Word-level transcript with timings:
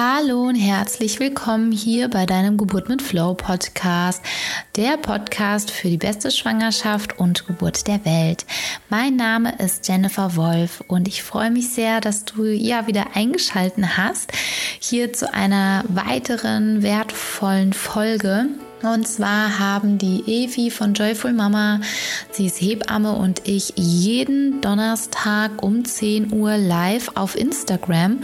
Hallo 0.00 0.42
und 0.42 0.54
herzlich 0.54 1.18
willkommen 1.18 1.72
hier 1.72 2.06
bei 2.06 2.24
deinem 2.24 2.56
Geburt 2.56 2.88
mit 2.88 3.02
Flow 3.02 3.34
Podcast, 3.34 4.22
der 4.76 4.96
Podcast 4.96 5.72
für 5.72 5.88
die 5.88 5.96
beste 5.96 6.30
Schwangerschaft 6.30 7.18
und 7.18 7.48
Geburt 7.48 7.88
der 7.88 8.04
Welt. 8.04 8.46
Mein 8.90 9.16
Name 9.16 9.56
ist 9.58 9.88
Jennifer 9.88 10.36
Wolf 10.36 10.84
und 10.86 11.08
ich 11.08 11.24
freue 11.24 11.50
mich 11.50 11.70
sehr, 11.70 12.00
dass 12.00 12.24
du 12.24 12.44
ja 12.44 12.86
wieder 12.86 13.16
eingeschalten 13.16 13.96
hast 13.96 14.30
hier 14.78 15.12
zu 15.12 15.34
einer 15.34 15.82
weiteren 15.88 16.84
wertvollen 16.84 17.72
Folge 17.72 18.46
und 18.82 19.08
zwar 19.08 19.58
haben 19.58 19.98
die 19.98 20.22
Evi 20.26 20.70
von 20.70 20.94
Joyful 20.94 21.32
Mama, 21.32 21.80
sie 22.30 22.46
ist 22.46 22.60
Hebamme 22.60 23.14
und 23.14 23.48
ich 23.48 23.72
jeden 23.74 24.60
Donnerstag 24.60 25.60
um 25.60 25.84
10 25.84 26.32
Uhr 26.32 26.56
live 26.56 27.10
auf 27.16 27.36
Instagram 27.36 28.20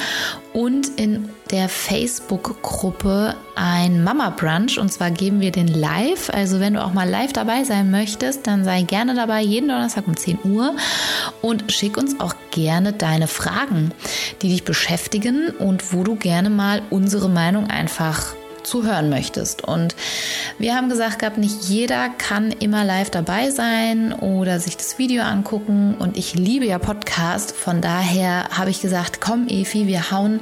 und 0.53 0.89
in 0.97 1.29
der 1.55 1.69
Facebook-Gruppe 1.69 3.37
ein 3.55 4.03
Mama 4.03 4.31
Brunch. 4.31 4.77
Und 4.77 4.93
zwar 4.93 5.13
geben 5.13 5.41
wir 5.41 5.53
den 5.53 5.69
live. 5.69 6.29
Also 6.31 6.59
wenn 6.59 6.75
du 6.75 6.83
auch 6.83 6.93
mal 6.93 7.09
live 7.09 7.33
dabei 7.33 7.63
sein 7.63 7.93
möchtest, 7.93 8.49
dann 8.49 8.65
sei 8.65 8.83
gerne 8.83 9.15
dabei, 9.15 9.41
jeden 9.41 9.69
Donnerstag 9.69 10.09
um 10.09 10.17
10 10.17 10.41
Uhr. 10.43 10.75
Und 11.43 11.71
schick 11.71 11.97
uns 11.97 12.19
auch 12.19 12.35
gerne 12.51 12.93
deine 12.93 13.29
Fragen, 13.29 13.93
die 14.43 14.49
dich 14.49 14.65
beschäftigen 14.65 15.51
und 15.51 15.93
wo 15.93 16.03
du 16.03 16.17
gerne 16.17 16.51
mal 16.51 16.83
unsere 16.91 17.29
Meinung 17.29 17.71
einfach 17.71 18.35
zuhören 18.65 19.09
möchtest. 19.09 19.63
Und 19.63 19.95
wir 20.59 20.75
haben 20.75 20.89
gesagt 20.89 21.21
gehabt, 21.21 21.39
nicht 21.39 21.65
jeder 21.65 22.09
kann 22.09 22.51
immer 22.51 22.85
live 22.85 23.11
dabei 23.11 23.51
sein 23.51 24.13
oder 24.13 24.61
sich 24.61 24.77
das 24.77 24.99
Video 24.99 25.23
angucken. 25.23 25.95
Und 25.99 26.17
ich 26.17 26.35
liebe 26.35 26.67
ja 26.67 26.79
Podcast. 26.79 27.53
Von 27.53 27.81
daher 27.81 28.49
habe 28.51 28.71
ich 28.71 28.81
gesagt, 28.81 29.21
komm 29.21 29.47
Efi, 29.49 29.87
wir 29.87 30.11
hauen 30.11 30.41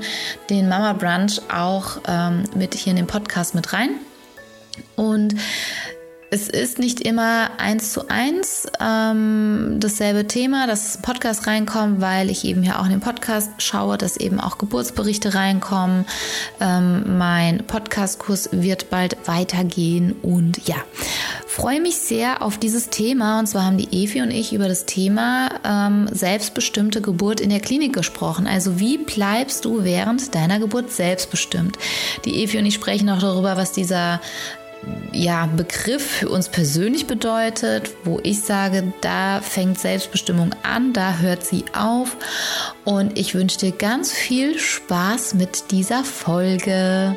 den 0.51 0.69
Mama 0.69 0.93
Brunch 0.93 1.41
auch 1.53 1.99
ähm, 2.09 2.45
mit 2.55 2.75
hier 2.75 2.93
in 2.93 2.97
den 2.97 3.07
Podcast 3.07 3.55
mit 3.55 3.73
rein. 3.73 3.91
Und 4.97 5.35
es 6.33 6.49
ist 6.49 6.79
nicht 6.79 7.03
immer 7.03 7.51
eins 7.59 7.93
zu 7.93 8.09
eins 8.09 8.67
ähm, 8.81 9.77
dasselbe 9.79 10.27
Thema, 10.27 10.67
dass 10.67 10.97
ein 10.97 11.03
Podcast 11.03 11.47
reinkommt, 11.47 12.01
weil 12.01 12.31
ich 12.31 12.47
eben 12.47 12.63
ja 12.63 12.81
auch 12.81 12.87
in 12.87 12.91
den 12.91 13.01
Podcast 13.01 13.51
schaue, 13.59 13.99
dass 13.99 14.17
eben 14.17 14.41
auch 14.41 14.57
Geburtsberichte 14.57 15.35
reinkommen. 15.35 16.07
Ähm, 16.59 17.19
mein 17.19 17.59
Podcastkurs 17.67 18.49
wird 18.51 18.89
bald 18.89 19.19
weitergehen 19.29 20.17
und 20.23 20.67
ja, 20.67 20.77
freue 21.47 21.83
mich 21.83 21.99
sehr 21.99 22.41
auf 22.41 22.57
dieses 22.57 22.89
Thema. 22.89 23.39
Und 23.39 23.47
zwar 23.47 23.67
haben 23.67 23.77
die 23.77 23.93
Evi 23.93 24.23
und 24.23 24.31
ich 24.31 24.55
über 24.55 24.69
das 24.69 24.87
Thema 24.87 25.51
ähm, 25.65 26.09
selbstbestimmte 26.11 27.03
Geburt 27.03 27.43
in 27.43 27.51
der 27.51 27.61
Klinik 27.61 27.93
gesprochen. 27.93 28.47
Also 28.47 28.81
wie 28.81 28.97
bleibst 28.97 29.67
du 29.67 29.85
während 29.85 30.35
deiner 30.35 30.59
Geburt 30.59 30.93
selbstbestimmt? 30.93 31.77
Die 32.25 32.43
Evi 32.43 32.57
und 32.57 32.65
ich 32.65 32.75
sprechen 32.75 33.11
auch 33.11 33.21
darüber, 33.21 33.59
was 33.59 33.73
dieser 33.73 34.23
ja, 35.13 35.47
Begriff 35.47 36.05
für 36.05 36.29
uns 36.29 36.49
persönlich 36.49 37.07
bedeutet, 37.07 37.91
wo 38.05 38.19
ich 38.23 38.43
sage, 38.43 38.93
da 39.01 39.41
fängt 39.41 39.79
Selbstbestimmung 39.79 40.55
an, 40.63 40.93
da 40.93 41.19
hört 41.19 41.45
sie 41.45 41.65
auf. 41.73 42.17
Und 42.85 43.19
ich 43.19 43.35
wünsche 43.35 43.59
dir 43.59 43.73
ganz 43.73 44.13
viel 44.13 44.59
Spaß 44.59 45.35
mit 45.35 45.71
dieser 45.71 46.03
Folge. 46.03 47.17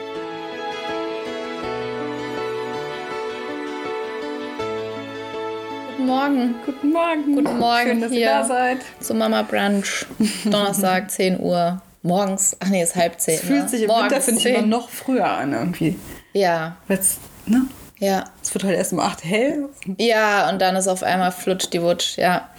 Guten 5.97 6.05
Morgen. 6.05 6.55
Guten 6.65 6.91
Morgen. 6.91 7.35
Guten 7.35 7.57
Morgen 7.57 7.87
Schön, 7.89 8.01
dass 8.01 8.11
hier 8.11 8.19
ihr 8.19 8.27
da 8.27 8.43
seid. 8.43 8.77
Zu 8.99 9.13
Mama 9.15 9.41
Brunch. 9.41 10.05
Donnerstag, 10.45 11.09
10 11.09 11.39
Uhr. 11.39 11.81
Morgens, 12.03 12.55
ach 12.59 12.67
nee, 12.67 12.83
ist 12.83 12.95
halb 12.95 13.19
zehn. 13.19 13.33
Es 13.33 13.41
fühlt 13.41 13.63
ne? 13.63 13.69
sich 13.69 13.81
im 13.81 13.87
Morgens 13.87 14.11
Winter, 14.11 14.21
finde 14.21 14.37
ich, 14.37 14.43
10. 14.43 14.55
immer 14.55 14.67
noch 14.67 14.89
früher 14.89 15.25
an 15.25 15.53
irgendwie. 15.53 15.97
Ja, 16.33 16.77
Weil's, 16.87 17.17
ne? 17.47 17.67
ja. 17.99 18.25
Es 18.41 18.53
wird 18.53 18.63
halt 18.63 18.75
erst 18.75 18.93
um 18.93 18.99
8 18.99 19.23
hell. 19.23 19.69
Ja, 19.97 20.49
und 20.49 20.61
dann 20.61 20.75
ist 20.75 20.87
auf 20.87 21.03
einmal 21.03 21.31
flutsch 21.31 21.67
die 21.71 21.81
Wutsch, 21.81 22.17
ja. 22.17 22.49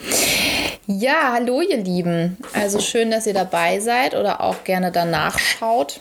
Ja, 0.87 1.33
hallo 1.33 1.61
ihr 1.61 1.79
Lieben. 1.79 2.37
Also 2.53 2.81
schön, 2.81 3.11
dass 3.11 3.27
ihr 3.27 3.35
dabei 3.35 3.81
seid 3.81 4.15
oder 4.15 4.41
auch 4.41 4.65
gerne 4.65 4.93
danach 4.93 5.39
schaut. 5.39 6.01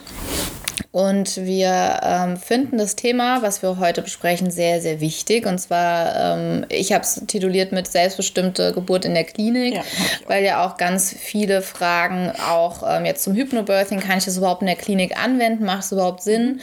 Und 0.96 1.36
wir 1.44 2.00
ähm, 2.04 2.38
finden 2.38 2.78
das 2.78 2.96
Thema, 2.96 3.42
was 3.42 3.62
wir 3.62 3.80
heute 3.80 4.02
besprechen, 4.02 4.50
sehr, 4.50 4.80
sehr 4.80 5.02
wichtig. 5.02 5.46
Und 5.46 5.58
zwar, 5.58 6.38
ähm, 6.38 6.66
ich 6.70 6.94
habe 6.94 7.04
es 7.04 7.22
tituliert 7.28 7.74
mit 7.74 7.86
selbstbestimmte 7.86 8.72
Geburt 8.72 9.04
in 9.04 9.14
der 9.14 9.26
Klinik, 9.26 9.74
Ja, 9.76 9.84
weil 10.28 10.46
ja 10.46 10.66
auch 10.66 10.78
ganz 10.78 11.14
viele 11.14 11.62
Fragen 11.62 12.32
auch 12.50 12.82
ähm, 12.88 13.04
jetzt 13.04 13.24
zum 13.26 13.34
Hypnobirthing, 13.36 14.00
kann 14.00 14.20
ich 14.20 14.24
das 14.24 14.38
überhaupt 14.38 14.62
in 14.62 14.68
der 14.68 14.78
Klinik 14.78 15.22
anwenden? 15.22 15.66
Macht 15.66 15.84
es 15.84 15.92
überhaupt 15.92 16.24
Sinn? 16.24 16.62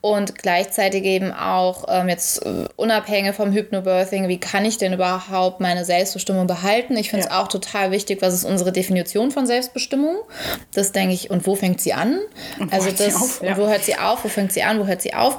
Und 0.00 0.38
gleichzeitig 0.38 1.02
eben 1.02 1.32
auch 1.32 1.86
ähm, 1.88 2.08
jetzt 2.08 2.46
äh, 2.46 2.66
unabhängig 2.76 3.34
vom 3.34 3.50
Hypnobirthing, 3.50 4.28
wie 4.28 4.38
kann 4.38 4.64
ich 4.64 4.78
denn 4.78 4.92
überhaupt 4.92 5.58
meine 5.60 5.84
Selbstbestimmung 5.84 6.46
behalten? 6.46 6.96
Ich 6.96 7.10
finde 7.10 7.26
es 7.26 7.32
Ja. 7.32 7.42
auch 7.42 7.48
total 7.48 7.90
wichtig, 7.90 8.22
was 8.22 8.32
ist 8.32 8.44
unsere 8.44 8.70
Definition 8.70 9.32
von 9.32 9.44
Selbstbestimmung? 9.44 10.18
Das 10.72 10.92
denke 10.92 11.14
ich, 11.14 11.30
und 11.30 11.48
wo 11.48 11.56
fängt 11.56 11.80
sie 11.80 11.94
an? 11.94 12.20
Und 12.60 12.72
also 12.72 12.88
das, 12.92 13.16
auf? 13.16 13.42
Ja. 13.42 13.56
Hört 13.72 13.84
sie 13.84 13.96
auf, 13.98 14.22
wo 14.24 14.28
fängt 14.28 14.52
sie 14.52 14.62
an, 14.62 14.78
wo 14.78 14.86
hört 14.86 15.02
sie 15.02 15.14
auf? 15.14 15.38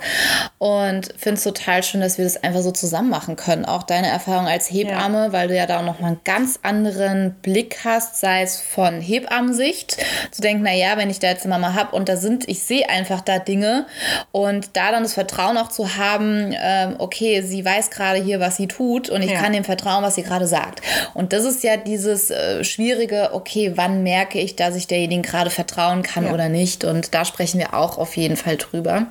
Und 0.58 1.10
finde 1.18 1.38
es 1.38 1.44
total 1.44 1.84
schön, 1.84 2.02
dass 2.02 2.18
wir 2.18 2.26
das 2.26 2.44
einfach 2.44 2.62
so 2.62 2.72
zusammen 2.72 3.10
machen 3.10 3.36
können. 3.36 3.66
Auch 3.66 3.84
deine 3.84 4.08
Erfahrung 4.08 4.48
als 4.48 4.70
Hebamme, 4.70 5.32
weil 5.32 5.48
du 5.48 5.56
ja 5.56 5.66
da 5.66 5.82
noch 5.82 6.00
mal 6.00 6.08
einen 6.08 6.22
ganz 6.24 6.60
anderen 6.64 7.36
Blick 7.42 7.80
hast, 7.86 8.20
sei 8.20 8.42
es 8.42 8.60
von 8.62 9.00
Hebammensicht, 9.02 9.98
zu 10.32 10.42
denken, 10.42 10.64
naja, 10.64 10.98
wenn 10.98 11.10
ich 11.10 11.20
da 11.20 11.28
jetzt 11.28 11.46
eine 11.46 11.54
Mama 11.54 11.74
habe 11.74 11.96
und 11.96 12.10
da 12.10 12.18
sind, 12.18 12.48
ich 12.48 12.64
sehe 12.64 12.90
einfach 12.90 13.22
da 13.22 13.40
Dinge 13.40 13.86
und 14.32 14.76
da 14.76 14.92
dann 14.92 15.04
das 15.04 15.14
Vertrauen 15.14 15.58
auch 15.58 15.70
zu 15.70 15.98
haben, 15.98 16.54
ähm, 16.60 16.96
okay, 16.98 17.42
sie 17.42 17.64
weiß 17.64 17.90
gerade 17.92 18.20
hier, 18.22 18.40
was 18.40 18.56
sie 18.58 18.68
tut 18.68 19.10
und 19.10 19.22
ich 19.22 19.32
Ja. 19.32 19.40
kann 19.42 19.54
dem 19.54 19.64
vertrauen, 19.64 20.04
was 20.04 20.16
sie 20.16 20.24
gerade 20.24 20.48
sagt. 20.48 20.82
Und 21.14 21.34
das 21.34 21.44
ist 21.44 21.64
ja 21.64 21.78
dieses 21.78 22.30
äh, 22.32 22.64
schwierige, 22.64 23.32
okay, 23.34 23.74
wann 23.76 24.02
merke 24.04 24.40
ich, 24.40 24.56
dass 24.56 24.76
ich 24.76 24.88
derjenigen 24.88 25.24
gerade 25.24 25.50
vertrauen 25.50 26.04
kann 26.04 26.26
Ja. 26.26 26.34
oder 26.34 26.50
nicht? 26.50 26.84
Und 26.86 27.14
da 27.14 27.26
sprechen 27.26 27.60
wir 27.60 27.74
auch 27.74 27.98
auf 27.98 28.16
jeden 28.16 28.23
Fall 28.38 28.58
drüber. 28.58 29.08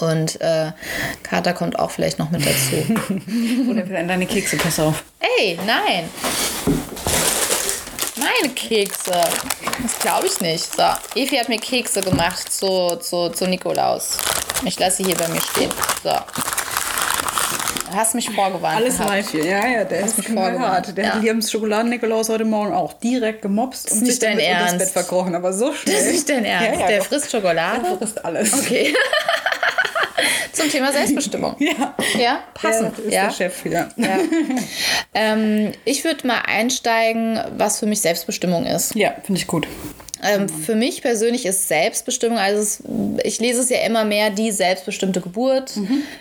Und 0.00 0.40
äh, 0.40 0.72
Kater 1.22 1.52
kommt 1.52 1.78
auch 1.78 1.90
vielleicht 1.90 2.18
noch 2.18 2.30
mit 2.30 2.42
dazu. 2.44 2.76
Oder 3.70 3.84
in 4.00 4.08
deine 4.08 4.26
Kekse, 4.26 4.56
pass 4.56 4.80
auf. 4.80 5.04
Ey, 5.38 5.58
nein! 5.66 6.08
Meine 8.16 8.54
Kekse. 8.54 9.12
Das 9.82 9.98
glaube 10.00 10.26
ich 10.26 10.40
nicht. 10.40 10.74
So, 10.74 10.82
Evi 11.14 11.36
hat 11.36 11.48
mir 11.48 11.58
Kekse 11.58 12.00
gemacht 12.00 12.50
zu, 12.52 12.96
zu, 12.96 13.28
zu 13.30 13.46
Nikolaus. 13.46 14.18
Ich 14.64 14.78
lasse 14.78 14.98
sie 14.98 15.04
hier 15.04 15.16
bei 15.16 15.28
mir 15.28 15.40
stehen. 15.40 15.70
So. 16.02 16.10
Du 17.94 18.00
hast 18.00 18.14
mich 18.16 18.28
vorgewarnt. 18.28 18.76
Alles 18.76 18.98
live 18.98 19.30
hier. 19.30 19.44
Ja, 19.44 19.66
ja, 19.68 19.84
der 19.84 20.00
ist 20.00 20.16
mich 20.18 20.26
schon 20.26 20.34
vorgewarnt. 20.36 20.86
hart. 20.88 20.96
Der 20.96 21.04
Ja. 21.04 21.12
hat 21.14 21.28
am 21.28 21.40
Schokoladen-Nikolaus 21.40 22.28
heute 22.28 22.44
Morgen 22.44 22.74
auch 22.74 22.92
direkt 22.94 23.42
gemopst 23.42 23.92
und 23.92 24.04
sich 24.04 24.18
dann 24.18 24.30
dein 24.36 24.38
das 24.38 24.46
Ernst. 24.72 24.78
Bett 24.78 24.88
verkrochen. 24.88 25.36
Aber 25.36 25.52
so 25.52 25.72
schnell. 25.72 25.94
Das 25.94 26.06
ist 26.06 26.12
nicht 26.12 26.28
dein 26.28 26.44
Ernst. 26.44 26.72
Ja, 26.74 26.80
ja, 26.80 26.86
Der 26.88 26.98
doch. 26.98 27.06
frisst 27.06 27.30
Schokolade. 27.30 27.82
Der 27.88 27.96
frisst 27.98 28.24
alles. 28.24 28.52
Okay. 28.52 28.92
Zum 30.52 30.68
Thema 30.70 30.90
Selbstbestimmung. 30.92 31.54
Ja. 31.60 31.94
Ja, 32.18 32.40
passend. 32.54 32.98
Der 32.98 33.04
ist 33.04 33.12
ja. 33.14 33.24
der 33.26 33.32
Chef 33.32 33.64
wieder. 33.64 33.88
Ja. 33.96 34.18
ähm, 35.14 35.70
ich 35.84 36.02
würde 36.04 36.26
mal 36.26 36.40
einsteigen, 36.46 37.38
was 37.56 37.78
für 37.78 37.86
mich 37.86 38.00
Selbstbestimmung 38.00 38.66
ist. 38.66 38.96
Ja, 38.96 39.14
finde 39.22 39.40
ich 39.40 39.46
gut. 39.46 39.68
Ähm, 40.24 40.48
für 40.48 40.74
mich 40.74 41.02
persönlich 41.02 41.44
ist 41.44 41.68
Selbstbestimmung, 41.68 42.38
also 42.38 42.62
es, 42.62 42.82
ich 43.22 43.40
lese 43.40 43.60
es 43.60 43.68
ja 43.68 43.78
immer 43.84 44.04
mehr, 44.04 44.30
die 44.30 44.50
selbstbestimmte 44.50 45.20
Geburt. 45.20 45.72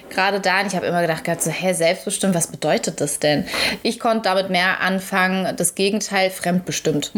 Gerade 0.10 0.40
da, 0.40 0.62
und 0.62 0.68
ich 0.68 0.76
habe 0.76 0.86
immer 0.86 1.02
gedacht, 1.02 1.24
so, 1.42 1.50
hä, 1.50 1.74
selbstbestimmt, 1.74 2.36
was 2.36 2.48
bedeutet 2.48 3.00
das 3.02 3.20
denn? 3.20 3.46
Ich 3.82 4.00
konnte 4.00 4.24
damit 4.24 4.50
mehr 4.50 4.82
anfangen, 4.82 5.56
das 5.56 5.76
Gegenteil, 5.76 6.30
fremdbestimmt. 6.30 7.12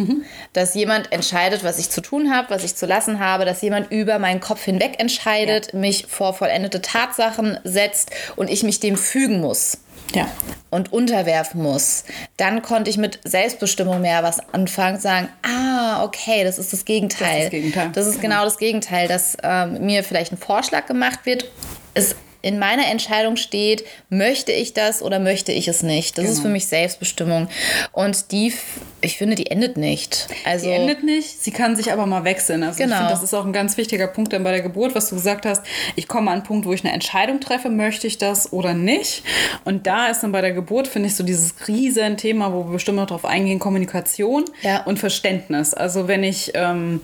Dass 0.53 0.75
jemand 0.75 1.11
entscheidet, 1.11 1.63
was 1.63 1.79
ich 1.79 1.89
zu 1.89 2.01
tun 2.01 2.31
habe, 2.31 2.49
was 2.51 2.63
ich 2.63 2.75
zu 2.75 2.85
lassen 2.85 3.19
habe, 3.19 3.45
dass 3.45 3.61
jemand 3.61 3.91
über 3.91 4.19
meinen 4.19 4.39
Kopf 4.39 4.63
hinweg 4.63 4.99
entscheidet, 4.99 5.73
mich 5.73 6.05
vor 6.07 6.33
vollendete 6.33 6.81
Tatsachen 6.81 7.57
setzt 7.63 8.11
und 8.35 8.49
ich 8.49 8.63
mich 8.63 8.79
dem 8.79 8.95
fügen 8.95 9.41
muss 9.41 9.77
Ja. 10.13 10.27
und 10.69 10.93
unterwerfen 10.93 11.61
muss, 11.61 12.03
dann 12.37 12.61
konnte 12.61 12.89
ich 12.89 12.97
mit 12.97 13.19
Selbstbestimmung 13.23 14.01
mehr 14.01 14.23
was 14.23 14.39
anfangen, 14.53 14.99
sagen, 14.99 15.29
ah, 15.41 16.03
okay, 16.03 16.43
das 16.43 16.57
ist 16.57 16.71
das 16.73 16.85
Gegenteil. 16.85 17.25
Das 17.25 17.37
ist 17.37 17.43
das 17.43 17.51
Gegenteil. 17.51 17.91
Das 17.93 18.07
ist 18.07 18.21
genau 18.21 18.43
das 18.43 18.57
Gegenteil, 18.57 19.07
dass 19.07 19.37
ähm, 19.43 19.85
mir 19.85 20.03
vielleicht 20.03 20.31
ein 20.31 20.37
Vorschlag 20.37 20.85
gemacht 20.85 21.19
wird, 21.25 21.49
es 21.93 22.15
in 22.45 22.59
meiner 22.59 22.87
Entscheidung 22.87 23.37
steht, 23.37 23.83
möchte 24.09 24.51
ich 24.51 24.73
das 24.73 25.01
oder 25.01 25.17
möchte 25.19 25.51
ich 25.51 25.67
es 25.67 25.81
nicht. 25.81 26.17
Das 26.17 26.25
ist 26.25 26.31
Genau. 26.35 26.43
für 26.43 26.49
mich 26.49 26.67
Selbstbestimmung. 26.67 27.47
Und 27.91 28.31
die, 28.31 28.53
ich 29.01 29.17
finde, 29.17 29.35
die 29.35 29.47
endet 29.49 29.77
nicht. 29.77 30.27
Also, 30.45 30.67
Die 30.67 30.71
endet 30.71 31.03
nicht, 31.03 31.41
sie 31.41 31.49
kann 31.49 31.75
sich 31.75 31.91
aber 31.91 32.05
mal 32.05 32.23
wechseln. 32.23 32.61
Also 32.61 32.77
Genau. 32.77 32.91
ich 32.93 32.97
finde, 32.99 33.13
das 33.13 33.23
ist 33.23 33.33
auch 33.33 33.45
ein 33.45 33.51
ganz 33.53 33.77
wichtiger 33.77 34.05
Punkt 34.07 34.31
dann 34.31 34.43
bei 34.43 34.51
der 34.51 34.61
Geburt, 34.61 34.93
was 34.93 35.09
du 35.09 35.15
gesagt 35.15 35.47
hast. 35.47 35.63
Ich 35.95 36.07
komme 36.07 36.29
an 36.29 36.37
einen 36.37 36.43
Punkt, 36.43 36.67
wo 36.67 36.73
ich 36.73 36.83
eine 36.83 36.93
Entscheidung 36.93 37.39
treffe, 37.39 37.69
möchte 37.69 38.05
ich 38.05 38.19
das 38.19 38.53
oder 38.53 38.75
nicht. 38.75 39.23
Und 39.63 39.87
da 39.87 40.07
ist 40.07 40.21
dann 40.21 40.31
bei 40.31 40.41
der 40.41 40.51
Geburt, 40.53 40.87
finde 40.87 41.09
ich, 41.09 41.15
so 41.15 41.23
dieses 41.23 41.55
riesen 41.67 42.15
Thema, 42.17 42.53
wo 42.53 42.65
wir 42.65 42.73
bestimmt 42.73 42.97
noch 42.97 43.07
drauf 43.07 43.25
eingehen, 43.25 43.57
Kommunikation 43.57 44.45
Ja. 44.61 44.83
und 44.83 44.99
Verständnis. 44.99 45.73
Also 45.73 46.07
wenn 46.07 46.23
ich 46.23 46.51
ähm, 46.53 47.01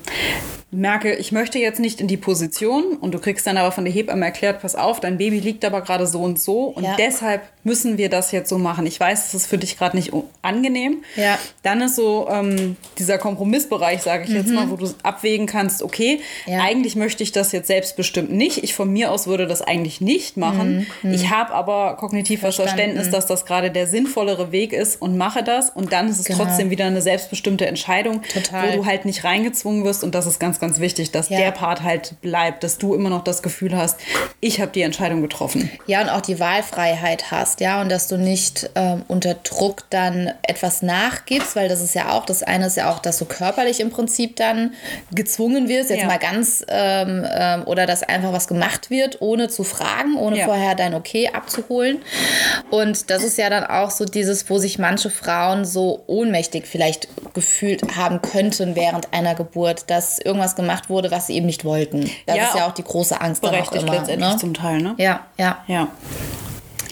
merke, 0.72 1.14
ich 1.16 1.32
möchte 1.32 1.60
jetzt 1.60 1.80
nicht 1.80 2.00
in 2.00 2.08
die 2.08 2.18
Position 2.18 2.94
und 3.00 3.14
du 3.14 3.20
kriegst 3.20 3.46
dann 3.46 3.58
aber 3.58 3.72
von 3.74 3.84
der 3.84 3.94
Hebamme 3.94 4.24
erklärt, 4.26 4.62
pass 4.62 4.76
auf, 4.76 5.00
dein 5.02 5.18
Baby 5.18 5.40
liegt 5.40 5.66
aber 5.66 5.82
gerade 5.82 6.08
so 6.08 6.22
und 6.22 6.40
so 6.40 6.64
und 6.64 6.84
Ja. 6.86 6.96
deshalb 6.98 7.42
müssen 7.64 7.98
wir 7.98 8.10
das 8.10 8.32
jetzt 8.32 8.50
so 8.50 8.58
machen. 8.58 8.86
Ich 8.88 9.00
weiß, 9.00 9.28
es 9.28 9.34
ist 9.34 9.48
für 9.48 9.58
dich 9.58 9.78
gerade 9.78 9.96
nicht 9.98 10.12
angenehm. 10.42 11.04
Ja. 11.16 11.38
Dann 11.62 11.82
ist 11.82 11.96
so 11.96 12.28
ähm, 12.32 12.78
dieser 12.98 13.18
Kompromissbereich, 13.18 14.02
sage 14.02 14.24
ich 14.24 14.30
jetzt 14.32 14.50
mal, 14.50 14.70
wo 14.72 14.78
du 14.78 14.90
abwägen 15.04 15.46
kannst, 15.46 15.84
okay, 15.84 16.22
Mhm. 16.48 16.54
Ja. 16.54 16.62
eigentlich 16.64 16.96
möchte 16.96 17.22
ich 17.24 17.32
das 17.32 17.52
jetzt 17.52 17.68
selbstbestimmt 17.68 18.32
nicht. 18.32 18.64
Ich 18.64 18.74
von 18.74 18.92
mir 18.92 19.12
aus 19.12 19.28
würde 19.28 19.48
das 19.48 19.62
eigentlich 19.62 20.02
nicht 20.02 20.38
machen. 20.38 20.88
Ich 21.04 21.30
habe 21.30 21.54
aber 21.54 21.98
kognitiv 21.98 22.42
das 22.42 22.58
Mhm. 22.58 22.62
Verständnis, 22.64 23.10
dass 23.10 23.26
das 23.26 23.46
gerade 23.46 23.72
der 23.72 23.88
sinnvollere 23.88 24.52
Weg 24.52 24.74
ist 24.74 25.02
und 25.02 25.18
mache 25.18 25.44
das 25.44 25.70
und 25.70 25.92
dann 25.92 26.08
ist 26.10 26.20
es 26.20 26.26
Genau. 26.26 26.46
trotzdem 26.46 26.70
wieder 26.70 26.86
eine 26.86 27.02
selbstbestimmte 27.02 27.66
Entscheidung, 27.68 28.22
Total. 28.24 28.72
wo 28.74 28.78
du 28.78 28.86
halt 28.86 29.06
nicht 29.06 29.24
reingezwungen 29.24 29.84
wirst 29.84 30.04
und 30.04 30.16
das 30.16 30.26
ist 30.26 30.40
ganz, 30.40 30.60
ganz 30.62 30.80
wichtig, 30.80 31.12
dass 31.12 31.28
Ja. 31.28 31.40
der 31.40 31.52
Part 31.52 31.84
halt 31.84 32.14
bleibt, 32.22 32.64
dass 32.64 32.78
du 32.78 32.96
immer 32.96 33.10
noch 33.10 33.24
das 33.26 33.44
Gefühl 33.44 33.76
hast, 33.76 34.00
ich 34.40 34.62
habe 34.62 34.72
die 34.72 34.82
Entscheidung 34.84 35.22
getroffen. 35.22 35.70
Ja, 35.88 36.02
und 36.02 36.10
auch 36.10 36.22
die 36.22 36.40
Wahlfreiheit 36.40 37.30
hast, 37.32 37.60
ja, 37.60 37.82
und 37.82 37.90
dass 37.92 38.08
du 38.08 38.18
nicht 38.18 38.70
ähm, 38.76 39.04
unter 39.10 39.34
Druck 39.34 39.84
dann 39.90 40.32
etwas 40.44 40.82
nachgibst, 40.82 41.56
weil 41.58 41.68
das 41.68 41.82
ist 41.82 41.94
ja 41.96 42.12
auch, 42.12 42.26
das 42.26 42.42
eine 42.44 42.68
ist 42.68 42.78
ja 42.78 42.90
auch, 42.92 43.00
dass 43.00 43.18
du 43.18 43.26
körperlich 43.26 43.80
im 43.82 43.90
Prinzip 43.90 44.38
dann 44.38 44.74
gezwungen 45.12 45.68
wirst, 45.68 45.90
jetzt 45.90 46.02
Ja. 46.02 46.08
mal 46.08 46.20
ganz, 46.20 46.64
ähm, 46.70 47.26
ähm, 47.30 47.64
oder 47.66 47.86
dass 47.86 48.04
einfach 48.04 48.32
was 48.32 48.48
gemacht 48.48 48.90
wird, 48.90 49.22
ohne 49.22 49.50
zu 49.50 49.64
fragen, 49.64 50.16
ohne 50.18 50.38
Ja. 50.40 50.46
vorher 50.46 50.76
dein 50.76 50.94
Okay 50.94 51.30
abzuholen. 51.34 52.00
Und 52.70 53.10
das 53.10 53.24
ist 53.24 53.38
ja 53.38 53.50
dann 53.50 53.64
auch 53.66 53.92
so 53.92 54.06
dieses, 54.06 54.50
wo 54.50 54.58
sich 54.58 54.80
manche 54.80 55.10
Frauen 55.10 55.66
so 55.66 56.04
ohnmächtig 56.08 56.66
vielleicht 56.68 57.08
gefühlt 57.34 57.96
haben 57.96 58.22
könnten 58.22 58.76
während 58.76 59.14
einer 59.14 59.36
Geburt, 59.36 59.86
dass 59.90 60.20
irgendwas 60.20 60.51
gemacht 60.56 60.90
wurde, 60.90 61.12
was 61.12 61.28
sie 61.28 61.34
eben 61.36 61.46
nicht 61.46 61.66
wollten. 61.66 62.10
Das 62.26 62.36
Ja, 62.36 62.44
ist 62.48 62.56
ja 62.56 62.68
auch 62.68 62.74
die 62.74 62.84
große 62.84 63.20
Angst 63.20 63.44
dann 63.44 63.56
auch 63.56 63.72
immer. 63.72 63.92
letztendlich 63.94 64.30
Ne? 64.32 64.38
zum 64.38 64.54
Teil, 64.54 64.82
ne? 64.82 64.96
Ja, 64.98 65.22
ja, 65.38 65.58
Ja. 65.68 65.88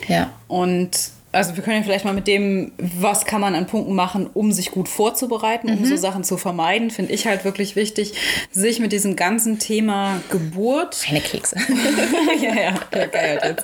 ja. 0.07 0.29
Und 0.47 1.11
also 1.31 1.55
wir 1.55 1.63
können 1.63 1.77
ja 1.77 1.83
vielleicht 1.83 2.05
mal 2.05 2.13
mit 2.13 2.27
dem, 2.27 2.71
was 2.77 3.25
kann 3.25 3.39
man 3.41 3.53
an 3.53 3.67
Punkten 3.67 3.93
machen, 3.93 4.27
um 4.33 4.51
sich 4.51 4.71
gut 4.71 4.89
vorzubereiten, 4.89 5.69
um 5.69 5.85
so 5.85 5.95
Sachen 5.95 6.23
zu 6.23 6.37
vermeiden, 6.37 6.89
finde 6.89 7.13
ich 7.13 7.27
halt 7.27 7.45
wirklich 7.45 7.75
wichtig, 7.75 8.13
sich 8.51 8.79
mit 8.79 8.91
diesem 8.91 9.15
ganzen 9.15 9.59
Thema 9.59 10.21
Geburt 10.31 11.01
Keine 11.05 11.21
Kekse. 11.21 11.55
ja, 12.41 12.55
ja, 12.55 12.61
ja, 12.95 13.05
geil 13.05 13.39
jetzt. 13.43 13.63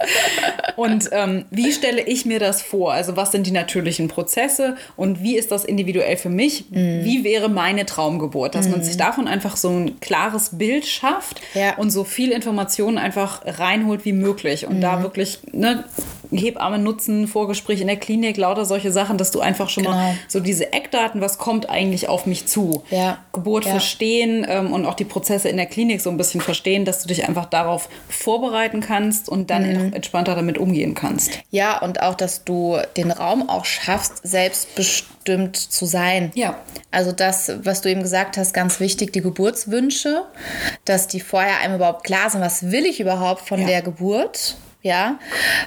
Und 0.76 1.10
ähm, 1.12 1.46
wie 1.50 1.72
stelle 1.72 2.02
ich 2.02 2.26
mir 2.26 2.40
das 2.40 2.62
vor? 2.62 2.94
Also 2.94 3.16
was 3.18 3.32
sind 3.32 3.48
die 3.48 3.52
natürlichen 3.52 4.10
Prozesse 4.10 4.76
und 4.96 5.24
wie 5.24 5.36
ist 5.38 5.52
das 5.52 5.66
individuell 5.66 6.18
für 6.18 6.30
mich? 6.30 6.66
Mhm. 6.70 7.04
Wie 7.04 7.24
wäre 7.24 7.50
meine 7.50 7.86
Traumgeburt? 7.86 8.54
Dass 8.56 8.70
man 8.70 8.84
sich 8.84 8.98
davon 8.98 9.28
einfach 9.28 9.58
so 9.58 9.70
ein 9.70 10.00
klares 10.02 10.58
Bild 10.58 10.86
schafft 10.86 11.42
Ja. 11.54 11.76
und 11.78 11.90
so 11.90 12.04
viel 12.04 12.32
Informationen 12.32 12.98
einfach 12.98 13.42
reinholt 13.46 14.06
wie 14.06 14.14
möglich 14.14 14.68
und 14.68 14.78
Mhm. 14.78 14.82
da 14.82 15.02
wirklich 15.02 15.40
ne, 15.52 15.84
Hebamme 16.32 16.80
nutzen, 16.80 17.28
Vorgespräch 17.28 17.82
in 17.82 17.88
der 17.88 17.98
Klinik, 17.98 18.38
lauter 18.38 18.66
solche 18.66 18.92
Sachen, 18.92 19.18
dass 19.18 19.32
du 19.32 19.40
einfach 19.42 19.70
schon 19.70 19.84
mal 19.84 19.92
Genau. 19.92 20.16
so 20.28 20.40
diese 20.40 20.74
Eckdaten, 20.74 21.22
was 21.22 21.38
kommt 21.38 21.70
eigentlich 21.70 22.10
auf 22.10 22.26
mich 22.26 22.46
zu? 22.48 22.84
Ja. 22.90 23.20
Geburt 23.34 23.66
Ja. 23.66 23.72
verstehen 23.72 24.46
ähm, 24.50 24.74
und 24.74 24.86
auch 24.86 24.94
die 24.96 25.06
Prozesse 25.06 25.50
in 25.50 25.58
der 25.58 25.66
Klinik 25.66 26.02
so 26.02 26.10
ein 26.10 26.18
bisschen 26.18 26.42
verstehen, 26.42 26.86
dass 26.86 27.02
du 27.02 27.08
dich 27.08 27.28
einfach 27.28 27.46
darauf 27.46 27.90
vorbereiten 28.10 28.82
kannst 28.82 29.30
und 29.30 29.50
dann 29.50 29.88
Mhm. 29.88 29.94
entspannter 29.94 30.36
damit 30.36 30.58
umgehen 30.58 30.94
kannst. 30.96 31.32
Ja, 31.52 31.82
und 31.82 32.02
auch, 32.02 32.16
dass 32.16 32.44
du 32.44 32.78
den 32.98 33.12
Raum 33.12 33.50
auch 33.50 33.66
schaffst, 33.66 34.22
selbstbestimmt 34.24 35.56
zu 35.58 35.86
sein. 35.86 36.32
Ja. 36.36 36.56
Also 36.92 37.12
das, 37.12 37.52
was 37.64 37.82
du 37.82 37.90
eben 37.90 38.02
gesagt 38.02 38.38
hast, 38.38 38.54
ganz 38.54 38.80
wichtig, 38.80 39.12
die 39.14 39.22
Geburtswünsche, 39.22 40.24
dass 40.86 41.08
die 41.08 41.20
vorher 41.20 41.60
einem 41.60 41.76
überhaupt 41.76 42.04
klar 42.06 42.30
sind, 42.30 42.42
was 42.42 42.72
will 42.72 42.86
ich 42.86 43.00
überhaupt 43.00 43.48
von 43.48 43.60
Ja. 43.62 43.68
der 43.68 43.82
Geburt? 43.82 44.56
Ja, 44.86 45.18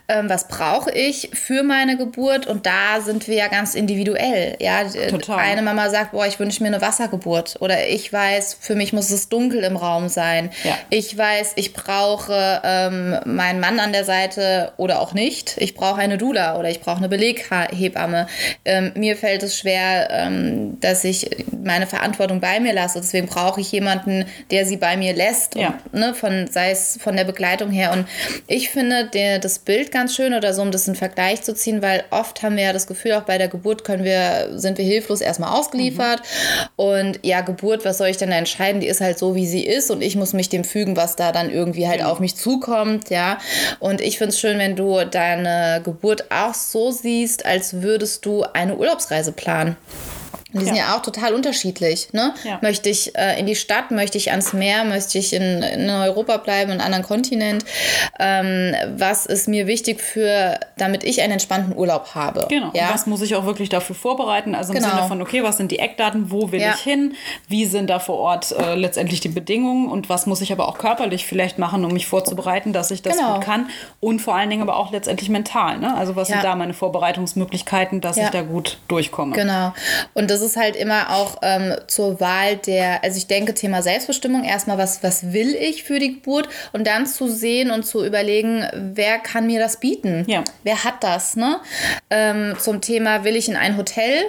ähm, 0.06 0.30
was 0.30 0.46
brauche 0.46 0.92
ich 0.92 1.30
für 1.32 1.64
meine 1.64 1.96
Geburt? 1.96 2.46
Und 2.46 2.66
da 2.66 3.00
sind 3.00 3.26
wir 3.26 3.34
ja 3.34 3.48
ganz 3.48 3.74
individuell. 3.74 4.56
Ja, 4.60 4.84
Total. 4.84 5.40
eine 5.40 5.60
Mama 5.60 5.90
sagt, 5.90 6.12
boah, 6.12 6.24
ich 6.24 6.38
wünsche 6.38 6.62
mir 6.62 6.68
eine 6.68 6.80
Wassergeburt. 6.80 7.56
Oder 7.58 7.88
ich 7.88 8.12
weiß, 8.12 8.58
für 8.60 8.76
mich 8.76 8.92
muss 8.92 9.10
es 9.10 9.28
dunkel 9.28 9.64
im 9.64 9.76
Raum 9.76 10.08
sein. 10.08 10.50
Ja. 10.62 10.78
Ich 10.90 11.18
weiß, 11.18 11.54
ich 11.56 11.72
brauche 11.72 12.62
ähm, 12.62 13.16
meinen 13.24 13.58
Mann 13.58 13.80
an 13.80 13.92
der 13.92 14.04
Seite 14.04 14.70
oder 14.76 15.00
auch 15.00 15.14
nicht. 15.14 15.56
Ich 15.58 15.74
brauche 15.74 16.00
eine 16.00 16.16
Doula 16.16 16.56
oder 16.56 16.70
ich 16.70 16.78
brauche 16.78 16.98
eine 16.98 17.08
Beleghebamme. 17.08 18.28
Ähm, 18.64 18.92
mir 18.94 19.16
fällt 19.16 19.42
es 19.42 19.58
schwer, 19.58 20.10
ähm, 20.12 20.78
dass 20.78 21.02
ich 21.02 21.28
meine 21.60 21.88
Verantwortung 21.88 22.38
bei 22.38 22.60
mir 22.60 22.72
lasse. 22.72 23.00
Deswegen 23.00 23.26
brauche 23.26 23.60
ich 23.60 23.72
jemanden, 23.72 24.26
der 24.52 24.64
sie 24.64 24.76
bei 24.76 24.96
mir 24.96 25.12
lässt. 25.12 25.56
Ja. 25.56 25.76
Und, 25.90 25.98
ne, 25.98 26.14
von, 26.14 26.46
sei 26.46 26.70
es 26.70 27.00
von 27.02 27.16
der 27.16 27.24
Begleitung 27.24 27.72
her. 27.72 27.90
Und 27.90 28.06
ich 28.46 28.70
finde 28.70 29.07
der, 29.14 29.38
das 29.38 29.58
Bild 29.58 29.90
ganz 29.92 30.14
schön 30.14 30.34
oder 30.34 30.54
so, 30.54 30.62
um 30.62 30.70
das 30.70 30.88
in 30.88 30.94
Vergleich 30.94 31.42
zu 31.42 31.54
ziehen, 31.54 31.82
weil 31.82 32.04
oft 32.10 32.42
haben 32.42 32.56
wir 32.56 32.64
ja 32.64 32.72
das 32.72 32.86
Gefühl, 32.86 33.12
auch 33.12 33.22
bei 33.22 33.38
der 33.38 33.48
Geburt 33.48 33.84
können 33.84 34.04
wir, 34.04 34.58
sind 34.58 34.78
wir 34.78 34.84
hilflos 34.84 35.20
erstmal 35.20 35.58
ausgeliefert. 35.58 36.22
Und 36.76 37.20
ja, 37.22 37.40
Geburt, 37.40 37.84
was 37.84 37.98
soll 37.98 38.08
ich 38.08 38.16
denn 38.16 38.30
da 38.30 38.36
entscheiden? 38.36 38.80
Die 38.80 38.86
ist 38.86 39.00
halt 39.00 39.18
so, 39.18 39.34
wie 39.34 39.46
sie 39.46 39.64
ist 39.64 39.90
und 39.90 40.02
ich 40.02 40.16
muss 40.16 40.32
mich 40.32 40.48
dem 40.48 40.64
fügen, 40.64 40.96
was 40.96 41.16
da 41.16 41.32
dann 41.32 41.50
irgendwie 41.50 41.88
halt 41.88 42.02
auf 42.02 42.20
mich 42.20 42.36
zukommt, 42.36 43.10
ja. 43.10 43.38
Und 43.80 44.00
ich 44.00 44.18
finde 44.18 44.30
es 44.30 44.40
schön, 44.40 44.58
wenn 44.58 44.76
du 44.76 45.04
deine 45.04 45.80
Geburt 45.84 46.30
auch 46.30 46.54
so 46.54 46.90
siehst, 46.90 47.46
als 47.46 47.82
würdest 47.82 48.24
du 48.26 48.44
eine 48.52 48.76
Urlaubsreise 48.76 49.32
planen. 49.32 49.76
Die 50.52 50.64
sind 50.64 50.76
Ja. 50.76 50.88
ja 50.90 50.96
auch 50.96 51.02
total 51.02 51.34
unterschiedlich. 51.34 52.08
Ne? 52.12 52.32
Ja. 52.44 52.58
Möchte 52.62 52.88
ich 52.88 53.14
äh, 53.16 53.38
in 53.38 53.46
die 53.46 53.54
Stadt, 53.56 53.90
möchte 53.90 54.16
ich 54.16 54.30
ans 54.30 54.52
Meer, 54.54 54.84
möchte 54.84 55.18
ich 55.18 55.32
in, 55.34 55.62
in 55.62 55.90
Europa 55.90 56.38
bleiben, 56.38 56.70
in 56.72 56.78
einem 56.80 56.86
anderen 56.86 57.04
Kontinent? 57.04 57.64
Ähm, 58.18 58.74
was 58.96 59.26
ist 59.26 59.46
mir 59.48 59.66
wichtig 59.66 60.00
für, 60.00 60.58
damit 60.76 61.04
ich 61.04 61.20
einen 61.22 61.34
entspannten 61.34 61.76
Urlaub 61.76 62.14
habe? 62.14 62.46
Genau. 62.48 62.70
Ja? 62.74 62.88
Und 62.88 62.94
was 62.94 63.06
muss 63.06 63.22
ich 63.22 63.34
auch 63.34 63.44
wirklich 63.44 63.68
dafür 63.68 63.94
vorbereiten? 63.94 64.54
Also 64.54 64.72
im 64.72 64.78
Genau. 64.80 64.94
Sinne 64.94 65.06
von, 65.08 65.20
okay, 65.22 65.42
was 65.42 65.56
sind 65.58 65.70
die 65.70 65.78
Eckdaten, 65.78 66.30
wo 66.30 66.50
will 66.52 66.60
Ja. 66.60 66.72
ich 66.74 66.80
hin? 66.80 67.14
Wie 67.48 67.66
sind 67.66 67.88
da 67.90 67.98
vor 67.98 68.16
Ort 68.16 68.52
äh, 68.52 68.74
letztendlich 68.74 69.20
die 69.20 69.28
Bedingungen? 69.28 69.88
Und 69.88 70.08
was 70.08 70.26
muss 70.26 70.40
ich 70.40 70.50
aber 70.52 70.68
auch 70.68 70.78
körperlich 70.78 71.26
vielleicht 71.26 71.58
machen, 71.58 71.84
um 71.84 71.92
mich 71.92 72.06
vorzubereiten, 72.06 72.72
dass 72.72 72.90
ich 72.90 73.02
das 73.02 73.16
Genau. 73.18 73.34
gut 73.34 73.44
kann? 73.44 73.68
Und 74.00 74.20
vor 74.20 74.34
allen 74.34 74.48
Dingen 74.50 74.62
aber 74.62 74.76
auch 74.76 74.92
letztendlich 74.92 75.28
mental. 75.28 75.78
Ne? 75.78 75.94
Also 75.96 76.16
was 76.16 76.28
Ja. 76.28 76.36
sind 76.36 76.44
da 76.44 76.54
meine 76.54 76.72
Vorbereitungsmöglichkeiten, 76.74 78.00
dass 78.00 78.16
Ja. 78.16 78.24
ich 78.24 78.30
da 78.30 78.42
gut 78.42 78.78
durchkomme? 78.88 79.34
Genau. 79.34 79.72
Und 80.14 80.30
das 80.30 80.37
ist 80.42 80.56
halt 80.56 80.76
immer 80.76 81.10
auch 81.14 81.38
ähm, 81.42 81.74
zur 81.86 82.20
Wahl 82.20 82.56
der, 82.56 83.02
also 83.04 83.16
ich 83.18 83.26
denke, 83.26 83.54
Thema 83.54 83.82
Selbstbestimmung, 83.82 84.44
erstmal, 84.44 84.78
was, 84.78 85.02
was 85.02 85.32
will 85.32 85.54
ich 85.54 85.84
für 85.84 85.98
die 85.98 86.14
Geburt 86.14 86.48
und 86.72 86.86
dann 86.86 87.06
zu 87.06 87.28
sehen 87.28 87.70
und 87.70 87.84
zu 87.84 88.04
überlegen, 88.04 88.66
wer 88.74 89.18
kann 89.18 89.46
mir 89.46 89.60
das 89.60 89.80
bieten? 89.80 90.24
Ja. 90.28 90.44
Wer 90.64 90.84
hat 90.84 91.02
das? 91.04 91.36
Ne? 91.36 91.60
Ähm, 92.10 92.54
zum 92.58 92.80
Thema, 92.80 93.24
will 93.24 93.36
ich 93.36 93.48
in 93.48 93.56
ein 93.56 93.76
Hotel 93.76 94.24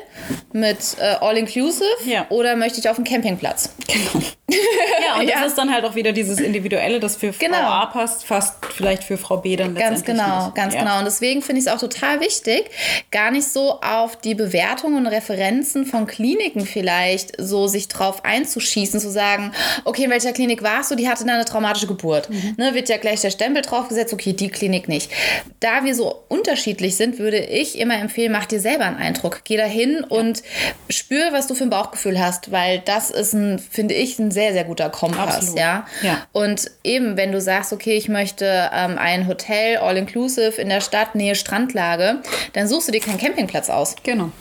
mit 0.54 0.78
äh, 1.00 1.16
All-Inclusive 1.22 1.86
Ja. 2.06 2.26
oder 2.30 2.56
möchte 2.56 2.80
ich 2.80 2.90
auf 2.90 2.98
einen 2.98 3.06
Campingplatz? 3.06 3.74
Ja, 4.52 5.20
und 5.20 5.28
Ja. 5.28 5.36
das 5.42 5.50
ist 5.50 5.58
dann 5.60 5.72
halt 5.72 5.86
auch 5.86 5.94
wieder 5.94 6.12
dieses 6.12 6.40
Individuelle, 6.40 7.00
das 7.00 7.16
für 7.16 7.32
Frau 7.34 7.46
Genau. 7.46 7.58
A 7.60 7.86
passt, 7.86 8.26
fast 8.26 8.56
vielleicht 8.76 9.04
für 9.04 9.16
Frau 9.18 9.38
B 9.38 9.56
dann 9.56 9.76
Ganz 9.76 10.04
genau, 10.04 10.46
nicht. 10.46 10.56
ganz 10.56 10.74
ja. 10.74 10.80
genau. 10.82 10.98
Und 11.00 11.06
deswegen 11.06 11.44
finde 11.44 11.62
ich 11.62 11.68
es 11.68 11.72
auch 11.72 11.80
total 11.80 12.20
wichtig, 12.20 12.66
gar 13.12 13.30
nicht 13.30 13.48
so 13.48 13.80
auf 13.82 14.16
die 14.16 14.34
Bewertungen 14.34 14.98
und 15.06 15.08
Referenzen 15.08 15.86
von 15.86 15.99
Kliniken 16.08 16.66
vielleicht 16.66 17.34
so 17.38 17.68
sich 17.68 17.88
drauf 17.88 18.26
einzuschießen, 18.26 19.00
zu 19.00 19.10
sagen, 19.10 19.52
okay, 19.86 20.04
in 20.04 20.10
welcher 20.12 20.34
Klinik 20.34 20.64
warst 20.64 20.92
du? 20.92 20.96
Die 20.96 21.08
hatte 21.08 21.26
dann 21.26 21.36
eine 21.36 21.46
traumatische 21.46 21.88
Geburt. 21.88 22.30
Mhm. 22.30 22.56
Ne, 22.58 22.74
wird 22.74 22.90
ja 22.90 22.98
gleich 22.98 23.22
der 23.22 23.32
Stempel 23.32 23.62
draufgesetzt, 23.62 24.14
okay, 24.14 24.34
die 24.34 24.50
Klinik 24.50 24.88
nicht. 24.88 25.12
Da 25.60 25.84
wir 25.84 25.96
so 25.96 26.24
unterschiedlich 26.28 26.96
sind, 26.96 27.20
würde 27.20 27.40
ich 27.40 27.78
immer 27.78 28.00
empfehlen, 28.00 28.32
mach 28.32 28.46
dir 28.46 28.60
selber 28.60 28.86
einen 28.86 28.98
Eindruck. 28.98 29.42
Geh 29.44 29.58
da 29.58 29.66
hin 29.66 30.04
und 30.08 30.44
spür, 30.90 31.32
was 31.32 31.48
du 31.48 31.56
für 31.56 31.64
ein 31.64 31.70
Bauchgefühl 31.70 32.20
hast, 32.20 32.52
weil 32.52 32.80
das 32.80 33.10
ist 33.10 33.34
ein, 33.34 33.60
finde 33.60 33.94
ich, 33.94 34.20
ein 34.20 34.32
sehr, 34.32 34.54
sehr 34.54 34.64
guter 34.64 34.90
Kompass. 34.90 35.54
Ja? 35.56 35.86
Ja. 36.02 36.28
Und 36.32 36.72
eben, 36.84 37.18
wenn 37.18 37.32
du 37.32 37.42
sagst, 37.42 37.74
okay, 37.74 37.96
ich 37.98 38.10
möchte 38.10 38.70
ähm, 38.74 38.98
ein 38.98 39.28
Hotel, 39.28 39.78
all-inclusive 39.78 40.62
in 40.62 40.70
der 40.70 40.82
Stadt, 40.82 41.16
Nähe 41.16 41.36
Strandlage, 41.36 42.22
dann 42.54 42.68
suchst 42.68 42.88
du 42.88 42.92
dir 42.92 43.02
keinen 43.02 43.18
Campingplatz 43.18 43.70
aus. 43.70 43.96
Genau. 44.04 44.32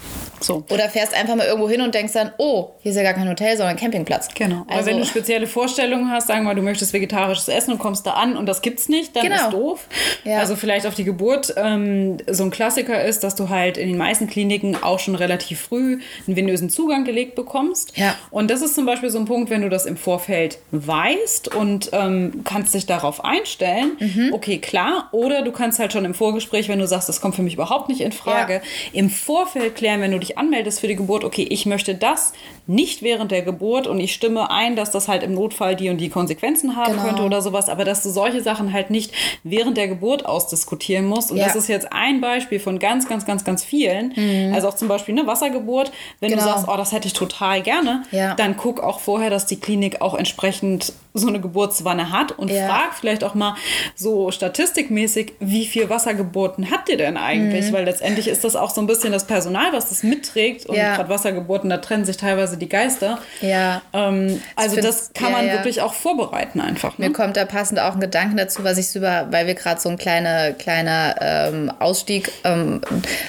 So. 0.40 0.64
Oder 0.70 0.88
fährst 0.88 1.14
einfach 1.14 1.34
mal 1.36 1.46
irgendwo 1.46 1.68
hin 1.68 1.80
und 1.80 1.94
denkst 1.94 2.12
dann, 2.12 2.32
oh, 2.38 2.70
hier 2.80 2.90
ist 2.92 2.96
ja 2.96 3.02
gar 3.02 3.14
kein 3.14 3.28
Hotel, 3.28 3.56
sondern 3.56 3.76
ein 3.76 3.80
Campingplatz. 3.80 4.28
Genau. 4.34 4.62
Aber 4.66 4.72
Also, 4.72 4.86
wenn 4.90 4.98
du 4.98 5.04
spezielle 5.04 5.46
Vorstellungen 5.46 6.10
hast, 6.10 6.26
sagen 6.28 6.40
wir 6.42 6.48
mal, 6.48 6.54
du 6.54 6.62
möchtest 6.62 6.92
vegetarisches 6.92 7.48
Essen 7.48 7.72
und 7.72 7.78
kommst 7.78 8.06
da 8.06 8.12
an 8.12 8.36
und 8.36 8.46
das 8.46 8.62
gibt's 8.62 8.88
nicht, 8.88 9.14
dann 9.16 9.24
Genau. 9.24 9.36
ist 9.36 9.50
doof. 9.52 9.86
Ja. 10.24 10.38
Also 10.38 10.56
vielleicht 10.56 10.86
auf 10.86 10.94
die 10.94 11.04
Geburt. 11.04 11.54
Ähm, 11.56 12.18
so 12.28 12.44
ein 12.44 12.50
Klassiker 12.50 13.02
ist, 13.04 13.24
dass 13.24 13.34
du 13.34 13.48
halt 13.48 13.76
in 13.76 13.88
den 13.88 13.98
meisten 13.98 14.28
Kliniken 14.28 14.76
auch 14.82 14.98
schon 14.98 15.14
relativ 15.14 15.60
früh 15.60 16.00
einen 16.26 16.36
venösen 16.36 16.70
Zugang 16.70 17.04
gelegt 17.04 17.34
bekommst. 17.34 17.96
Ja. 17.96 18.14
Und 18.30 18.50
das 18.50 18.62
ist 18.62 18.74
zum 18.74 18.86
Beispiel 18.86 19.10
so 19.10 19.18
ein 19.18 19.24
Punkt, 19.24 19.50
wenn 19.50 19.62
du 19.62 19.68
das 19.68 19.86
im 19.86 19.96
Vorfeld 19.96 20.58
weißt 20.70 21.54
und 21.54 21.90
ähm, 21.92 22.42
kannst 22.44 22.74
dich 22.74 22.86
darauf 22.86 23.24
einstellen, 23.24 23.92
Mhm. 23.98 24.30
okay, 24.32 24.58
klar. 24.58 25.08
Oder 25.12 25.42
du 25.42 25.52
kannst 25.52 25.78
halt 25.78 25.92
schon 25.92 26.04
im 26.04 26.14
Vorgespräch, 26.14 26.68
wenn 26.68 26.78
du 26.78 26.86
sagst, 26.86 27.08
das 27.08 27.20
kommt 27.20 27.34
für 27.34 27.42
mich 27.42 27.54
überhaupt 27.54 27.88
nicht 27.88 28.00
in 28.00 28.12
Frage, 28.12 28.54
Ja. 28.54 28.60
im 28.92 29.10
Vorfeld 29.10 29.74
klären, 29.76 30.00
wenn 30.00 30.12
du 30.12 30.18
dich 30.18 30.27
dich 30.28 30.38
anmeldest 30.38 30.80
für 30.80 30.88
die 30.88 30.96
Geburt, 30.96 31.24
okay, 31.24 31.46
ich 31.48 31.66
möchte 31.66 31.94
das 31.94 32.32
nicht 32.68 33.02
während 33.02 33.30
der 33.32 33.42
Geburt 33.42 33.86
und 33.86 33.98
ich 33.98 34.12
stimme 34.12 34.50
ein, 34.50 34.76
dass 34.76 34.90
das 34.90 35.08
halt 35.08 35.22
im 35.22 35.34
Notfall 35.34 35.74
die 35.74 35.88
und 35.90 35.96
die 35.98 36.10
Konsequenzen 36.10 36.76
haben 36.76 36.92
Genau. 36.92 37.04
könnte 37.06 37.22
oder 37.22 37.42
sowas, 37.42 37.68
aber 37.68 37.84
dass 37.84 38.02
du 38.02 38.10
solche 38.10 38.42
Sachen 38.42 38.72
halt 38.72 38.90
nicht 38.90 39.10
während 39.42 39.76
der 39.78 39.88
Geburt 39.88 40.26
ausdiskutieren 40.26 41.06
musst. 41.06 41.32
Und 41.32 41.38
Ja. 41.38 41.46
das 41.46 41.56
ist 41.56 41.66
jetzt 41.68 41.92
ein 41.92 42.20
Beispiel 42.20 42.60
von 42.60 42.78
ganz, 42.78 43.08
ganz, 43.08 43.24
ganz, 43.26 43.42
ganz 43.44 43.64
vielen. 43.64 44.12
Also 44.54 44.68
auch 44.68 44.74
zum 44.74 44.86
Beispiel 44.86 45.18
eine 45.18 45.26
Wassergeburt. 45.26 45.90
Wenn 46.20 46.30
Mhm. 46.30 46.34
Genau. 46.34 46.44
du 46.46 46.48
sagst, 46.52 46.68
oh, 46.68 46.76
das 46.76 46.92
hätte 46.92 47.06
ich 47.08 47.14
total 47.14 47.62
gerne, 47.62 48.02
Ja. 48.12 48.34
dann 48.34 48.56
guck 48.56 48.80
auch 48.80 49.00
vorher, 49.00 49.30
dass 49.30 49.46
die 49.46 49.58
Klinik 49.58 50.00
auch 50.02 50.14
entsprechend 50.14 50.92
so 51.14 51.26
eine 51.26 51.40
Geburtswanne 51.40 52.12
hat 52.12 52.32
und 52.32 52.50
Ja. 52.50 52.68
frag 52.68 52.94
vielleicht 52.94 53.24
auch 53.24 53.34
mal 53.34 53.54
so 53.96 54.30
statistikmäßig, 54.30 55.32
wie 55.40 55.66
viel 55.66 55.88
Wassergeburten 55.88 56.70
habt 56.70 56.88
ihr 56.90 56.96
denn 56.96 57.16
eigentlich? 57.16 57.70
Mhm. 57.70 57.72
Weil 57.72 57.84
letztendlich 57.86 58.28
ist 58.28 58.44
das 58.44 58.54
auch 58.56 58.70
so 58.70 58.80
ein 58.80 58.86
bisschen 58.86 59.12
das 59.12 59.26
Personal, 59.26 59.72
was 59.72 59.88
das 59.88 60.02
mitträgt. 60.02 60.66
Und 60.66 60.76
gerade 60.76 61.08
Wassergeburten, 61.08 61.70
da 61.70 61.78
trennen 61.78 62.04
sich 62.04 62.16
teilweise 62.18 62.57
die 62.58 62.68
Geister. 62.68 63.18
Ja. 63.40 63.82
Ähm, 63.92 64.40
also 64.56 64.80
das 64.80 65.12
kann 65.14 65.30
ja, 65.30 65.36
man 65.38 65.46
ja. 65.46 65.52
wirklich 65.54 65.80
auch 65.80 65.94
vorbereiten 65.94 66.60
einfach. 66.60 66.98
Mir 66.98 67.08
Ne? 67.08 67.12
kommt 67.12 67.36
da 67.36 67.44
passend 67.44 67.80
auch 67.80 67.94
ein 67.94 68.00
Gedanke 68.00 68.36
dazu, 68.36 68.64
was 68.64 68.76
ich 68.78 68.94
über, 68.94 69.28
weil 69.30 69.46
wir 69.46 69.54
gerade 69.54 69.80
so 69.80 69.88
ein 69.88 69.96
kleine, 69.96 70.54
kleiner 70.58 71.14
ähm, 71.20 71.72
Ausstieg 71.78 72.30
ähm, 72.44 72.80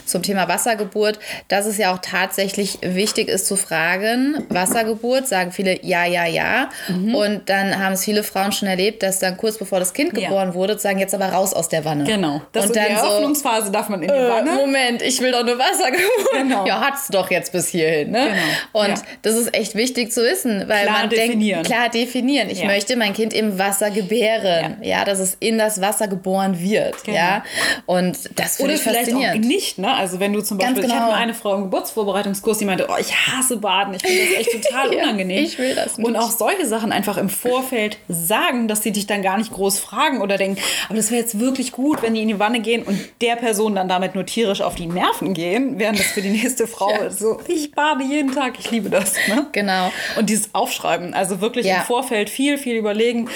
zum 0.06 0.22
Thema 0.24 0.48
Wassergeburt, 0.48 1.20
dass 1.48 1.66
es 1.66 1.78
ja 1.78 1.94
auch 1.94 2.00
tatsächlich 2.02 2.80
wichtig 2.82 3.28
ist 3.30 3.48
zu 3.48 3.56
fragen, 3.56 4.46
Wassergeburt, 4.50 5.28
sagen 5.28 5.52
viele 5.52 5.84
ja, 5.86 6.06
ja, 6.06 6.26
ja. 6.26 6.70
Und 6.90 7.50
dann 7.50 7.78
haben 7.80 7.94
es 7.94 8.04
viele 8.04 8.24
Frauen 8.24 8.52
schon 8.52 8.68
erlebt, 8.68 9.04
dass 9.04 9.20
dann 9.20 9.38
kurz 9.38 9.58
bevor 9.58 9.80
das 9.80 9.94
Kind 9.94 10.18
Ja. 10.18 10.28
geboren 10.28 10.54
wurde, 10.54 10.78
sagen 10.80 11.00
jetzt 11.00 11.14
aber 11.14 11.28
raus 11.30 11.54
aus 11.54 11.70
der 11.70 11.86
Wanne. 11.86 12.04
Genau. 12.04 12.42
Das 12.52 12.64
und 12.66 12.70
und 12.72 12.76
die 12.76 12.80
dann 12.94 12.98
so, 13.00 13.06
Eröffnungsphase 13.08 13.72
darf 13.72 13.90
man 13.90 14.02
in 14.02 14.08
die 14.10 14.14
äh, 14.14 14.30
Wanne. 14.30 14.52
Moment, 14.52 15.02
ich 15.02 15.22
will 15.22 15.32
doch 15.32 15.40
eine 15.42 15.58
Wassergeburt. 15.58 16.30
Genau. 16.34 16.66
Ja, 16.66 16.82
hat's 16.82 17.08
doch 17.10 17.30
jetzt 17.32 17.52
bis 17.52 17.68
hierhin. 17.70 18.12
Ne? 18.12 18.30
Genau. 18.72 18.84
Und 18.84 18.98
Ja. 18.98 19.04
Das 19.22 19.36
ist 19.36 19.54
echt 19.56 19.76
wichtig 19.76 20.12
zu 20.12 20.22
wissen, 20.24 20.66
weil 20.68 20.84
Klar 20.86 21.00
man 21.00 21.10
definieren. 21.10 21.64
denkt, 21.64 21.68
klar 21.68 21.90
definieren. 21.90 22.50
Ich 22.50 22.60
Ja. 22.62 22.66
möchte 22.68 22.96
mein 22.96 23.14
Kind 23.14 23.34
im 23.34 23.58
Wasser 23.60 23.92
gebären. 23.92 24.78
Ja. 24.82 25.06
dass 25.06 25.20
es 25.20 25.38
in 25.40 25.58
das 25.58 25.82
Wasser 25.82 26.08
geboren 26.08 26.60
wird. 26.60 27.04
Genau. 27.04 27.18
Ja. 27.18 27.44
Und 27.86 28.18
das 28.40 28.58
finde 28.58 28.72
Oder 28.72 28.74
ich 28.76 28.82
vielleicht 28.82 29.00
auch 29.00 29.06
faszinierend. 29.14 29.46
nicht, 29.46 29.78
ne? 29.78 29.94
Also 29.94 30.20
wenn 30.20 30.34
du 30.34 30.42
zum 30.42 30.58
Beispiel, 30.58 30.78
ich 30.80 30.82
genau. 30.84 30.96
hatte 31.02 31.12
mal 31.12 31.18
eine 31.18 31.34
Frau 31.34 31.56
im 31.56 31.64
Geburtsvorbereitungskurs, 31.64 32.58
die 32.60 32.66
meinte, 32.66 32.88
oh, 32.90 32.96
ich 33.00 33.14
hasse 33.16 33.58
Baden, 33.58 33.94
ich 33.96 34.02
finde 34.02 34.22
das 34.24 34.40
echt 34.48 34.64
total 34.64 34.94
Ja, 34.94 35.04
unangenehm. 35.04 35.44
ich 35.44 35.58
will 35.58 35.74
das 35.76 35.98
nicht. 35.98 36.06
Und 36.08 36.16
auch 36.16 36.32
solche 36.32 36.66
Sachen 36.66 36.92
einfach 36.92 37.18
im 37.18 37.30
Vorfeld 37.30 37.98
sagen, 38.08 38.68
dass 38.68 38.84
sie 38.84 38.92
dich 38.92 39.08
dann 39.08 39.22
gar 39.22 39.38
nicht 39.38 39.52
groß 39.52 39.80
fragen 39.80 40.22
oder 40.22 40.38
denken, 40.38 40.62
aber 40.88 40.98
das 40.98 41.12
wäre 41.12 41.22
jetzt 41.22 41.40
wirklich 41.40 41.72
gut, 41.72 42.02
wenn 42.02 42.14
die 42.14 42.22
in 42.22 42.28
die 42.28 42.40
Wanne 42.40 42.60
gehen 42.60 42.84
und 42.84 43.00
der 43.22 43.36
Person 43.36 43.76
dann 43.76 43.88
damit 43.88 44.16
nur 44.16 44.26
tierisch 44.26 44.62
auf 44.62 44.76
die 44.76 44.86
Nerven 44.88 45.34
gehen, 45.34 45.80
während 45.80 46.00
das 46.00 46.08
für 46.08 46.22
die 46.22 46.30
nächste 46.30 46.68
Frau 46.68 46.92
Ja. 46.92 47.10
so, 47.10 47.40
ich 47.48 47.72
bade 47.72 48.04
jeden 48.04 48.34
Tag, 48.34 48.54
ich 48.60 48.70
liebe 48.72 48.90
das. 48.90 49.09
Ne? 49.28 49.46
Genau. 49.52 49.92
Und 50.18 50.30
dieses 50.30 50.50
Aufschreiben, 50.54 51.14
also 51.14 51.42
wirklich 51.42 51.66
Ja. 51.66 51.78
im 51.78 51.82
Vorfeld 51.84 52.30
viel, 52.30 52.58
viel 52.58 52.76
überlegen. 52.76 53.30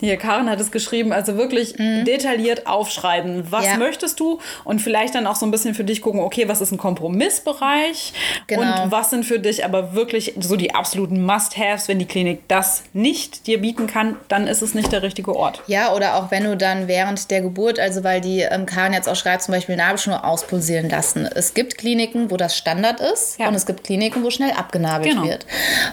Hier, 0.00 0.16
Karin 0.16 0.48
hat 0.50 0.60
es 0.60 0.70
geschrieben, 0.70 1.12
also 1.12 1.36
wirklich 1.36 1.74
detailliert 1.78 2.66
aufschreiben. 2.66 3.46
Was 3.50 3.64
Mhm. 3.64 3.70
Ja. 3.72 3.76
möchtest 3.78 4.18
du? 4.20 4.38
Und 4.64 4.80
vielleicht 4.80 5.14
dann 5.14 5.26
auch 5.26 5.36
so 5.36 5.46
ein 5.46 5.50
bisschen 5.50 5.74
für 5.74 5.84
dich 5.84 6.00
gucken, 6.02 6.20
okay, 6.20 6.48
was 6.48 6.60
ist 6.60 6.72
ein 6.72 6.78
Kompromissbereich? 6.78 8.12
Genau. 8.46 8.84
Und 8.84 8.90
was 8.92 9.10
sind 9.10 9.24
für 9.24 9.38
dich 9.38 9.64
aber 9.64 9.94
wirklich 9.94 10.34
so 10.40 10.56
die 10.56 10.74
absoluten 10.74 11.24
Must-Haves, 11.24 11.88
wenn 11.88 11.98
die 11.98 12.06
Klinik 12.06 12.40
das 12.48 12.82
nicht 12.92 13.46
dir 13.46 13.60
bieten 13.60 13.86
kann, 13.86 14.16
dann 14.28 14.46
ist 14.46 14.62
es 14.62 14.74
nicht 14.74 14.92
der 14.92 15.02
richtige 15.02 15.34
Ort. 15.36 15.62
Ja, 15.66 15.94
oder 15.94 16.16
auch 16.16 16.30
wenn 16.30 16.44
du 16.44 16.56
dann 16.56 16.88
während 16.88 17.30
der 17.30 17.40
Geburt, 17.42 17.78
also 17.78 18.04
weil 18.04 18.20
die 18.20 18.40
ähm, 18.40 18.66
Karin 18.66 18.92
jetzt 18.92 19.08
auch 19.08 19.16
schreibt, 19.16 19.42
zum 19.42 19.52
Beispiel 19.54 19.76
Nabelschnur 19.76 20.24
auspulsieren 20.24 20.88
lassen. 20.88 21.28
Es 21.34 21.54
gibt 21.54 21.78
Kliniken, 21.78 22.30
wo 22.30 22.36
das 22.36 22.56
Standard 22.56 23.00
ist 23.00 23.38
Ja. 23.38 23.48
und 23.48 23.54
es 23.54 23.66
gibt 23.66 23.84
Kliniken, 23.84 24.22
wo 24.24 24.30
schnell 24.30 24.52
abgenabelt 24.52 25.07
Genau. 25.10 25.24
wird. 25.24 25.46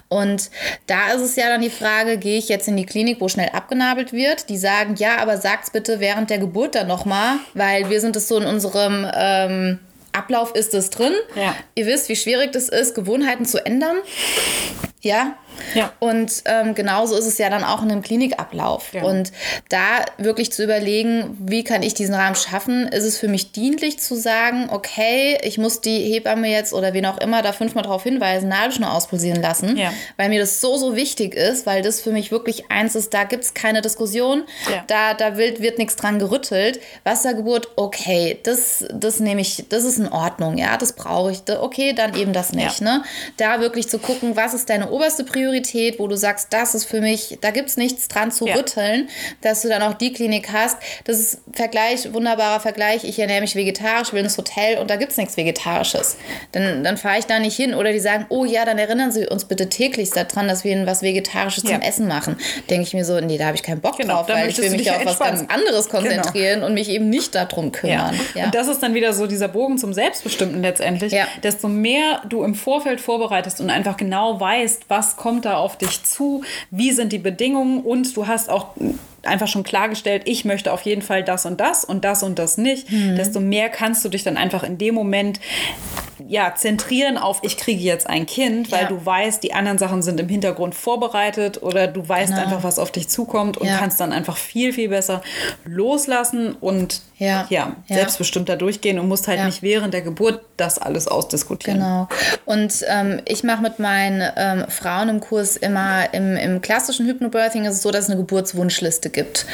Und 0.10 0.50
da 0.88 1.12
ist 1.14 1.22
es 1.22 1.36
ja 1.36 1.50
dann 1.50 1.62
die 1.62 1.70
Frage, 1.70 2.18
gehe 2.18 2.38
ich 2.38 2.50
jetzt 2.50 2.68
in 2.68 2.78
die 2.78 2.86
Klinik, 2.86 3.22
wo 3.22 3.28
schnell 3.28 3.50
abgenabelt 3.50 4.14
wird? 4.14 4.50
Die 4.50 4.58
sagen, 4.58 4.96
ja, 4.98 5.18
aber 5.18 5.38
sagt's 5.38 5.70
bitte 5.70 6.00
während 6.00 6.30
der 6.30 6.40
Geburt 6.40 6.76
dann 6.76 6.88
nochmal, 6.88 7.38
weil 7.54 7.90
wir 7.90 8.02
sind 8.02 8.16
es 8.16 8.28
so 8.28 8.38
in 8.38 8.46
unserem 8.46 9.06
ähm, 9.14 9.80
Ablauf 10.16 10.56
ist 10.56 10.74
es 10.74 10.90
drin. 10.90 11.14
Ja. 11.36 11.56
Ihr 11.76 11.86
wisst, 11.86 12.08
wie 12.08 12.16
schwierig 12.16 12.54
das 12.54 12.70
ist, 12.70 12.96
Gewohnheiten 12.96 13.46
zu 13.46 13.66
ändern. 13.66 13.98
Ja. 15.02 15.36
Ja. 15.74 15.92
Und 16.00 16.44
ähm, 16.46 16.76
genauso 16.76 17.18
ist 17.18 17.26
es 17.26 17.38
ja 17.38 17.50
dann 17.50 17.64
auch 17.64 17.82
in 17.84 17.92
einem 17.92 18.02
Klinikablauf. 18.02 18.94
Ja. 18.94 19.04
Und 19.04 19.32
da 19.70 20.06
wirklich 20.18 20.52
zu 20.52 20.64
überlegen, 20.64 21.38
wie 21.40 21.64
kann 21.64 21.84
ich 21.84 21.94
diesen 21.94 22.16
Rahmen 22.16 22.36
schaffen, 22.36 22.88
ist 22.88 23.04
es 23.04 23.18
für 23.18 23.28
mich 23.28 23.52
dienlich 23.52 24.00
zu 24.00 24.16
sagen, 24.16 24.70
okay, 24.72 25.38
ich 25.44 25.58
muss 25.58 25.82
die 25.82 26.00
Hebamme 26.14 26.50
jetzt 26.50 26.74
oder 26.74 26.94
wen 26.94 27.06
auch 27.06 27.18
immer 27.20 27.42
da 27.42 27.52
fünfmal 27.54 27.84
darauf 27.84 28.04
hinweisen, 28.04 28.50
Nabelschnur 28.50 28.92
auspulsieren 28.92 29.42
lassen, 29.42 29.78
Ja. 29.78 29.92
weil 30.18 30.30
mir 30.30 30.40
das 30.40 30.62
so, 30.62 30.78
so 30.78 30.96
wichtig 30.96 31.34
ist, 31.36 31.66
weil 31.66 31.82
das 31.82 32.02
für 32.02 32.12
mich 32.12 32.32
wirklich 32.32 32.70
eins 32.72 32.96
ist, 32.96 33.14
da 33.14 33.24
gibt 33.24 33.44
es 33.44 33.54
keine 33.54 33.82
Diskussion, 33.82 34.44
da, 34.88 35.14
da 35.14 35.38
wird, 35.38 35.62
wird 35.62 35.78
nichts 35.78 35.96
dran 35.96 36.20
gerüttelt. 36.20 36.80
Wassergeburt, 37.04 37.70
okay, 37.76 38.40
das, 38.44 38.86
das 38.94 39.20
nehme 39.20 39.42
ich, 39.42 39.66
das 39.70 39.84
ist 39.84 39.98
in 40.00 40.08
Ordnung, 40.12 40.58
ja, 40.58 40.78
das 40.78 40.94
brauche 40.94 41.32
ich, 41.32 41.42
okay, 41.50 41.94
dann 41.94 42.16
eben 42.16 42.34
das 42.34 42.52
nicht. 42.52 42.82
Ne? 42.82 43.04
Da 43.38 43.60
wirklich 43.62 43.88
zu 43.90 44.00
gucken, 44.00 44.36
was 44.36 44.54
ist 44.54 44.70
deine 44.70 44.90
oberste 44.90 45.24
Priorität, 45.24 45.55
wo 46.00 46.08
du 46.08 46.16
sagst, 46.18 46.48
das 46.52 46.76
ist 46.76 46.86
für 46.86 47.02
mich, 47.02 47.38
da 47.42 47.52
gibt 47.52 47.70
es 47.70 47.78
nichts 47.78 48.08
dran 48.08 48.32
zu 48.32 48.48
Ja. 48.48 48.56
rütteln, 48.56 49.10
dass 49.42 49.62
du 49.62 49.70
dann 49.70 49.82
auch 49.82 49.94
die 49.94 50.12
Klinik 50.14 50.50
hast. 50.52 50.78
Das 51.06 51.20
ist 51.20 51.40
Vergleich, 51.54 52.12
wunderbarer 52.14 52.60
Vergleich. 52.60 53.04
Ich 53.04 53.18
ernähre 53.20 53.42
mich 53.42 53.56
vegetarisch, 53.56 54.12
will 54.14 54.24
ins 54.24 54.38
Hotel 54.38 54.78
und 54.80 54.90
da 54.90 54.96
gibt 54.98 55.12
es 55.12 55.18
nichts 55.18 55.38
Vegetarisches. 55.38 56.18
Dann, 56.52 56.84
dann 56.84 56.98
fahre 56.98 57.20
ich 57.20 57.26
da 57.26 57.40
nicht 57.40 57.56
hin. 57.56 57.74
Oder 57.74 57.92
die 57.94 58.00
sagen, 58.00 58.26
oh 58.30 58.46
ja, 58.46 58.66
dann 58.66 58.78
erinnern 58.78 59.12
Sie 59.12 59.26
uns 59.28 59.46
bitte 59.46 59.70
täglich 59.70 60.10
daran, 60.10 60.48
dass 60.48 60.64
wir 60.64 60.72
Ihnen 60.72 60.86
was 60.86 61.02
Vegetarisches 61.02 61.64
Ja. 61.64 61.72
zum 61.72 61.82
Essen 61.82 62.08
machen. 62.08 62.38
Denke 62.70 62.84
ich 62.84 62.94
mir 62.94 63.06
so, 63.06 63.20
nee, 63.22 63.38
da 63.38 63.46
habe 63.46 63.56
ich 63.56 63.64
keinen 63.64 63.82
Bock 63.82 63.98
Genau, 63.98 64.16
drauf, 64.24 64.30
weil 64.30 64.50
ich 64.50 64.58
will 64.58 64.70
mich 64.70 64.82
dich 64.84 64.92
auf 64.92 65.00
ja 65.00 65.06
was 65.06 65.20
ganz 65.20 65.40
entspannen. 65.42 65.48
Genau. 65.48 65.60
anderes 65.72 65.90
konzentrieren 65.90 66.64
und 66.64 66.74
mich 66.74 66.90
eben 66.90 67.10
nicht 67.10 67.34
darum 67.36 67.72
kümmern. 67.72 68.20
Ja. 68.34 68.46
Und 68.46 68.56
das 68.56 68.68
ist 68.68 68.84
dann 68.84 68.94
wieder 68.94 69.14
so 69.14 69.28
dieser 69.28 69.48
Bogen 69.48 69.78
zum 69.78 69.94
Selbstbestimmten 69.94 70.62
letztendlich. 70.62 71.14
Ja. 71.14 71.28
Desto 71.44 71.68
mehr 71.68 72.22
du 72.28 72.44
im 72.44 72.56
Vorfeld 72.56 73.00
vorbereitest 73.00 73.62
und 73.62 73.70
einfach 73.70 73.98
genau 73.98 74.40
weißt, 74.40 74.84
was 74.90 75.16
kommt 75.16 75.45
da 75.46 75.58
auf 75.58 75.78
dich 75.78 76.04
zu, 76.04 76.44
wie 76.72 76.92
sind 76.92 77.14
die 77.14 77.20
Bedingungen? 77.20 77.82
Und 77.82 78.16
du 78.16 78.28
hast 78.28 78.50
auch 78.50 78.70
einfach 79.28 79.48
schon 79.48 79.64
klargestellt, 79.64 80.24
ich 80.26 80.46
möchte 80.46 80.72
auf 80.74 80.82
jeden 80.82 81.02
Fall 81.02 81.24
das 81.24 81.46
und 81.46 81.60
das 81.60 81.84
und 81.86 82.04
das 82.06 82.24
und 82.24 82.40
das 82.40 82.58
nicht, 82.58 82.90
Mhm. 82.92 83.16
desto 83.16 83.40
mehr 83.40 83.70
kannst 83.70 84.04
du 84.06 84.10
dich 84.10 84.24
dann 84.24 84.38
einfach 84.38 84.64
in 84.64 84.78
dem 84.78 84.96
Moment 84.96 85.40
ja, 86.28 86.56
zentrieren 86.56 87.18
auf, 87.18 87.40
ich 87.44 87.58
kriege 87.58 87.82
jetzt 87.82 88.08
ein 88.10 88.26
Kind, 88.26 88.72
weil 88.72 88.84
Ja. 88.84 88.88
du 88.88 89.06
weißt, 89.06 89.44
die 89.44 89.54
anderen 89.54 89.78
Sachen 89.78 90.02
sind 90.02 90.18
im 90.20 90.30
Hintergrund 90.30 90.74
vorbereitet 90.74 91.62
oder 91.62 91.88
du 91.88 92.08
weißt 92.08 92.30
Genau. 92.34 92.42
einfach, 92.44 92.64
was 92.64 92.80
auf 92.80 92.90
dich 92.92 93.10
zukommt 93.10 93.58
und 93.58 93.68
Ja. 93.68 93.78
kannst 93.78 94.00
dann 94.00 94.14
einfach 94.14 94.38
viel, 94.38 94.72
viel 94.72 94.88
besser 94.90 95.22
loslassen 95.66 96.54
und 96.54 97.02
Ja. 97.18 97.46
ja, 97.50 97.76
selbstbestimmter 97.88 98.56
durchgehen 98.58 99.00
und 99.00 99.08
musst 99.08 99.28
halt 99.28 99.44
nicht 99.46 99.62
während 99.62 99.94
der 99.94 100.02
Geburt 100.02 100.42
das 100.58 100.78
alles 100.80 101.08
ausdiskutieren. 101.08 101.80
Genau. 101.80 102.08
Und 102.46 102.84
ähm, 102.90 103.22
ich 103.26 103.44
mache 103.44 103.62
mit 103.62 103.80
meinen 103.80 104.22
ähm, 104.36 104.66
Frauen 104.70 105.10
im 105.10 105.20
Kurs 105.22 105.56
immer 105.58 106.14
im, 106.14 106.36
im 106.38 106.62
klassischen 106.62 107.06
Hypnobirthing 107.08 107.66
ist 107.66 107.76
es 107.76 107.82
so, 107.82 107.92
dass 107.92 108.06
es 108.06 108.10
eine 108.10 108.18
Geburtswunschliste 108.20 109.10
gibt. 109.16 109.48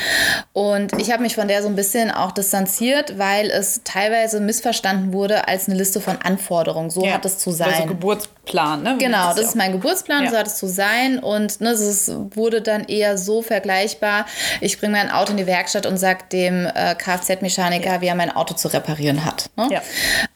Und 0.52 1.00
ich 1.00 1.12
habe 1.14 1.24
mich 1.24 1.36
von 1.36 1.48
der 1.48 1.62
so 1.64 1.70
ein 1.70 1.76
bisschen 1.78 2.12
auch 2.12 2.32
distanziert, 2.34 3.18
weil 3.18 3.50
es 3.50 3.82
teilweise 3.86 4.42
missverstanden 4.42 5.14
wurde 5.14 5.48
als 5.48 5.70
eine 5.70 5.78
Liste 5.78 6.02
von 6.02 6.18
Anforderungen. 6.22 6.90
So 6.90 7.06
Ja. 7.06 7.14
hat 7.14 7.24
es 7.26 7.38
zu 7.38 7.52
sein. 7.52 7.70
Also 7.70 7.86
Geburtsplan, 7.86 8.84
ne? 8.84 8.98
Genau, 9.00 9.28
Das 9.28 9.36
das 9.38 9.46
ist 9.46 9.56
mein 9.56 9.72
Geburtsplan, 9.72 10.26
Ja. 10.26 10.32
so 10.32 10.38
hat 10.38 10.48
es 10.48 10.58
zu 10.58 10.68
sein. 10.68 11.20
Und 11.20 11.62
ne, 11.62 11.70
es 11.70 12.12
wurde 12.36 12.62
dann 12.62 12.84
eher 12.84 13.18
so 13.18 13.42
vergleichbar. 13.42 14.26
Ich 14.60 14.80
bringe 14.80 14.92
mein 14.98 15.10
Auto 15.12 15.32
in 15.32 15.38
die 15.38 15.48
Werkstatt 15.48 15.86
und 15.86 15.96
sage 15.98 16.26
dem 16.32 16.66
äh, 16.66 16.96
Kfz-Mechaniker, 16.96 18.02
wie 18.02 18.08
er 18.08 18.16
mein 18.16 18.36
Auto 18.36 18.54
zu 18.56 18.68
reparieren 18.68 19.24
hat. 19.24 19.50
Ne? 19.56 19.70
Ja. 19.72 19.82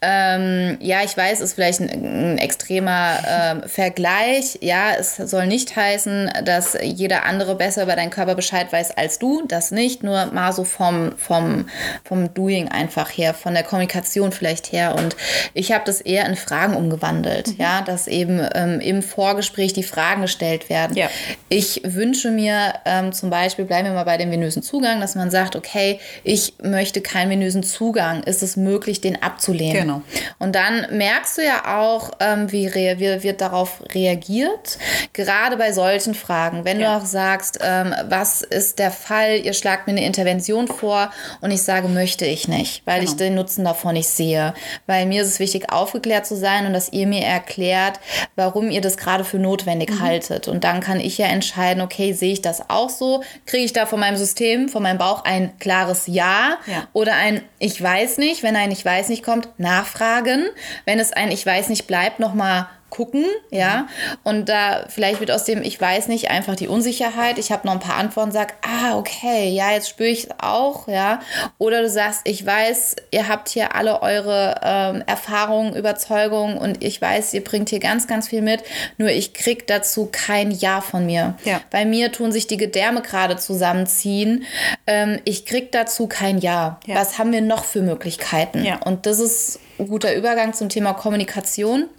Ähm, 0.01 0.77
ja, 0.79 1.03
ich 1.03 1.17
weiß, 1.17 1.41
ist 1.41 1.53
vielleicht 1.53 1.81
ein, 1.81 1.89
ein 1.89 2.37
extremer 2.37 3.17
ähm, 3.27 3.63
Vergleich. 3.67 4.59
Ja, 4.61 4.91
es 4.97 5.17
soll 5.17 5.47
nicht 5.47 5.75
heißen, 5.75 6.31
dass 6.45 6.77
jeder 6.81 7.25
andere 7.25 7.55
besser 7.55 7.83
über 7.83 7.95
deinen 7.95 8.11
Körper 8.11 8.35
Bescheid 8.35 8.71
weiß 8.71 8.95
als 8.97 9.14
du. 9.21 9.43
Das 9.47 9.71
nicht, 9.71 10.03
nur 10.03 10.27
mal 10.27 10.51
so 10.53 10.63
vom, 10.63 11.13
vom, 11.17 11.67
vom 12.03 12.33
Doing 12.33 12.67
einfach 12.69 13.09
her, 13.09 13.33
von 13.33 13.53
der 13.53 13.63
Kommunikation 13.63 14.31
vielleicht 14.31 14.71
her. 14.71 14.95
Und 14.95 15.15
ich 15.53 15.71
habe 15.71 15.83
das 15.85 16.01
eher 16.01 16.25
in 16.25 16.35
Fragen 16.35 16.75
umgewandelt. 16.75 17.47
Mhm. 17.49 17.55
Ja, 17.57 17.81
dass 17.81 18.07
eben 18.07 18.45
ähm, 18.53 18.79
im 18.79 19.01
Vorgespräch 19.01 19.73
die 19.73 19.83
Fragen 19.83 20.21
gestellt 20.21 20.69
werden. 20.69 20.95
Ja. 20.97 21.09
Ich 21.49 21.81
wünsche 21.85 22.31
mir 22.31 22.73
ähm, 22.85 23.11
zum 23.13 23.29
Beispiel, 23.29 23.65
bleiben 23.65 23.87
wir 23.87 23.93
mal 23.93 24.03
bei 24.03 24.17
dem 24.17 24.31
venösen 24.31 24.63
Zugang, 24.63 24.99
dass 24.99 25.15
man 25.15 25.31
sagt, 25.31 25.55
okay, 25.55 25.99
ich 26.23 26.53
möchte 26.61 27.01
keinen 27.01 27.29
venösen 27.29 27.63
Zugang. 27.63 28.23
Ist 28.23 28.43
es 28.43 28.55
möglich, 28.57 29.01
den 29.01 29.21
abzulehnen? 29.21 29.81
Genau. 29.81 30.01
Und 30.39 30.55
dann 30.55 30.87
merkst 30.91 31.37
du 31.37 31.43
ja 31.43 31.77
auch, 31.79 32.11
ähm, 32.19 32.51
wie, 32.51 32.73
wie 32.73 33.23
wird 33.23 33.41
darauf 33.41 33.81
reagiert. 33.93 34.77
Gerade 35.13 35.57
bei 35.57 35.71
solchen 35.71 36.13
Fragen, 36.13 36.65
wenn 36.65 36.79
Ja. 36.79 36.97
du 36.97 37.03
auch 37.03 37.07
sagst, 37.07 37.59
ähm, 37.61 37.93
was 38.09 38.41
ist 38.41 38.79
der 38.79 38.91
Fall, 39.05 39.39
ihr 39.43 39.53
schlagt 39.53 39.87
mir 39.87 39.93
eine 39.93 40.05
Intervention 40.05 40.67
vor 40.67 41.11
und 41.41 41.51
ich 41.51 41.61
sage, 41.61 41.87
möchte 41.87 42.25
ich 42.25 42.47
nicht, 42.47 42.81
weil 42.85 43.03
ich 43.03 43.11
Genau. 43.11 43.19
den 43.19 43.35
Nutzen 43.35 43.63
davon 43.65 43.93
nicht 43.93 44.09
sehe. 44.09 44.53
Weil 44.87 45.05
mir 45.05 45.21
ist 45.21 45.27
es 45.29 45.39
wichtig, 45.39 45.71
aufgeklärt 45.71 46.25
zu 46.25 46.35
sein 46.35 46.65
und 46.65 46.73
dass 46.73 46.91
ihr 46.91 47.07
mir 47.07 47.23
erklärt, 47.23 47.99
warum 48.35 48.69
ihr 48.69 48.81
das 48.81 48.97
gerade 48.97 49.23
für 49.23 49.37
notwendig 49.37 49.91
mhm. 49.91 49.99
haltet. 50.01 50.47
Und 50.47 50.63
dann 50.63 50.79
kann 50.81 50.99
ich 50.99 51.17
ja 51.17 51.27
entscheiden, 51.27 51.81
okay, 51.81 52.13
sehe 52.13 52.33
ich 52.33 52.41
das 52.41 52.69
auch 52.69 52.89
so? 52.89 53.23
Kriege 53.45 53.65
ich 53.65 53.73
da 53.73 53.85
von 53.85 53.99
meinem 53.99 54.17
System, 54.17 54.69
von 54.69 54.83
meinem 54.83 54.97
Bauch 54.97 55.23
ein 55.23 55.57
klares 55.59 56.07
Ja, 56.07 56.57
ja. 56.65 56.87
oder 56.93 57.13
ein 57.13 57.41
Ich 57.59 57.81
weiß 57.81 58.17
nicht? 58.17 58.43
Wenn 58.43 58.55
ein 58.55 58.71
Ich 58.71 58.83
weiß 58.83 59.09
nicht 59.09 59.23
kommt, 59.23 59.47
nachfragen. 59.57 60.45
Wenn 60.85 60.99
es 60.99 61.13
ein 61.13 61.31
Ich 61.31 61.45
weiß 61.45 61.69
nicht 61.69 61.87
bleibt, 61.87 62.19
nochmal 62.19 62.67
gucken, 62.95 63.25
ja. 63.51 63.87
Und 64.23 64.47
da 64.47 64.85
vielleicht 64.87 65.19
wird 65.19 65.31
aus 65.31 65.43
dem, 65.43 65.61
ich 65.61 65.79
weiß 65.79 66.07
nicht, 66.07 66.29
einfach 66.29 66.55
die 66.55 66.67
Unsicherheit. 66.67 67.37
Ich 67.37 67.51
habe 67.51 67.67
noch 67.67 67.73
ein 67.73 67.79
paar 67.79 67.97
Antworten, 67.97 68.31
sag, 68.31 68.53
ah, 68.61 68.97
okay, 68.97 69.49
ja, 69.49 69.71
jetzt 69.71 69.89
spüre 69.89 70.09
ich 70.09 70.25
es 70.25 70.29
auch, 70.39 70.87
ja. 70.87 71.19
Oder 71.57 71.81
du 71.81 71.89
sagst, 71.89 72.21
ich 72.23 72.45
weiß, 72.45 72.95
ihr 73.11 73.27
habt 73.27 73.49
hier 73.49 73.75
alle 73.75 74.01
eure 74.01 74.61
ähm, 74.63 75.03
Erfahrungen, 75.05 75.75
Überzeugungen 75.75 76.57
und 76.57 76.83
ich 76.83 77.01
weiß, 77.01 77.33
ihr 77.33 77.43
bringt 77.43 77.69
hier 77.69 77.79
ganz, 77.79 78.07
ganz 78.07 78.29
viel 78.29 78.41
mit. 78.41 78.63
Nur 78.97 79.09
ich 79.09 79.33
krieg 79.33 79.67
dazu 79.67 80.07
kein 80.11 80.51
Ja 80.51 80.81
von 80.81 81.05
mir. 81.05 81.35
Ja. 81.43 81.61
Bei 81.71 81.85
mir 81.85 82.11
tun 82.11 82.31
sich 82.31 82.47
die 82.47 82.57
Gedärme 82.57 83.01
gerade 83.01 83.35
zusammenziehen. 83.35 84.45
Ähm, 84.87 85.19
ich 85.25 85.45
krieg 85.45 85.71
dazu 85.71 86.07
kein 86.07 86.37
Ja. 86.37 86.79
ja. 86.85 86.95
Was 86.95 87.17
haben 87.17 87.31
wir 87.31 87.41
noch 87.41 87.65
für 87.65 87.81
Möglichkeiten? 87.81 88.63
Ja. 88.63 88.77
Und 88.77 89.05
das 89.05 89.19
ist 89.19 89.59
guter 89.77 90.15
Übergang 90.15 90.53
zum 90.53 90.69
Thema 90.69 90.93
Kommunikation 90.93 91.89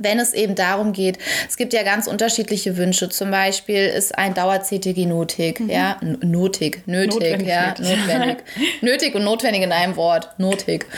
wenn 0.00 0.18
es 0.18 0.32
eben 0.32 0.54
darum 0.54 0.92
geht, 0.92 1.18
es 1.48 1.56
gibt 1.56 1.72
ja 1.72 1.82
ganz 1.82 2.06
unterschiedliche 2.06 2.76
Wünsche. 2.76 3.08
Zum 3.10 3.30
Beispiel 3.30 3.86
ist 3.86 4.16
ein 4.16 4.34
Dauer-CTG 4.34 5.06
notig, 5.06 5.60
mhm. 5.60 5.70
ja, 5.70 6.00
notig, 6.22 6.82
nötig, 6.86 7.14
notwendig, 7.14 7.48
ja, 7.48 7.74
notwendig. 7.78 8.38
nötig 8.80 9.14
und 9.14 9.24
notwendig 9.24 9.62
in 9.62 9.72
einem 9.72 9.96
Wort, 9.96 10.30
notig. 10.38 10.86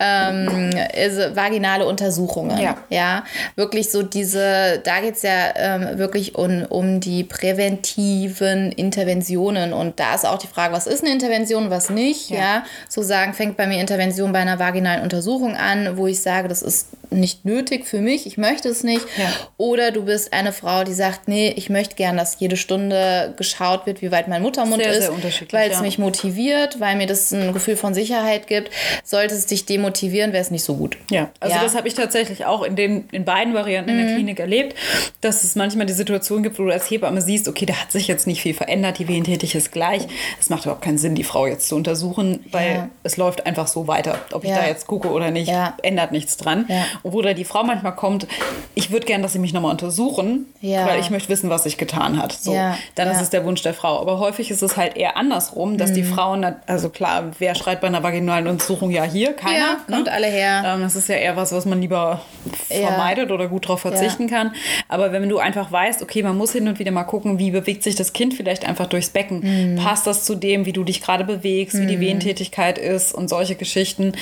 ähm, 0.00 0.70
ist 0.94 1.36
vaginale 1.36 1.86
Untersuchungen. 1.86 2.58
Ja. 2.58 2.76
ja. 2.88 3.24
Wirklich 3.56 3.90
so 3.90 4.02
diese, 4.02 4.80
da 4.84 5.00
geht 5.00 5.16
es 5.16 5.22
ja 5.22 5.54
ähm, 5.56 5.98
wirklich 5.98 6.34
um, 6.34 6.64
um 6.68 7.00
die 7.00 7.24
präventiven 7.24 8.72
Interventionen. 8.72 9.72
Und 9.72 10.00
da 10.00 10.14
ist 10.14 10.26
auch 10.26 10.38
die 10.38 10.46
Frage, 10.46 10.72
was 10.74 10.86
ist 10.86 11.02
eine 11.02 11.12
Intervention, 11.12 11.70
was 11.70 11.90
nicht. 11.90 12.30
Ja. 12.30 12.38
ja. 12.38 12.64
So 12.88 13.02
sagen, 13.02 13.34
fängt 13.34 13.56
bei 13.56 13.66
mir 13.66 13.80
Intervention 13.80 14.32
bei 14.32 14.40
einer 14.40 14.58
vaginalen 14.58 15.02
Untersuchung 15.02 15.56
an, 15.56 15.96
wo 15.96 16.06
ich 16.06 16.22
sage, 16.22 16.48
das 16.48 16.62
ist 16.62 16.88
nicht 17.10 17.44
nötig 17.44 17.86
für 17.86 18.00
mich, 18.00 18.26
ich 18.26 18.38
möchte 18.38 18.68
es 18.68 18.84
nicht. 18.84 19.04
Ja. 19.16 19.32
Oder 19.56 19.90
du 19.90 20.04
bist 20.04 20.32
eine 20.32 20.52
Frau, 20.52 20.84
die 20.84 20.92
sagt, 20.92 21.28
nee, 21.28 21.52
ich 21.56 21.68
möchte 21.68 21.96
gern, 21.96 22.16
dass 22.16 22.38
jede 22.38 22.56
Stunde 22.56 23.34
geschaut 23.36 23.86
wird, 23.86 24.02
wie 24.02 24.12
weit 24.12 24.28
mein 24.28 24.42
Muttermund 24.42 24.82
sehr, 24.82 24.92
ist, 24.92 25.52
weil 25.52 25.70
es 25.70 25.76
ja. 25.76 25.82
mich 25.82 25.98
motiviert, 25.98 26.80
weil 26.80 26.96
mir 26.96 27.06
das 27.06 27.32
ein 27.32 27.52
Gefühl 27.52 27.76
von 27.76 27.94
Sicherheit 27.94 28.46
gibt. 28.46 28.70
Sollte 29.04 29.34
es 29.34 29.46
dich 29.46 29.66
demotivieren, 29.66 30.32
wäre 30.32 30.42
es 30.42 30.50
nicht 30.50 30.64
so 30.64 30.76
gut. 30.76 30.96
Ja, 31.10 31.30
also 31.40 31.56
ja. 31.56 31.62
das 31.62 31.74
habe 31.74 31.88
ich 31.88 31.94
tatsächlich 31.94 32.44
auch 32.44 32.62
in 32.62 32.76
den 32.76 33.08
in 33.12 33.24
beiden 33.24 33.54
Varianten 33.54 33.92
mhm. 33.92 33.98
in 33.98 34.04
der 34.04 34.12
mhm. 34.12 34.18
Klinik 34.18 34.40
erlebt, 34.40 34.76
dass 35.20 35.44
es 35.44 35.56
manchmal 35.56 35.86
die 35.86 35.92
Situation 35.92 36.42
gibt, 36.42 36.58
wo 36.58 36.64
du 36.64 36.70
als 36.70 36.90
Hebamme 36.90 37.20
siehst, 37.20 37.48
okay, 37.48 37.66
da 37.66 37.74
hat 37.74 37.92
sich 37.92 38.08
jetzt 38.08 38.26
nicht 38.26 38.42
viel 38.42 38.54
verändert, 38.54 38.98
die 38.98 39.08
Wehentätig 39.08 39.54
ist 39.54 39.72
gleich. 39.72 40.06
Es 40.40 40.50
macht 40.50 40.64
überhaupt 40.64 40.82
keinen 40.82 40.98
Sinn, 40.98 41.14
die 41.14 41.24
Frau 41.24 41.46
jetzt 41.46 41.68
zu 41.68 41.76
untersuchen, 41.76 42.44
weil 42.50 42.90
es 43.02 43.16
läuft 43.16 43.46
einfach 43.46 43.66
so 43.66 43.86
weiter. 43.86 44.18
Ob 44.32 44.44
ich 44.44 44.50
da 44.50 44.66
jetzt 44.66 44.86
gucke 44.86 45.10
oder 45.10 45.30
nicht, 45.30 45.52
ändert 45.82 46.12
nichts 46.12 46.36
dran. 46.36 46.66
Oder 47.02 47.34
die 47.34 47.44
Frau 47.44 47.62
manchmal 47.62 47.94
kommt, 47.94 48.26
ich 48.74 48.90
würde 48.90 49.06
gerne, 49.06 49.22
dass 49.22 49.32
sie 49.32 49.38
mich 49.38 49.52
nochmal 49.52 49.72
untersuchen, 49.72 50.46
ja. 50.60 50.86
weil 50.86 51.00
ich 51.00 51.10
möchte 51.10 51.28
wissen, 51.28 51.50
was 51.50 51.64
sich 51.64 51.76
getan 51.76 52.20
hat. 52.20 52.32
So, 52.32 52.54
ja. 52.54 52.76
Dann 52.94 53.08
ja. 53.08 53.14
ist 53.14 53.20
es 53.20 53.30
der 53.30 53.44
Wunsch 53.44 53.62
der 53.62 53.74
Frau. 53.74 54.00
Aber 54.00 54.18
häufig 54.18 54.50
ist 54.50 54.62
es 54.62 54.76
halt 54.76 54.96
eher 54.96 55.16
andersrum, 55.16 55.76
dass 55.76 55.90
mhm. 55.90 55.94
die 55.94 56.02
Frauen, 56.04 56.46
also 56.66 56.88
klar, 56.88 57.30
wer 57.38 57.54
schreit 57.54 57.80
bei 57.80 57.88
einer 57.88 58.02
vaginalen 58.02 58.46
Untersuchung 58.46 58.79
ja 58.88 59.04
hier? 59.04 59.32
Keiner. 59.34 59.58
Ja, 59.58 59.80
ne? 59.86 59.96
kommt 59.96 60.08
alle 60.08 60.28
her. 60.28 60.62
Ähm, 60.64 60.82
das 60.82 60.96
ist 60.96 61.08
ja 61.08 61.16
eher 61.16 61.36
was, 61.36 61.52
was 61.52 61.66
man 61.66 61.80
lieber 61.80 62.22
vermeidet 62.68 63.30
oder 63.30 63.48
gut 63.48 63.64
darauf 63.64 63.80
verzichten 63.80 64.28
kann. 64.28 64.52
Aber 64.88 65.12
wenn 65.12 65.28
du 65.28 65.38
einfach 65.38 65.70
weißt, 65.70 66.02
okay, 66.02 66.22
man 66.22 66.36
muss 66.36 66.52
hin 66.52 66.68
und 66.68 66.78
wieder 66.78 66.90
mal 66.90 67.04
gucken, 67.04 67.38
wie 67.38 67.50
bewegt 67.50 67.82
sich 67.82 67.96
das 67.96 68.12
Kind 68.12 68.34
vielleicht 68.34 68.66
einfach 68.66 68.86
durchs 68.86 69.10
Becken. 69.10 69.74
Mhm. 69.74 69.76
Passt 69.76 70.06
das 70.06 70.24
zu 70.24 70.34
dem, 70.34 70.66
wie 70.66 70.72
du 70.72 70.84
dich 70.84 71.02
gerade 71.02 71.24
bewegst, 71.24 71.74
mhm. 71.76 71.82
wie 71.82 71.86
die 71.86 71.96
mhm. 71.96 72.00
Wehentätigkeit 72.00 72.78
ist 72.78 73.12
und 73.14 73.28
solche 73.28 73.56
Geschichten. 73.56 74.12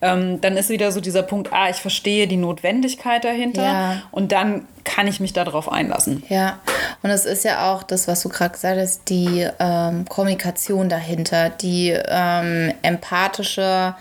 Ähm, 0.00 0.40
dann 0.40 0.56
ist 0.56 0.70
wieder 0.70 0.90
so 0.90 1.00
dieser 1.00 1.22
Punkt, 1.22 1.52
ah, 1.52 1.68
ich 1.70 1.76
verstehe 1.76 2.26
die 2.26 2.36
Notwendigkeit 2.36 3.24
dahinter. 3.24 3.62
Ja. 3.62 4.02
Und 4.10 4.32
dann 4.32 4.66
kann 4.88 5.06
ich 5.06 5.20
mich 5.20 5.34
darauf 5.34 5.70
einlassen. 5.70 6.22
Ja, 6.30 6.60
und 7.02 7.10
es 7.10 7.26
ist 7.26 7.44
ja 7.44 7.70
auch 7.70 7.82
das, 7.82 8.08
was 8.08 8.22
du 8.22 8.30
gerade 8.30 8.52
gesagt 8.52 8.80
hast, 8.80 9.08
die 9.10 9.46
ähm, 9.58 10.06
Kommunikation 10.08 10.88
dahinter, 10.88 11.50
die 11.50 11.90
ähm, 11.90 12.72
empathische 12.80 13.94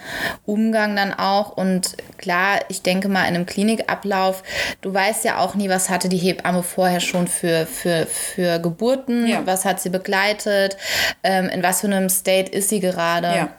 Umgang 0.45 0.95
dann 0.95 1.13
auch. 1.13 1.49
Und 1.49 1.97
klar, 2.17 2.59
ich 2.69 2.81
denke 2.81 3.07
mal, 3.07 3.21
in 3.21 3.35
einem 3.35 3.45
Klinikablauf, 3.45 4.43
du 4.81 4.93
weißt 4.93 5.25
ja 5.25 5.39
auch 5.39 5.55
nie, 5.55 5.69
was 5.69 5.89
hatte 5.89 6.09
die 6.09 6.17
Hebamme 6.17 6.63
vorher 6.63 6.99
schon 6.99 7.27
für, 7.27 7.65
für, 7.65 8.05
für 8.05 8.59
Geburten, 8.59 9.27
ja. 9.27 9.45
was 9.45 9.65
hat 9.65 9.79
sie 9.79 9.89
begleitet, 9.89 10.77
ähm, 11.23 11.49
in 11.49 11.63
was 11.63 11.81
für 11.81 11.87
einem 11.87 12.09
State 12.09 12.51
ist 12.51 12.69
sie 12.69 12.79
gerade. 12.79 13.27
Ja. 13.27 13.49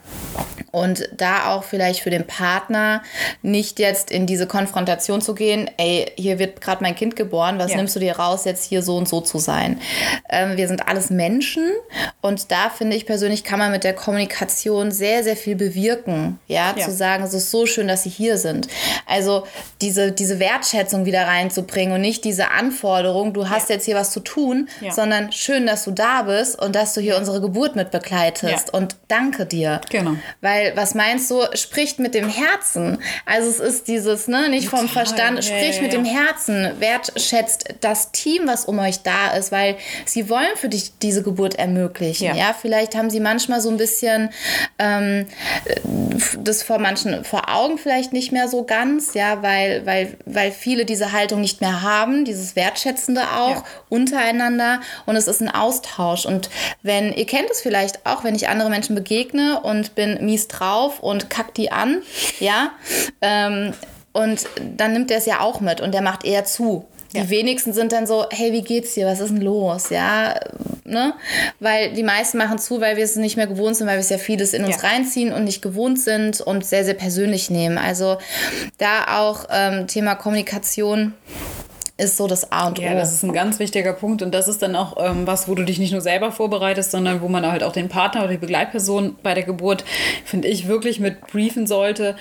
Und 0.71 1.09
da 1.17 1.47
auch 1.47 1.63
vielleicht 1.63 2.01
für 2.01 2.11
den 2.11 2.27
Partner 2.27 3.01
nicht 3.41 3.79
jetzt 3.79 4.11
in 4.11 4.27
diese 4.27 4.45
Konfrontation 4.45 5.21
zu 5.21 5.33
gehen, 5.33 5.69
ey, 5.77 6.11
hier 6.15 6.37
wird 6.37 6.61
gerade 6.61 6.83
mein 6.83 6.95
Kind 6.95 7.15
geboren, 7.15 7.57
was 7.57 7.71
ja. 7.71 7.77
nimmst 7.77 7.95
du 7.95 7.99
dir 7.99 8.17
raus, 8.17 8.45
jetzt 8.45 8.65
hier 8.65 8.83
so 8.83 8.97
und 8.97 9.07
so 9.07 9.21
zu 9.21 9.39
sein? 9.39 9.81
Ähm, 10.29 10.57
wir 10.57 10.67
sind 10.67 10.87
alles 10.87 11.09
Menschen 11.09 11.71
und 12.21 12.51
da 12.51 12.69
finde 12.69 12.95
ich 12.95 13.05
persönlich, 13.05 13.43
kann 13.43 13.59
man 13.59 13.71
mit 13.71 13.83
der 13.83 13.93
Kommunikation 13.93 14.91
sehr, 14.91 15.23
sehr 15.23 15.35
viel 15.35 15.55
bewirken. 15.55 16.39
Ja, 16.47 16.73
ja. 16.75 16.85
zu 16.85 16.91
sagen, 16.91 17.23
es 17.23 17.33
ist 17.33 17.51
so 17.51 17.65
schön, 17.65 17.87
dass 17.87 18.03
sie 18.03 18.09
hier 18.09 18.37
sind. 18.37 18.48
Also 19.05 19.45
diese, 19.81 20.11
diese 20.11 20.39
Wertschätzung 20.39 21.05
wieder 21.05 21.27
reinzubringen 21.27 21.95
und 21.95 22.01
nicht 22.01 22.23
diese 22.23 22.51
Anforderung, 22.51 23.33
du 23.33 23.49
hast 23.49 23.69
ja. 23.69 23.75
jetzt 23.75 23.85
hier 23.85 23.95
was 23.95 24.11
zu 24.11 24.19
tun, 24.19 24.69
sondern 24.89 25.31
schön, 25.31 25.65
dass 25.65 25.83
du 25.83 25.91
da 25.91 26.23
bist 26.23 26.59
und 26.59 26.75
dass 26.75 26.93
du 26.93 27.01
hier 27.01 27.17
unsere 27.17 27.41
Geburt 27.41 27.75
mit 27.75 27.91
begleitest 27.91 28.73
und 28.73 28.95
danke 29.07 29.45
dir. 29.45 29.81
Genau. 29.89 30.15
Weil 30.41 30.73
was 30.75 30.95
meinst 30.95 31.29
du, 31.31 31.43
spricht 31.53 31.99
mit 31.99 32.13
dem 32.13 32.29
Herzen. 32.29 32.99
Also 33.25 33.49
es 33.49 33.59
ist 33.59 33.87
dieses, 33.87 34.27
ne, 34.27 34.49
nicht 34.49 34.69
vom 34.69 34.81
Total. 34.81 35.05
Verstand, 35.05 35.43
sprich 35.43 35.77
ja, 35.77 35.81
mit 35.81 35.93
dem 35.93 36.05
Herzen, 36.05 36.71
wertschätzt 36.79 37.75
das 37.81 38.11
Team, 38.11 38.43
was 38.45 38.65
um 38.65 38.79
euch 38.79 39.01
da 39.03 39.31
ist, 39.31 39.51
weil 39.51 39.77
sie 40.05 40.29
wollen 40.29 40.55
für 40.55 40.69
dich 40.69 40.97
diese 40.99 41.23
Geburt 41.23 41.55
ermöglichen. 41.55 42.25
Ja, 42.25 42.35
ja? 42.35 42.55
vielleicht 42.59 42.95
haben 42.95 43.09
sie 43.09 43.19
manchmal 43.19 43.61
so 43.61 43.69
ein 43.69 43.77
bisschen 43.77 44.29
ähm, 44.77 45.27
das 46.39 46.63
vor 46.63 46.79
manchen 46.79 47.23
vor 47.23 47.49
Augen 47.49 47.77
vielleicht 47.77 48.13
nicht 48.13 48.31
mehr 48.31 48.38
so 48.47 48.63
ganz, 48.63 49.13
ja, 49.13 49.41
weil, 49.41 49.85
weil, 49.85 50.17
weil 50.25 50.51
viele 50.51 50.85
diese 50.85 51.11
Haltung 51.11 51.41
nicht 51.41 51.61
mehr 51.61 51.81
haben, 51.81 52.25
dieses 52.25 52.55
Wertschätzende 52.55 53.21
auch 53.35 53.57
ja. 53.57 53.63
untereinander 53.89 54.81
und 55.05 55.15
es 55.15 55.27
ist 55.27 55.41
ein 55.41 55.49
Austausch. 55.49 56.25
Und 56.25 56.49
wenn, 56.81 57.13
ihr 57.13 57.25
kennt 57.25 57.49
es 57.49 57.61
vielleicht 57.61 58.05
auch, 58.05 58.23
wenn 58.23 58.35
ich 58.35 58.47
andere 58.47 58.69
Menschen 58.69 58.95
begegne 58.95 59.59
und 59.61 59.95
bin 59.95 60.23
mies 60.25 60.47
drauf 60.47 60.99
und 60.99 61.29
kackt 61.29 61.57
die 61.57 61.71
an, 61.71 62.01
ja. 62.39 62.71
Ähm, 63.21 63.73
und 64.11 64.47
dann 64.77 64.93
nimmt 64.93 65.11
er 65.11 65.17
es 65.17 65.25
ja 65.25 65.39
auch 65.39 65.59
mit 65.59 65.81
und 65.81 65.93
der 65.93 66.01
macht 66.01 66.25
eher 66.25 66.43
zu. 66.43 66.87
Die 67.13 67.17
ja. 67.17 67.29
wenigsten 67.29 67.73
sind 67.73 67.91
dann 67.91 68.05
so, 68.05 68.25
hey, 68.29 68.53
wie 68.53 68.61
geht's 68.61 68.93
dir? 68.93 69.07
Was 69.07 69.19
ist 69.19 69.31
denn 69.31 69.41
los? 69.41 69.89
Ja, 69.89 70.35
ne? 70.83 71.13
Weil 71.59 71.93
die 71.93 72.03
meisten 72.03 72.37
machen 72.37 72.59
zu, 72.59 72.81
weil 72.81 72.97
wir 72.97 73.03
es 73.03 73.15
nicht 73.15 73.35
mehr 73.35 73.47
gewohnt 73.47 73.77
sind, 73.77 73.87
weil 73.87 73.95
wir 73.95 74.01
es 74.01 74.09
ja 74.09 74.17
vieles 74.17 74.53
in 74.53 74.63
uns 74.63 74.81
ja. 74.81 74.89
reinziehen 74.89 75.33
und 75.33 75.43
nicht 75.43 75.61
gewohnt 75.61 75.99
sind 75.99 76.41
und 76.41 76.65
sehr, 76.65 76.85
sehr 76.85 76.93
persönlich 76.93 77.49
nehmen. 77.49 77.77
Also 77.77 78.17
da 78.77 79.19
auch 79.19 79.45
ähm, 79.51 79.87
Thema 79.87 80.15
Kommunikation 80.15 81.13
ist 81.97 82.15
so 82.15 82.27
das 82.27 82.51
A 82.51 82.67
und 82.67 82.79
O. 82.79 82.81
Ja, 82.81 82.93
das 82.93 83.13
ist 83.13 83.23
ein 83.23 83.33
ganz 83.33 83.59
wichtiger 83.59 83.93
Punkt 83.93 84.21
und 84.21 84.33
das 84.33 84.47
ist 84.47 84.61
dann 84.61 84.75
auch 84.75 84.95
ähm, 85.03 85.27
was, 85.27 85.47
wo 85.47 85.55
du 85.55 85.63
dich 85.63 85.79
nicht 85.79 85.91
nur 85.91 86.01
selber 86.01 86.31
vorbereitest, 86.31 86.91
sondern 86.91 87.21
wo 87.21 87.27
man 87.27 87.45
halt 87.45 87.63
auch 87.63 87.73
den 87.73 87.89
Partner 87.89 88.21
oder 88.21 88.31
die 88.31 88.37
Begleitperson 88.37 89.17
bei 89.21 89.33
der 89.33 89.43
Geburt, 89.43 89.83
finde 90.23 90.47
ich, 90.47 90.67
wirklich 90.67 90.99
mit 90.99 91.21
briefen 91.21 91.67
sollte 91.67 92.15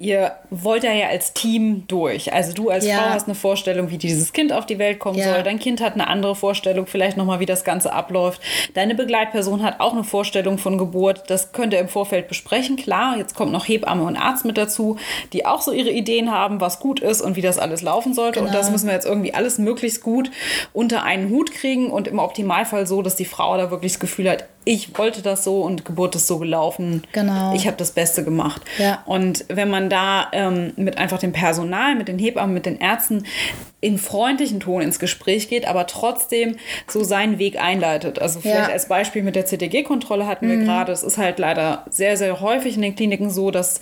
ihr 0.00 0.32
wollt 0.48 0.82
ja, 0.82 0.92
ja 0.92 1.08
als 1.08 1.34
Team 1.34 1.84
durch. 1.86 2.32
Also 2.32 2.54
du 2.54 2.70
als 2.70 2.86
ja. 2.86 2.96
Frau 2.96 3.10
hast 3.10 3.26
eine 3.26 3.34
Vorstellung, 3.34 3.90
wie 3.90 3.98
dieses 3.98 4.32
Kind 4.32 4.50
auf 4.50 4.64
die 4.64 4.78
Welt 4.78 4.98
kommen 4.98 5.18
ja. 5.18 5.34
soll. 5.34 5.42
Dein 5.42 5.58
Kind 5.58 5.82
hat 5.82 5.92
eine 5.92 6.08
andere 6.08 6.34
Vorstellung, 6.34 6.86
vielleicht 6.86 7.18
nochmal, 7.18 7.38
wie 7.38 7.46
das 7.46 7.64
Ganze 7.64 7.92
abläuft. 7.92 8.40
Deine 8.72 8.94
Begleitperson 8.94 9.62
hat 9.62 9.78
auch 9.78 9.92
eine 9.92 10.02
Vorstellung 10.02 10.56
von 10.56 10.78
Geburt. 10.78 11.24
Das 11.28 11.52
könnt 11.52 11.74
ihr 11.74 11.80
im 11.80 11.88
Vorfeld 11.88 12.28
besprechen. 12.28 12.76
Klar, 12.76 13.18
jetzt 13.18 13.34
kommt 13.34 13.52
noch 13.52 13.68
Hebamme 13.68 14.04
und 14.04 14.16
Arzt 14.16 14.46
mit 14.46 14.56
dazu, 14.56 14.96
die 15.34 15.44
auch 15.44 15.60
so 15.60 15.70
ihre 15.70 15.90
Ideen 15.90 16.30
haben, 16.30 16.62
was 16.62 16.80
gut 16.80 17.00
ist 17.00 17.20
und 17.20 17.36
wie 17.36 17.42
das 17.42 17.58
alles 17.58 17.82
laufen 17.82 18.14
sollte. 18.14 18.40
Genau. 18.40 18.50
Und 18.50 18.54
das 18.54 18.70
müssen 18.70 18.86
wir 18.86 18.94
jetzt 18.94 19.06
irgendwie 19.06 19.34
alles 19.34 19.58
möglichst 19.58 20.02
gut 20.02 20.30
unter 20.72 21.02
einen 21.02 21.28
Hut 21.28 21.52
kriegen 21.52 21.90
und 21.90 22.08
im 22.08 22.20
Optimalfall 22.20 22.86
so, 22.86 23.02
dass 23.02 23.16
die 23.16 23.26
Frau 23.26 23.58
da 23.58 23.70
wirklich 23.70 23.92
das 23.92 24.00
Gefühl 24.00 24.30
hat, 24.30 24.46
ich 24.64 24.96
wollte 24.98 25.22
das 25.22 25.44
so 25.44 25.62
und 25.62 25.84
Geburt 25.84 26.14
ist 26.16 26.26
so 26.26 26.38
gelaufen. 26.38 27.02
Genau. 27.12 27.54
Ich 27.54 27.66
habe 27.66 27.76
das 27.76 27.92
Beste 27.92 28.24
gemacht. 28.24 28.62
Ja. 28.78 29.02
Und 29.06 29.44
wenn 29.48 29.70
man 29.70 29.89
da 29.90 30.28
ähm, 30.32 30.72
mit 30.76 30.96
einfach 30.98 31.18
dem 31.18 31.32
Personal, 31.32 31.94
mit 31.94 32.08
den 32.08 32.18
Hebammen, 32.18 32.54
mit 32.54 32.64
den 32.66 32.78
Ärzten 32.78 33.24
in 33.82 33.98
freundlichen 33.98 34.60
Ton 34.60 34.82
ins 34.82 34.98
Gespräch 34.98 35.48
geht, 35.48 35.66
aber 35.66 35.86
trotzdem 35.86 36.56
so 36.86 37.02
seinen 37.02 37.38
Weg 37.38 37.60
einleitet. 37.60 38.18
Also 38.18 38.40
vielleicht 38.40 38.60
Ja. 38.60 38.66
Mhm. 38.68 38.72
als 38.72 38.88
Beispiel 38.88 39.22
mit 39.22 39.36
der 39.36 39.46
CTG-Kontrolle 39.46 40.26
hatten 40.26 40.48
wir 40.48 40.56
gerade, 40.58 40.92
es 40.92 41.02
ist 41.02 41.18
halt 41.18 41.38
leider 41.38 41.84
sehr, 41.90 42.16
sehr 42.16 42.40
häufig 42.40 42.76
in 42.76 42.82
den 42.82 42.94
Kliniken 42.94 43.30
so, 43.30 43.50
dass 43.50 43.80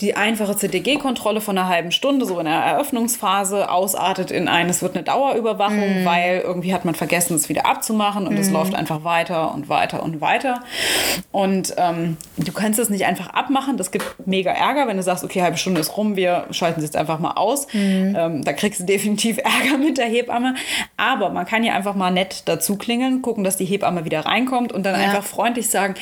die 0.00 0.14
einfache 0.14 0.54
CTG-Kontrolle 0.56 1.40
von 1.40 1.56
einer 1.56 1.68
halben 1.68 1.90
Stunde, 1.90 2.26
so 2.26 2.38
in 2.38 2.44
der 2.44 2.54
Eröffnungsphase, 2.54 3.70
ausartet 3.70 4.30
in 4.30 4.46
ein, 4.48 4.68
es 4.68 4.82
wird 4.82 4.94
eine 4.94 5.04
Dauerüberwachung, 5.04 6.02
Mhm. 6.02 6.04
weil 6.04 6.40
irgendwie 6.44 6.74
hat 6.74 6.84
man 6.84 6.94
vergessen, 6.94 7.34
es 7.34 7.48
wieder 7.48 7.64
abzumachen 7.66 8.26
und 8.26 8.36
es 8.36 8.50
läuft 8.50 8.74
einfach 8.74 9.04
weiter 9.04 9.54
und 9.54 9.68
weiter 9.70 10.02
und 10.02 10.20
weiter. 10.20 10.60
Und 11.32 11.74
ähm, 11.78 12.16
du 12.36 12.52
kannst 12.52 12.78
es 12.78 12.90
nicht 12.90 13.06
einfach 13.06 13.28
abmachen. 13.30 13.76
Das 13.78 13.90
gibt 13.90 14.04
mega 14.26 14.50
Ärger, 14.50 14.86
wenn 14.86 14.96
du 14.98 15.02
sagst, 15.02 15.24
okay, 15.24 15.42
halbe 15.42 15.56
Stunde 15.56 15.80
ist 15.80 15.96
rum, 15.96 16.14
wir 16.16 16.44
schalten 16.50 16.80
es 16.80 16.84
jetzt 16.84 16.96
einfach 16.96 17.18
mal 17.18 17.32
aus. 17.32 17.66
Mhm. 17.72 18.14
Ähm, 18.18 18.44
da 18.44 18.52
kriegst 18.52 18.80
du 18.80 18.84
definitiv 18.84 19.38
Ärger 19.44 19.78
mit 19.78 19.96
der 19.98 20.06
Hebamme. 20.06 20.54
Aber 20.98 21.30
man 21.30 21.46
kann 21.46 21.64
ja 21.64 21.72
einfach 21.74 21.94
mal 21.94 22.10
nett 22.10 22.42
dazu 22.46 22.76
klingeln, 22.76 23.22
gucken, 23.22 23.44
dass 23.44 23.56
die 23.56 23.64
Hebamme 23.64 24.04
wieder 24.04 24.26
reinkommt 24.26 24.72
und 24.72 24.84
dann 24.84 24.94
Ja. 25.00 25.06
einfach 25.08 25.24
freundlich 25.24 25.70
sagen, 25.70 25.94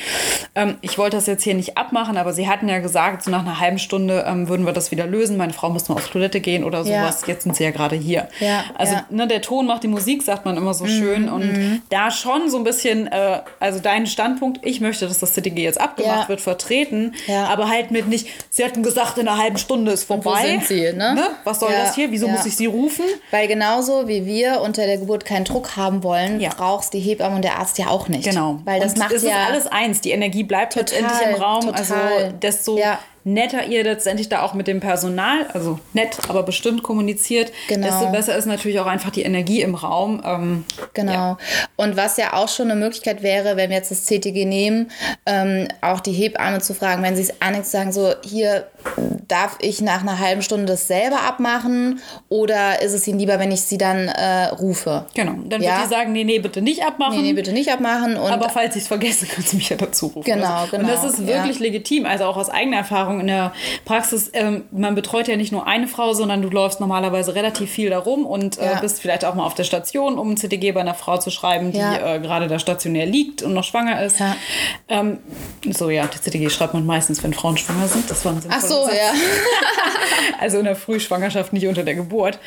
ähm, 0.53 0.75
ich 0.81 0.97
wollte 0.97 1.15
das 1.17 1.27
jetzt 1.27 1.43
hier 1.43 1.53
nicht 1.53 1.77
abmachen, 1.77 2.17
aber 2.17 2.33
sie 2.33 2.49
hatten 2.49 2.67
ja 2.67 2.79
gesagt, 2.79 3.23
so 3.23 3.31
nach 3.31 3.39
einer 3.39 3.59
halben 3.59 3.77
Stunde 3.79 3.84
ähm, 3.93 4.47
würden 4.49 4.65
wir 4.65 4.73
das 4.73 4.91
wieder 4.91 5.05
lösen. 5.05 5.37
Meine 5.37 5.53
Frau 5.53 5.69
muss 5.69 5.87
mal 5.89 5.95
auf 5.95 6.07
Toilette 6.09 6.39
gehen 6.39 6.63
oder 6.63 6.83
Ja. 6.83 7.01
sowas. 7.03 7.23
Jetzt 7.27 7.43
sind 7.43 7.55
sie 7.55 7.63
ja 7.63 7.71
gerade 7.71 7.95
hier. 7.95 8.27
Ja, 8.39 8.63
Also 8.77 8.93
ja. 8.95 9.05
Ne, 9.09 9.27
der 9.27 9.41
Ton 9.41 9.65
macht 9.65 9.83
die 9.83 9.87
Musik, 9.87 10.23
sagt 10.23 10.45
man 10.45 10.57
immer 10.57 10.73
so 10.73 10.85
schön. 10.85 11.29
Und 11.29 11.81
da 11.89 12.11
schon 12.11 12.49
so 12.49 12.57
ein 12.57 12.63
bisschen, 12.63 13.07
äh, 13.07 13.41
also 13.59 13.79
dein 13.79 14.07
Standpunkt, 14.07 14.59
ich 14.65 14.81
möchte, 14.81 15.07
dass 15.07 15.19
das 15.19 15.33
CTG 15.33 15.63
jetzt 15.63 15.79
abgemacht 15.79 16.23
Ja. 16.23 16.29
wird, 16.29 16.41
vertreten. 16.41 17.13
Ja. 17.27 17.45
Aber 17.47 17.69
halt 17.69 17.91
mit 17.91 18.07
nicht, 18.07 18.27
sie 18.49 18.63
hatten 18.63 18.83
gesagt, 18.83 19.17
in 19.17 19.27
einer 19.27 19.37
halben 19.37 19.57
Stunde 19.57 19.91
ist 19.91 20.03
vorbei. 20.05 20.31
wo 20.43 20.47
sind 20.47 20.65
sie, 20.65 20.93
ne? 20.93 21.17
Was 21.43 21.59
soll 21.59 21.71
Ja, 21.71 21.79
das 21.83 21.95
hier? 21.95 22.11
Wieso 22.11 22.27
ja. 22.27 22.33
muss 22.33 22.45
ich 22.45 22.55
sie 22.55 22.65
rufen? 22.65 23.05
Weil 23.31 23.47
genauso 23.47 24.07
wie 24.07 24.25
wir 24.25 24.61
unter 24.61 24.85
der 24.85 24.97
Geburt 24.97 25.25
keinen 25.25 25.45
Druck 25.45 25.75
haben 25.77 26.03
wollen, 26.03 26.39
Ja. 26.39 26.49
brauchst 26.55 26.93
die 26.93 26.99
Hebamme 26.99 27.35
und 27.37 27.41
der 27.43 27.57
Arzt 27.59 27.77
ja 27.77 27.87
auch 27.87 28.07
nicht. 28.07 28.23
Genau. 28.27 28.59
Weil 28.65 28.79
das 28.79 28.93
und 28.93 28.99
macht 28.99 29.11
es 29.11 29.23
ja 29.23 29.29
ist 29.29 29.49
alles 29.49 29.67
eins. 29.67 30.01
Die 30.01 30.11
Energie 30.11 30.43
bleibt 30.43 30.75
letztendlich 30.75 31.19
im 31.29 31.35
Raum. 31.41 31.61
total. 31.65 31.75
Also 31.77 32.31
desto 32.41 32.77
Ja. 32.77 32.99
Netter 33.27 33.65
ihr 33.65 33.83
letztendlich 33.83 34.29
da 34.29 34.43
auch 34.43 34.53
mit 34.53 34.67
dem 34.67 34.79
Personal, 34.79 35.47
also 35.53 35.79
nett, 35.93 36.17
aber 36.29 36.43
bestimmt 36.43 36.83
kommuniziert, 36.83 37.51
Genau. 37.67 37.87
desto 37.87 38.11
besser 38.11 38.37
ist 38.37 38.45
natürlich 38.45 38.79
auch 38.79 38.85
einfach 38.85 39.09
die 39.09 39.23
Energie 39.23 39.61
im 39.61 39.75
Raum. 39.75 40.21
Ähm, 40.23 40.63
Genau. 40.93 41.11
Ja. 41.11 41.37
Und 41.75 41.97
was 41.97 42.15
ja 42.17 42.33
auch 42.33 42.47
schon 42.47 42.69
eine 42.71 42.79
Möglichkeit 42.79 43.21
wäre, 43.23 43.57
wenn 43.57 43.69
wir 43.69 43.77
jetzt 43.77 43.91
das 43.91 44.05
CTG 44.05 44.45
nehmen, 44.45 44.91
ähm, 45.25 45.67
auch 45.81 45.99
die 45.99 46.11
Hebamme 46.13 46.59
zu 46.61 46.73
fragen, 46.73 47.01
wenn 47.03 47.15
sie 47.15 47.23
es 47.23 47.41
annimmt, 47.41 47.65
sagen 47.65 47.91
so, 47.91 48.13
hier 48.23 48.67
darf 49.27 49.57
ich 49.59 49.81
nach 49.81 50.01
einer 50.01 50.19
halben 50.19 50.43
Stunde 50.43 50.67
das 50.67 50.87
selber 50.87 51.21
abmachen 51.27 51.99
oder 52.29 52.81
ist 52.83 52.93
es 52.93 53.07
ihnen 53.07 53.17
lieber, 53.19 53.39
wenn 53.39 53.51
ich 53.51 53.61
sie 53.61 53.77
dann 53.79 54.07
äh, 54.07 54.45
rufe? 54.49 55.05
Genau. 55.15 55.33
Dann 55.49 55.61
Ja. 55.61 55.77
wird 55.77 55.85
die 55.85 55.89
sagen, 55.89 56.11
nee, 56.13 56.23
nee, 56.23 56.37
bitte 56.39 56.61
nicht 56.61 56.83
abmachen. 56.85 57.15
Nee, 57.17 57.21
nee, 57.23 57.33
bitte 57.33 57.51
nicht 57.51 57.71
abmachen. 57.71 58.15
Und 58.17 58.31
Aber 58.31 58.49
falls 58.49 58.75
ich 58.75 58.83
es 58.83 58.87
vergesse, 58.87 59.25
kannst 59.33 59.51
du 59.53 59.57
mich 59.57 59.69
ja 59.69 59.77
dazu 59.77 60.07
rufen. 60.07 60.25
Genau, 60.25 60.45
also, 60.61 60.75
Und 60.77 60.83
genau, 60.83 60.93
das 60.93 61.03
ist 61.13 61.25
wirklich 61.25 61.59
legitim. 61.59 62.05
Also 62.05 62.25
auch 62.25 62.37
aus 62.37 62.49
eigener 62.49 62.77
Erfahrung 62.77 63.14
in 63.19 63.27
der 63.27 63.51
Praxis. 63.85 64.29
Ähm, 64.33 64.63
man 64.71 64.95
betreut 64.95 65.27
ja 65.27 65.35
nicht 65.37 65.51
nur 65.51 65.67
eine 65.67 65.87
Frau, 65.87 66.13
sondern 66.13 66.41
du 66.41 66.49
läufst 66.49 66.79
normalerweise 66.79 67.35
relativ 67.35 67.69
viel 67.71 67.89
darum 67.89 68.25
und 68.25 68.57
äh, 68.57 68.65
Ja. 68.73 68.79
bist 68.79 69.01
vielleicht 69.01 69.25
auch 69.25 69.35
mal 69.35 69.45
auf 69.45 69.55
der 69.55 69.63
Station, 69.63 70.17
um 70.17 70.31
ein 70.31 70.37
CTG 70.37 70.71
bei 70.71 70.81
einer 70.81 70.93
Frau 70.93 71.17
zu 71.17 71.29
schreiben, 71.31 71.71
die 71.71 71.77
Ja. 71.79 72.15
äh, 72.15 72.19
gerade 72.19 72.47
da 72.47 72.59
stationär 72.59 73.05
liegt 73.05 73.41
und 73.43 73.53
noch 73.53 73.63
schwanger 73.63 74.01
ist. 74.03 74.19
Ja. 74.19 74.35
Ähm, 74.89 75.19
so, 75.71 75.89
ja, 75.89 76.05
die 76.07 76.19
CTG 76.19 76.49
schreibt 76.49 76.73
man 76.73 76.85
meistens, 76.85 77.23
wenn 77.23 77.33
Frauen 77.33 77.57
schwanger 77.57 77.87
sind. 77.87 78.09
Das 78.09 78.23
war 78.25 78.33
ein 78.33 78.41
Ach 78.49 78.61
so, 78.61 78.85
Satz. 78.85 78.93
ja. 78.95 79.11
Also 80.39 80.57
in 80.59 80.65
der 80.65 80.75
Frühschwangerschaft, 80.75 81.53
nicht 81.53 81.67
unter 81.67 81.83
der 81.83 81.95
Geburt. 81.95 82.39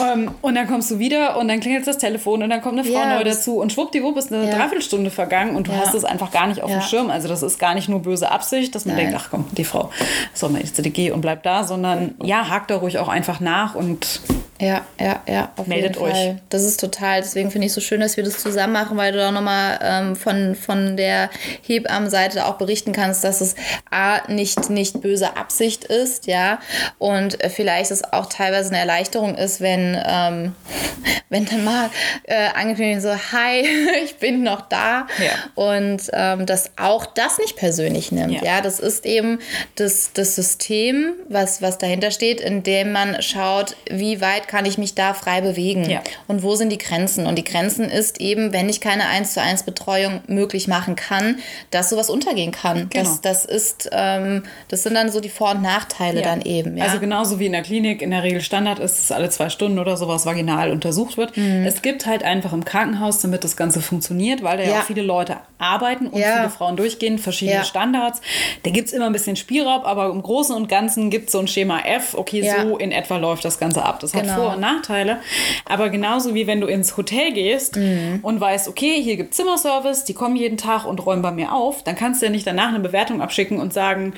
ähm, 0.00 0.30
und 0.42 0.54
dann 0.54 0.66
kommst 0.66 0.90
du 0.90 0.98
wieder 0.98 1.36
und 1.38 1.48
dann 1.48 1.60
klingelt 1.60 1.86
das 1.86 1.98
Telefon 1.98 2.42
und 2.42 2.50
dann 2.50 2.60
kommt 2.60 2.78
eine 2.78 2.84
Frau 2.84 3.00
Ja, 3.00 3.16
neu 3.18 3.24
dazu 3.24 3.58
und 3.60 3.72
schwuppdiwupp 3.72 4.16
ist 4.16 4.32
eine. 4.32 4.44
Dreiviertelstunde 4.50 5.10
vergangen 5.10 5.56
und 5.56 5.68
du 5.68 5.72
hast 5.72 5.94
es 5.94 6.04
einfach 6.04 6.30
gar 6.30 6.46
nicht 6.46 6.62
auf 6.62 6.70
dem 6.70 6.80
Schirm. 6.82 7.10
Also 7.10 7.28
das 7.28 7.42
ist 7.42 7.58
gar 7.58 7.74
nicht 7.74 7.88
nur 7.88 8.00
böse 8.00 8.30
Absicht, 8.30 8.74
dass 8.74 8.84
man 8.84 8.96
Nein. 8.96 9.06
denkt, 9.06 9.20
ach 9.24 9.28
komm, 9.30 9.46
die 9.52 9.64
Frau 9.64 9.90
soll 10.32 10.50
ins 10.60 10.74
CDG 10.74 11.10
und 11.10 11.20
bleibt 11.20 11.46
da, 11.46 11.64
sondern 11.64 12.14
ja, 12.22 12.48
hakt 12.48 12.70
da 12.70 12.76
ruhig 12.76 12.98
auch 12.98 13.08
einfach 13.08 13.40
nach 13.40 13.74
und 13.74 14.20
Ja, 14.60 14.84
ja, 15.00 15.20
ja, 15.26 15.50
auf 15.56 15.66
Meldet 15.66 15.96
euch. 15.98 16.12
Fall. 16.12 16.40
Das 16.48 16.62
ist 16.62 16.78
total, 16.78 17.20
deswegen 17.22 17.50
finde 17.50 17.66
ich 17.66 17.70
es 17.70 17.74
so 17.74 17.80
schön, 17.80 18.00
dass 18.00 18.16
wir 18.16 18.22
das 18.22 18.38
zusammen 18.38 18.72
machen, 18.72 18.96
weil 18.96 19.10
du 19.10 19.18
da 19.18 19.32
nochmal 19.32 19.80
ähm, 19.82 20.14
von, 20.16 20.54
von 20.54 20.96
der 20.96 21.28
Hebammenseite 21.62 22.46
auch 22.46 22.54
berichten 22.54 22.92
kannst, 22.92 23.24
dass 23.24 23.40
es 23.40 23.56
A, 23.90 24.20
nicht, 24.30 24.70
nicht 24.70 25.00
böse 25.02 25.36
Absicht 25.36 25.84
ist, 25.84 26.28
ja, 26.28 26.60
und 26.98 27.36
vielleicht 27.52 27.90
es 27.90 28.04
auch 28.12 28.26
teilweise 28.26 28.68
eine 28.70 28.78
Erleichterung 28.78 29.34
ist, 29.34 29.60
wenn, 29.60 30.00
ähm, 30.06 30.54
wenn 31.30 31.46
dann 31.46 31.64
mal 31.64 31.90
äh, 32.22 32.50
angekündigt 32.54 33.02
so, 33.02 33.10
hi, 33.10 33.66
ich 34.04 34.16
bin 34.18 34.44
noch 34.44 34.68
da 34.68 35.08
Ja. 35.18 35.32
und 35.56 36.02
ähm, 36.12 36.46
dass 36.46 36.70
auch 36.76 37.06
das 37.06 37.38
nicht 37.38 37.56
persönlich 37.56 38.12
nimmt, 38.12 38.32
Ja. 38.34 38.42
ja, 38.44 38.60
das 38.60 38.78
ist 38.78 39.04
eben 39.04 39.40
das, 39.74 40.12
das 40.14 40.36
System, 40.36 41.14
was, 41.28 41.60
was 41.60 41.78
dahinter 41.78 42.12
steht, 42.12 42.40
in 42.40 42.62
dem 42.62 42.92
man 42.92 43.20
schaut, 43.20 43.74
wie 43.90 44.20
weit 44.20 44.43
kann 44.48 44.64
ich 44.66 44.78
mich 44.78 44.94
da 44.94 45.14
frei 45.14 45.40
bewegen 45.40 45.88
Ja. 45.88 46.00
und 46.28 46.42
wo 46.42 46.54
sind 46.54 46.70
die 46.70 46.78
Grenzen. 46.78 47.26
Und 47.26 47.36
die 47.36 47.44
Grenzen 47.44 47.84
ist 47.90 48.20
eben, 48.20 48.52
wenn 48.52 48.68
ich 48.68 48.80
keine 48.80 49.06
1 49.08 49.34
zu 49.34 49.40
1 49.40 49.62
Betreuung 49.64 50.20
möglich 50.26 50.68
machen 50.68 50.96
kann, 50.96 51.38
dass 51.70 51.90
sowas 51.90 52.10
untergehen 52.10 52.52
kann. 52.52 52.88
Genau. 52.90 53.04
Das, 53.04 53.20
das 53.20 53.44
ist, 53.44 53.88
ähm, 53.92 54.42
das 54.68 54.82
sind 54.82 54.94
dann 54.94 55.10
so 55.10 55.20
die 55.20 55.28
Vor- 55.28 55.52
und 55.52 55.62
Nachteile 55.62 56.20
Ja. 56.20 56.26
dann 56.28 56.42
eben. 56.42 56.76
Ja? 56.76 56.84
Also 56.84 57.00
genauso 57.00 57.38
wie 57.38 57.46
in 57.46 57.52
der 57.52 57.62
Klinik 57.62 58.02
in 58.02 58.10
der 58.10 58.22
Regel 58.22 58.40
Standard 58.40 58.78
ist, 58.78 58.98
dass 58.98 59.12
alle 59.12 59.30
zwei 59.30 59.48
Stunden 59.48 59.78
oder 59.78 59.96
sowas 59.96 60.26
vaginal 60.26 60.70
untersucht 60.70 61.16
wird. 61.16 61.36
Es 61.36 61.82
gibt 61.82 62.06
halt 62.06 62.22
einfach 62.22 62.52
im 62.52 62.64
Krankenhaus, 62.64 63.20
damit 63.20 63.44
das 63.44 63.56
Ganze 63.56 63.80
funktioniert, 63.80 64.42
weil 64.42 64.58
da 64.58 64.62
ja, 64.64 64.74
Mhm. 64.74 64.80
Auch 64.80 64.84
viele 64.86 65.02
Leute 65.02 65.36
arbeiten 65.58 66.08
und 66.08 66.16
viele 66.20 66.50
Frauen 66.50 66.76
durchgehen, 66.76 67.18
verschiedene. 67.18 67.64
Standards. 67.64 68.20
Da 68.64 68.70
gibt 68.70 68.88
es 68.88 68.92
immer 68.92 69.06
ein 69.06 69.12
bisschen 69.12 69.36
Spielraum, 69.36 69.84
aber 69.84 70.10
im 70.10 70.20
Großen 70.22 70.54
und 70.54 70.68
Ganzen 70.68 71.10
gibt 71.10 71.26
es 71.28 71.32
so 71.32 71.38
ein 71.38 71.46
Schema 71.48 71.78
F, 71.80 72.14
okay, 72.14 72.50
so 72.60 72.76
in 72.76 72.90
etwa 72.92 73.16
läuft 73.18 73.44
das 73.44 73.58
Ganze 73.58 73.84
ab. 73.84 74.00
Das 74.00 74.12
hat 74.14 74.26
Genau. 74.34 74.44
Vor- 74.46 74.54
und 74.54 74.60
Nachteile. 74.60 75.18
Aber 75.64 75.88
genauso 75.90 76.34
wie 76.34 76.46
wenn 76.46 76.60
du 76.60 76.66
ins 76.66 76.96
Hotel 76.96 77.32
gehst 77.32 77.76
Mhm. 77.76 78.20
und 78.22 78.40
weißt, 78.40 78.68
okay, 78.68 79.00
hier 79.02 79.16
gibt 79.16 79.34
Zimmerservice, 79.34 80.04
die 80.04 80.14
kommen 80.14 80.36
jeden 80.36 80.56
Tag 80.56 80.84
und 80.86 81.04
räumen 81.04 81.22
bei 81.22 81.30
mir 81.32 81.52
auf, 81.52 81.82
dann 81.84 81.96
kannst 81.96 82.20
du 82.22 82.26
ja 82.26 82.32
nicht 82.32 82.46
danach 82.46 82.68
eine 82.68 82.80
Bewertung 82.80 83.20
abschicken 83.22 83.58
und 83.60 83.72
sagen, 83.72 84.14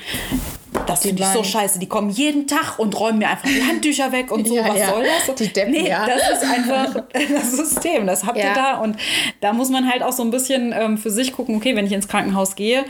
das 0.85 1.01
finde 1.01 1.23
ich 1.23 1.29
so 1.29 1.43
scheiße. 1.43 1.79
Die 1.79 1.87
kommen 1.87 2.09
jeden 2.09 2.47
Tag 2.47 2.77
und 2.77 2.97
räumen 2.99 3.19
mir 3.19 3.29
einfach 3.29 3.47
die 3.47 3.63
Handtücher 3.63 4.11
weg 4.11 4.31
und 4.31 4.47
so. 4.47 4.55
Ja, 4.55 4.67
Was 4.69 4.79
ja. 4.79 4.89
soll 4.89 5.03
das? 5.25 5.35
Die 5.35 5.47
Deppen, 5.51 5.71
nee, 5.71 5.89
ja. 5.89 6.05
das 6.05 6.41
ist 6.41 6.49
einfach 6.49 7.03
das 7.33 7.51
System. 7.51 8.05
Das 8.05 8.25
habt 8.25 8.37
ihr 8.37 8.53
da. 8.53 8.77
Und 8.77 8.95
da 9.41 9.53
muss 9.53 9.69
man 9.69 9.89
halt 9.89 10.03
auch 10.03 10.11
so 10.13 10.23
ein 10.23 10.29
bisschen 10.31 10.73
ähm, 10.77 10.97
für 10.97 11.09
sich 11.09 11.33
gucken, 11.33 11.55
okay, 11.55 11.75
wenn 11.75 11.85
ich 11.85 11.91
ins 11.93 12.07
Krankenhaus 12.07 12.55
gehe, 12.55 12.85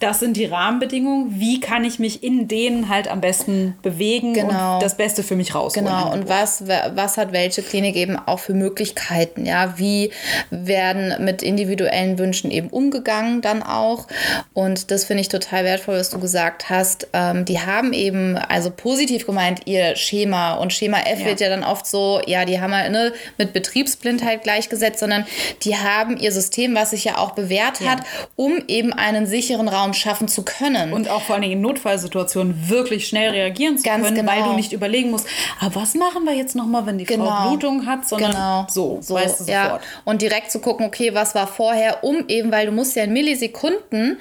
das 0.00 0.20
sind 0.20 0.36
die 0.36 0.44
Rahmenbedingungen. 0.46 1.40
Wie 1.40 1.60
kann 1.60 1.84
ich 1.84 1.98
mich 1.98 2.22
in 2.22 2.48
denen 2.48 2.88
halt 2.88 3.08
am 3.08 3.20
besten 3.20 3.76
bewegen 3.82 4.34
Genau. 4.34 4.74
und 4.74 4.82
das 4.82 4.96
Beste 4.96 5.22
für 5.22 5.36
mich 5.36 5.54
rausholen? 5.54 5.86
Genau, 5.86 6.12
und 6.12 6.28
was, 6.28 6.64
was 6.94 7.16
hat 7.16 7.32
welche 7.32 7.62
Klinik 7.62 7.96
eben 7.96 8.16
auch 8.16 8.38
für 8.38 8.54
Möglichkeiten? 8.54 9.46
Ja, 9.46 9.74
wie 9.78 10.10
werden 10.50 11.24
mit 11.24 11.42
individuellen 11.42 12.18
Wünschen 12.18 12.50
eben 12.50 12.68
umgegangen 12.68 13.40
dann 13.40 13.62
auch? 13.62 14.06
Und 14.52 14.90
das 14.90 15.04
finde 15.04 15.22
ich 15.22 15.28
total 15.28 15.64
wertvoll, 15.64 15.96
was 15.98 16.10
du 16.10 16.18
gesagt 16.18 16.70
hast. 16.70 17.08
Ähm, 17.12 17.44
die 17.44 17.60
haben 17.60 17.92
eben, 17.92 18.36
also 18.36 18.70
positiv 18.70 19.26
gemeint, 19.26 19.62
ihr 19.66 19.96
Schema 19.96 20.54
und 20.54 20.72
Schema 20.72 20.98
F 21.00 21.20
Ja. 21.20 21.26
wird 21.26 21.40
ja 21.40 21.48
dann 21.48 21.64
oft 21.64 21.86
so, 21.86 22.20
ja, 22.26 22.44
die 22.44 22.60
haben 22.60 22.74
halt 22.74 22.92
ne, 22.92 23.12
mit 23.38 23.52
Betriebsblindheit 23.52 24.42
gleichgesetzt, 24.42 25.00
sondern 25.00 25.26
die 25.62 25.76
haben 25.76 26.16
ihr 26.18 26.32
System, 26.32 26.74
was 26.74 26.90
sich 26.90 27.04
ja 27.04 27.18
auch 27.18 27.32
bewährt 27.32 27.80
Ja. 27.80 27.92
hat, 27.92 28.00
um 28.36 28.62
eben 28.68 28.92
einen 28.92 29.26
sicheren 29.26 29.68
Raum 29.68 29.85
schaffen 29.94 30.28
zu 30.28 30.42
können. 30.44 30.92
Und 30.92 31.08
auch 31.08 31.22
vor 31.22 31.34
allen 31.34 31.42
Dingen 31.42 31.54
in 31.54 31.60
Notfallsituationen 31.60 32.68
wirklich 32.68 33.06
schnell 33.08 33.30
reagieren 33.30 33.78
zu 33.78 33.84
Ganz 33.84 34.04
können, 34.04 34.16
genau. 34.16 34.32
weil 34.32 34.42
du 34.42 34.52
nicht 34.54 34.72
überlegen 34.72 35.10
musst, 35.10 35.26
aber 35.60 35.76
was 35.82 35.94
machen 35.94 36.24
wir 36.24 36.34
jetzt 36.34 36.54
nochmal, 36.56 36.86
wenn 36.86 36.98
die 36.98 37.04
Genau. 37.04 37.26
Frau 37.26 37.48
Blutung 37.50 37.86
hat, 37.86 38.06
sondern 38.08 38.32
Genau. 38.32 38.66
so, 38.68 38.98
so 39.00 39.14
weißt 39.14 39.40
du 39.40 39.44
ja. 39.52 39.64
sofort. 39.64 39.82
Und 40.04 40.22
direkt 40.22 40.50
zu 40.50 40.60
gucken, 40.60 40.86
okay, 40.86 41.14
was 41.14 41.34
war 41.34 41.46
vorher, 41.46 42.02
um 42.04 42.24
eben, 42.28 42.50
weil 42.52 42.66
du 42.66 42.72
musst 42.72 42.96
ja 42.96 43.04
in 43.04 43.12
Millisekunden 43.12 44.18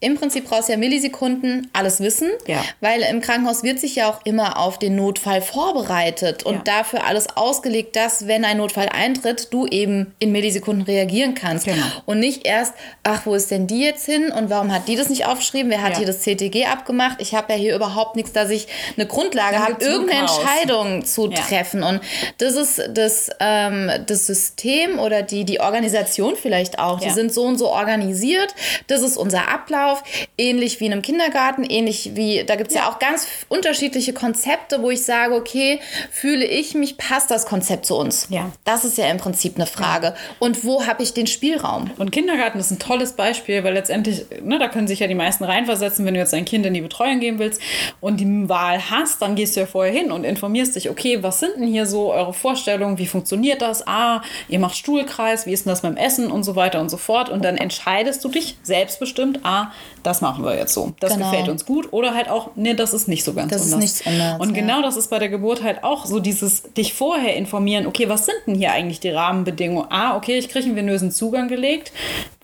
im 0.00 0.16
Prinzip 0.16 0.48
brauchst 0.48 0.68
du 0.68 0.72
ja 0.72 0.78
Millisekunden 0.78 1.68
alles 1.72 2.00
wissen, 2.00 2.30
Ja. 2.46 2.62
weil 2.80 3.02
im 3.02 3.20
Krankenhaus 3.20 3.62
wird 3.62 3.78
sich 3.78 3.96
ja 3.96 4.08
auch 4.08 4.20
immer 4.24 4.58
auf 4.58 4.78
den 4.78 4.96
Notfall 4.96 5.42
vorbereitet 5.42 6.44
und 6.44 6.54
Ja. 6.54 6.60
dafür 6.64 7.06
alles 7.06 7.36
ausgelegt, 7.36 7.96
dass, 7.96 8.26
wenn 8.26 8.44
ein 8.44 8.56
Notfall 8.56 8.88
eintritt, 8.88 9.48
du 9.52 9.66
eben 9.66 10.14
in 10.18 10.32
Millisekunden 10.32 10.82
reagieren 10.84 11.34
kannst. 11.34 11.66
Genau. 11.66 11.84
Und 12.06 12.18
nicht 12.18 12.46
erst, 12.46 12.74
ach, 13.02 13.26
wo 13.26 13.34
ist 13.34 13.50
denn 13.50 13.66
die 13.66 13.80
jetzt 13.84 14.06
hin 14.06 14.30
und 14.32 14.48
warum 14.50 14.72
hat 14.72 14.88
die 14.88 14.96
das 14.96 15.08
nicht 15.10 15.26
aufgeschrieben? 15.26 15.70
Wer 15.70 15.82
hat 15.82 15.92
Ja. 15.92 15.98
hier 15.98 16.06
das 16.06 16.22
CTG 16.22 16.64
abgemacht? 16.66 17.16
Ich 17.20 17.34
habe 17.34 17.52
ja 17.52 17.58
hier 17.58 17.74
überhaupt 17.76 18.16
nichts, 18.16 18.32
dass 18.32 18.50
ich 18.50 18.68
eine 18.96 19.06
Grundlage 19.06 19.58
habe, 19.58 19.82
irgendeine. 19.84 20.20
Entscheidung 20.20 21.04
zu 21.04 21.28
treffen. 21.28 21.82
Und 21.82 22.00
das 22.38 22.54
ist 22.54 22.80
das, 22.94 23.30
ähm, 23.40 23.90
das 24.06 24.26
System 24.26 24.98
oder 24.98 25.22
die, 25.22 25.44
die 25.44 25.60
Organisation 25.60 26.36
vielleicht 26.40 26.78
auch. 26.78 27.00
Die 27.00 27.10
sind 27.10 27.32
so 27.34 27.42
und 27.44 27.58
so 27.58 27.68
organisiert. 27.68 28.54
Das 28.86 29.02
ist 29.02 29.16
unser 29.16 29.48
Ablauf. 29.48 29.89
Ähnlich 30.38 30.80
wie 30.80 30.86
in 30.86 30.92
einem 30.92 31.02
Kindergarten, 31.02 31.64
ähnlich 31.64 32.12
wie, 32.14 32.44
da 32.44 32.56
gibt 32.56 32.70
es 32.70 32.74
ja. 32.74 32.82
Ja. 32.82 32.90
auch 32.90 32.98
ganz 32.98 33.26
unterschiedliche 33.48 34.12
Konzepte, 34.12 34.82
wo 34.82 34.90
ich 34.90 35.04
sage, 35.04 35.34
okay, 35.34 35.80
fühle 36.10 36.44
ich 36.44 36.74
mich, 36.74 36.96
passt 36.96 37.30
das 37.30 37.46
Konzept 37.46 37.86
zu 37.86 37.96
uns? 37.96 38.26
Ja. 38.30 38.50
Das 38.64 38.84
ist 38.84 38.98
ja 38.98 39.06
im 39.06 39.18
Prinzip 39.18 39.56
eine 39.56 39.66
Frage. 39.66 40.14
Und 40.38 40.64
wo 40.64 40.86
habe 40.86 41.02
ich 41.02 41.12
den 41.12 41.26
Spielraum? 41.26 41.90
Und 41.98 42.10
Kindergarten 42.10 42.58
ist 42.58 42.70
ein 42.70 42.78
tolles 42.78 43.12
Beispiel, 43.12 43.64
weil 43.64 43.74
letztendlich, 43.74 44.26
ne, 44.42 44.58
da 44.58 44.68
können 44.68 44.88
sich 44.88 45.00
ja 45.00 45.06
die 45.06 45.14
meisten 45.14 45.44
reinversetzen, 45.44 46.06
wenn 46.06 46.14
du 46.14 46.20
jetzt 46.20 46.32
dein 46.32 46.44
Kind 46.44 46.64
in 46.66 46.74
die 46.74 46.80
Betreuung 46.80 47.20
geben 47.20 47.38
willst 47.38 47.60
und 48.00 48.18
die 48.18 48.48
Wahl 48.48 48.90
hast, 48.90 49.20
dann 49.22 49.34
gehst 49.34 49.56
du 49.56 49.60
ja 49.60 49.66
vorher 49.66 49.92
hin 49.92 50.12
und 50.12 50.24
informierst 50.24 50.76
dich, 50.76 50.90
okay, 50.90 51.22
was 51.22 51.40
sind 51.40 51.56
denn 51.56 51.66
hier 51.66 51.86
so 51.86 52.12
eure 52.12 52.32
Vorstellungen, 52.32 52.98
wie 52.98 53.06
funktioniert 53.06 53.62
das? 53.62 53.86
Ah, 53.86 54.22
ihr 54.48 54.58
macht 54.58 54.76
Stuhlkreis, 54.76 55.46
wie 55.46 55.52
ist 55.52 55.66
denn 55.66 55.70
das 55.70 55.82
beim 55.82 55.96
Essen 55.96 56.30
und 56.30 56.44
so 56.44 56.56
weiter 56.56 56.80
und 56.80 56.88
so 56.88 56.96
fort. 56.96 57.28
Und 57.28 57.44
dann 57.44 57.56
entscheidest 57.56 58.24
du 58.24 58.28
dich 58.28 58.56
selbstbestimmt, 58.62 59.40
ah, 59.42 59.72
das 60.02 60.20
machen 60.22 60.44
wir 60.44 60.56
jetzt 60.56 60.72
so. 60.72 60.92
Das 61.00 61.12
Genau. 61.14 61.30
gefällt 61.30 61.48
uns 61.48 61.66
gut. 61.66 61.92
Oder 61.92 62.14
halt 62.14 62.28
auch, 62.30 62.50
nee, 62.56 62.74
das 62.74 62.94
ist 62.94 63.06
nicht 63.08 63.22
so 63.24 63.34
ganz 63.34 63.52
Das 63.52 63.60
ist 63.66 63.72
anders. 63.74 63.80
nichts 63.82 64.06
anderes, 64.06 64.40
Und 64.40 64.54
ja. 64.56 64.62
genau 64.62 64.82
das 64.82 64.96
ist 64.96 65.10
bei 65.10 65.18
der 65.18 65.28
Geburt 65.28 65.62
halt 65.62 65.84
auch 65.84 66.06
so 66.06 66.20
dieses, 66.20 66.62
dich 66.74 66.94
vorher 66.94 67.36
informieren, 67.36 67.86
okay, 67.86 68.08
was 68.08 68.24
sind 68.26 68.36
denn 68.46 68.54
hier 68.54 68.72
eigentlich 68.72 69.00
die 69.00 69.10
Rahmenbedingungen? 69.10 69.86
Ah, 69.90 70.16
okay, 70.16 70.38
ich 70.38 70.48
kriege 70.48 70.64
einen 70.66 70.76
venösen 70.76 71.10
Zugang 71.10 71.48
gelegt, 71.48 71.92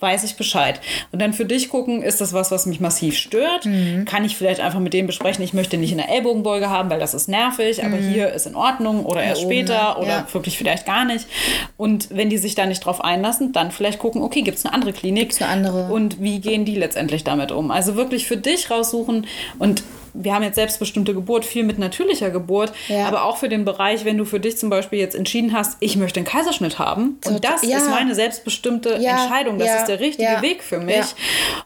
weiß 0.00 0.24
ich 0.24 0.36
Bescheid. 0.36 0.80
Und 1.12 1.22
dann 1.22 1.32
für 1.32 1.46
dich 1.46 1.70
gucken, 1.70 2.02
ist 2.02 2.20
das 2.20 2.34
was, 2.34 2.50
was 2.50 2.66
mich 2.66 2.80
massiv 2.80 3.16
stört? 3.16 3.64
Mhm. 3.64 4.04
Kann 4.04 4.24
ich 4.26 4.36
vielleicht 4.36 4.60
einfach 4.60 4.80
mit 4.80 4.92
dem 4.92 5.06
besprechen, 5.06 5.42
ich 5.42 5.54
möchte 5.54 5.78
nicht 5.78 5.92
eine 5.92 6.08
Ellbogenbeuge 6.08 6.68
haben, 6.68 6.90
weil 6.90 7.00
das 7.00 7.14
ist 7.14 7.28
nervig, 7.28 7.82
aber 7.84 7.96
hier 7.96 8.30
ist 8.32 8.46
in 8.46 8.54
Ordnung 8.54 9.06
oder 9.06 9.22
erst 9.22 9.40
Mhm. 9.42 9.46
oben, 9.46 9.54
später 9.56 9.94
ne? 9.94 9.96
oder 9.96 10.08
Ja. 10.08 10.26
wirklich 10.32 10.58
vielleicht 10.58 10.84
gar 10.84 11.06
nicht. 11.06 11.26
Und 11.78 12.08
wenn 12.10 12.28
die 12.28 12.36
sich 12.38 12.54
da 12.54 12.66
nicht 12.66 12.84
drauf 12.84 13.02
einlassen, 13.02 13.52
dann 13.52 13.70
vielleicht 13.70 13.98
gucken, 13.98 14.20
okay, 14.22 14.42
gibt 14.42 14.58
es 14.58 14.64
eine 14.66 14.74
andere 14.74 14.92
Klinik? 14.92 15.16
Gibt's 15.30 15.40
eine 15.40 15.50
andere? 15.50 15.92
Und 15.92 16.20
wie 16.20 16.40
gehen 16.40 16.64
die 16.66 16.74
letztendlich 16.76 17.24
damit 17.26 17.52
um? 17.52 17.70
Also 17.70 17.96
wirklich 17.96 18.26
für 18.26 18.36
dich 18.36 18.70
raussuchen 18.70 19.26
und 19.58 19.82
wir 20.18 20.34
haben 20.34 20.42
jetzt 20.42 20.54
selbstbestimmte 20.56 21.14
Geburt, 21.14 21.44
viel 21.44 21.64
mit 21.64 21.78
natürlicher 21.78 22.30
Geburt, 22.30 22.72
Ja. 22.88 23.06
aber 23.08 23.24
auch 23.24 23.36
für 23.36 23.48
den 23.48 23.64
Bereich, 23.64 24.04
wenn 24.04 24.16
du 24.18 24.24
für 24.24 24.40
dich 24.40 24.56
zum 24.58 24.70
Beispiel 24.70 24.98
jetzt 24.98 25.14
entschieden 25.14 25.52
hast, 25.52 25.76
ich 25.80 25.96
möchte 25.96 26.20
einen 26.20 26.26
Kaiserschnitt 26.26 26.78
haben 26.78 27.18
und 27.24 27.44
das 27.44 27.62
ja. 27.62 27.76
ist 27.78 27.88
meine 27.90 28.14
selbstbestimmte 28.14 28.98
Ja, 29.00 29.22
Entscheidung, 29.22 29.58
das 29.58 29.80
ist 29.80 29.86
der 29.86 30.00
richtige 30.00 30.40
Weg 30.42 30.62
für 30.62 30.78
mich 30.78 31.04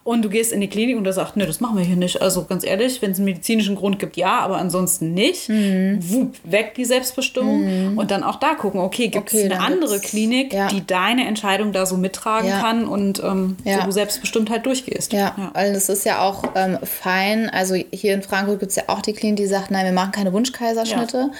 und 0.04 0.22
du 0.22 0.28
gehst 0.28 0.52
in 0.52 0.60
die 0.60 0.68
Klinik 0.68 0.96
und 0.96 1.04
du 1.04 1.12
sagst, 1.12 1.36
nee, 1.36 1.46
das 1.46 1.60
machen 1.60 1.76
wir 1.78 1.84
hier 1.84 1.96
nicht. 1.96 2.20
Also 2.22 2.44
ganz 2.44 2.64
ehrlich, 2.64 3.00
wenn 3.02 3.12
es 3.12 3.18
einen 3.18 3.26
medizinischen 3.26 3.76
Grund 3.76 3.98
gibt, 3.98 4.16
ja, 4.16 4.38
aber 4.40 4.56
ansonsten 4.58 5.14
nicht. 5.14 5.48
Mhm. 5.48 5.98
Wupp, 6.10 6.36
weg 6.44 6.74
die 6.74 6.84
Selbstbestimmung 6.84 7.96
und 7.96 8.10
dann 8.10 8.22
auch 8.22 8.36
da 8.36 8.54
gucken, 8.54 8.80
okay, 8.80 9.08
gibt 9.08 9.32
es 9.32 9.34
Okay, 9.44 9.44
eine 9.52 9.60
andere 9.60 9.94
gibt's- 9.94 10.10
Klinik, 10.10 10.54
die 10.70 10.86
deine 10.86 11.26
Entscheidung 11.26 11.72
da 11.72 11.86
so 11.86 11.96
mittragen 11.96 12.50
kann 12.50 12.86
und 12.86 13.22
ähm, 13.22 13.56
so 13.64 13.82
du 13.84 13.90
selbstbestimmt 13.92 14.50
halt 14.50 14.66
durchgehst. 14.66 15.12
Ja, 15.12 15.50
weil 15.54 15.72
das 15.72 15.88
ist 15.88 16.04
ja 16.04 16.20
auch 16.20 16.42
ähm, 16.54 16.78
fein. 16.82 17.48
Also 17.50 17.74
hier 17.74 18.14
in 18.14 18.22
Frankfurt 18.40 18.60
gibt 18.60 18.70
es 18.70 18.76
ja 18.76 18.84
auch 18.88 19.00
die 19.02 19.12
Klinik, 19.12 19.36
die 19.36 19.46
sagt, 19.46 19.70
nein, 19.70 19.84
wir 19.84 19.92
machen 19.92 20.12
keine 20.12 20.32
Wunschkaiserschnitte. 20.32 21.30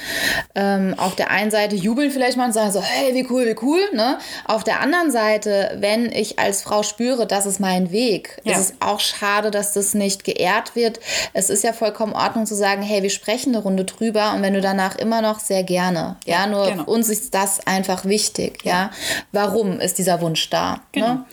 Ähm, 0.55 0.95
auf 0.99 1.15
der 1.15 1.31
einen 1.31 1.51
Seite 1.51 1.77
jubeln 1.77 2.11
vielleicht 2.11 2.37
mal 2.37 2.47
und 2.47 2.53
sagen 2.53 2.73
so, 2.73 2.83
hey, 2.83 3.15
wie 3.15 3.27
cool, 3.31 3.47
wie 3.47 3.57
cool. 3.63 3.81
Ne? 3.95 4.19
Auf 4.47 4.65
der 4.65 4.81
anderen 4.81 5.11
Seite, 5.11 5.77
wenn 5.81 6.11
ich 6.13 6.39
als 6.39 6.63
Frau 6.63 6.83
spüre, 6.83 7.27
das 7.27 7.47
ist 7.47 7.61
mein 7.61 7.91
Weg, 7.91 8.41
Ja. 8.45 8.55
ist 8.55 8.61
es 8.61 8.75
auch 8.81 9.01
schade, 9.01 9.51
dass 9.51 9.73
das 9.73 9.95
nicht 9.95 10.25
geehrt 10.25 10.77
wird. 10.77 11.01
Es 11.33 11.51
ist 11.51 11.65
ja 11.65 11.73
vollkommen 11.73 12.13
in 12.13 12.19
Ordnung 12.19 12.47
zu 12.47 12.55
sagen, 12.55 12.83
hey, 12.83 13.03
wir 13.03 13.11
sprechen 13.11 13.55
eine 13.55 13.63
Runde 13.63 13.85
drüber 13.85 14.33
und 14.35 14.43
wenn 14.43 14.55
du 14.55 14.61
danach 14.61 14.97
immer 14.97 15.23
noch 15.23 15.41
sehr 15.41 15.63
gerne. 15.63 16.17
Ja, 16.27 16.41
Ja, 16.41 16.47
nur 16.47 16.67
genau. 16.71 16.85
uns 16.85 17.09
ist 17.09 17.35
das 17.35 17.67
einfach 17.67 18.05
wichtig. 18.05 18.61
Ja, 18.65 18.91
warum 19.33 19.81
ist 19.81 19.99
dieser 19.99 20.21
Wunsch 20.21 20.49
da? 20.51 20.81
Genau. 20.93 21.07
Ne? 21.15 21.25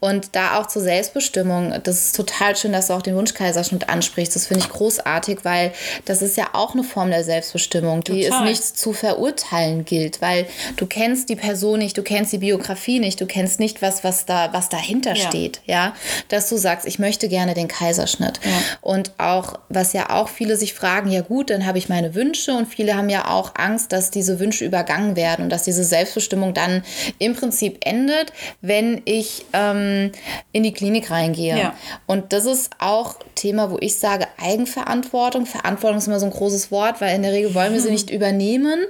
Und 0.00 0.34
da 0.36 0.58
auch 0.58 0.66
zur 0.66 0.82
Selbstbestimmung, 0.82 1.74
das 1.82 1.96
ist 2.06 2.16
total 2.16 2.56
schön, 2.56 2.72
dass 2.72 2.86
du 2.88 2.94
auch 2.94 3.02
den 3.02 3.16
Wunschkaiserschnitt 3.16 3.88
ansprichst. 3.88 4.34
Das 4.36 4.46
finde 4.46 4.64
ich 4.64 4.70
großartig, 4.70 5.00
weil 5.42 5.72
das 6.04 6.22
ist 6.22 6.36
ja 6.36 6.50
auch 6.52 6.74
eine 6.74 6.84
Form 6.84 7.10
der 7.10 7.24
Selbstbestimmung, 7.24 8.04
die 8.04 8.22
es 8.24 8.30
Total. 8.30 8.44
nicht 8.48 8.62
zu 8.62 8.92
verurteilen 8.92 9.84
gilt, 9.84 10.20
weil 10.20 10.46
du 10.76 10.86
kennst 10.86 11.28
die 11.28 11.36
Person 11.36 11.78
nicht, 11.78 11.96
du 11.96 12.02
kennst 12.02 12.32
die 12.32 12.38
Biografie 12.38 13.00
nicht, 13.00 13.20
du 13.20 13.26
kennst 13.26 13.60
nicht, 13.60 13.82
was, 13.82 14.04
was, 14.04 14.26
da, 14.26 14.52
was 14.52 14.68
dahinter 14.68 15.14
Ja. 15.16 15.28
steht, 15.28 15.60
ja, 15.66 15.94
dass 16.28 16.48
du 16.48 16.56
sagst, 16.56 16.86
ich 16.86 16.98
möchte 16.98 17.28
gerne 17.28 17.54
den 17.54 17.68
Kaiserschnitt. 17.68 18.40
Und 18.80 19.12
auch, 19.18 19.58
was 19.68 19.92
ja 19.92 20.10
auch 20.10 20.28
viele 20.28 20.56
sich 20.56 20.74
fragen, 20.74 21.10
ja 21.10 21.22
gut, 21.22 21.50
dann 21.50 21.66
habe 21.66 21.78
ich 21.78 21.88
meine 21.88 22.14
Wünsche 22.14 22.52
und 22.52 22.66
viele 22.66 22.96
haben 22.96 23.08
ja 23.08 23.28
auch 23.30 23.52
Angst, 23.56 23.92
dass 23.92 24.10
diese 24.10 24.38
Wünsche 24.38 24.64
übergangen 24.64 25.16
werden 25.16 25.44
und 25.44 25.50
dass 25.50 25.62
diese 25.64 25.84
Selbstbestimmung 25.84 26.54
dann 26.54 26.82
im 27.18 27.34
Prinzip 27.34 27.78
endet, 27.84 28.32
wenn 28.60 29.02
ich 29.04 29.44
ähm, 29.52 30.12
in 30.52 30.62
die 30.62 30.72
Klinik 30.72 31.10
reingehe. 31.10 31.58
Ja. 31.58 31.74
Und 32.06 32.32
das 32.32 32.44
ist 32.44 32.70
auch 32.78 33.16
Thema, 33.34 33.70
wo 33.70 33.78
ich 33.80 33.96
sage, 33.96 34.26
Eigenverantwortung. 34.38 34.89
Verantwortung 34.90 35.98
ist 35.98 36.06
immer 36.06 36.20
so 36.20 36.26
ein 36.26 36.32
großes 36.32 36.70
Wort, 36.70 37.00
weil 37.00 37.14
in 37.14 37.22
der 37.22 37.32
Regel 37.32 37.54
wollen 37.54 37.72
wir 37.72 37.80
sie 37.80 37.90
nicht 37.90 38.10
übernehmen, 38.10 38.80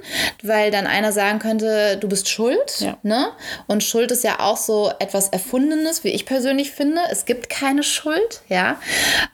weil 0.43 0.71
dann 0.71 0.87
einer 0.87 1.11
sagen 1.11 1.39
könnte, 1.39 1.97
du 1.97 2.07
bist 2.07 2.29
schuld. 2.29 2.79
Ja. 2.79 2.97
Ne? 3.03 3.29
Und 3.67 3.83
Schuld 3.83 4.11
ist 4.11 4.23
ja 4.23 4.39
auch 4.39 4.57
so 4.57 4.91
etwas 4.99 5.29
Erfundenes, 5.29 6.03
wie 6.03 6.09
ich 6.09 6.25
persönlich 6.25 6.71
finde. 6.71 7.01
Es 7.11 7.25
gibt 7.25 7.49
keine 7.49 7.83
Schuld, 7.83 8.41
ja. 8.47 8.77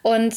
Und 0.02 0.34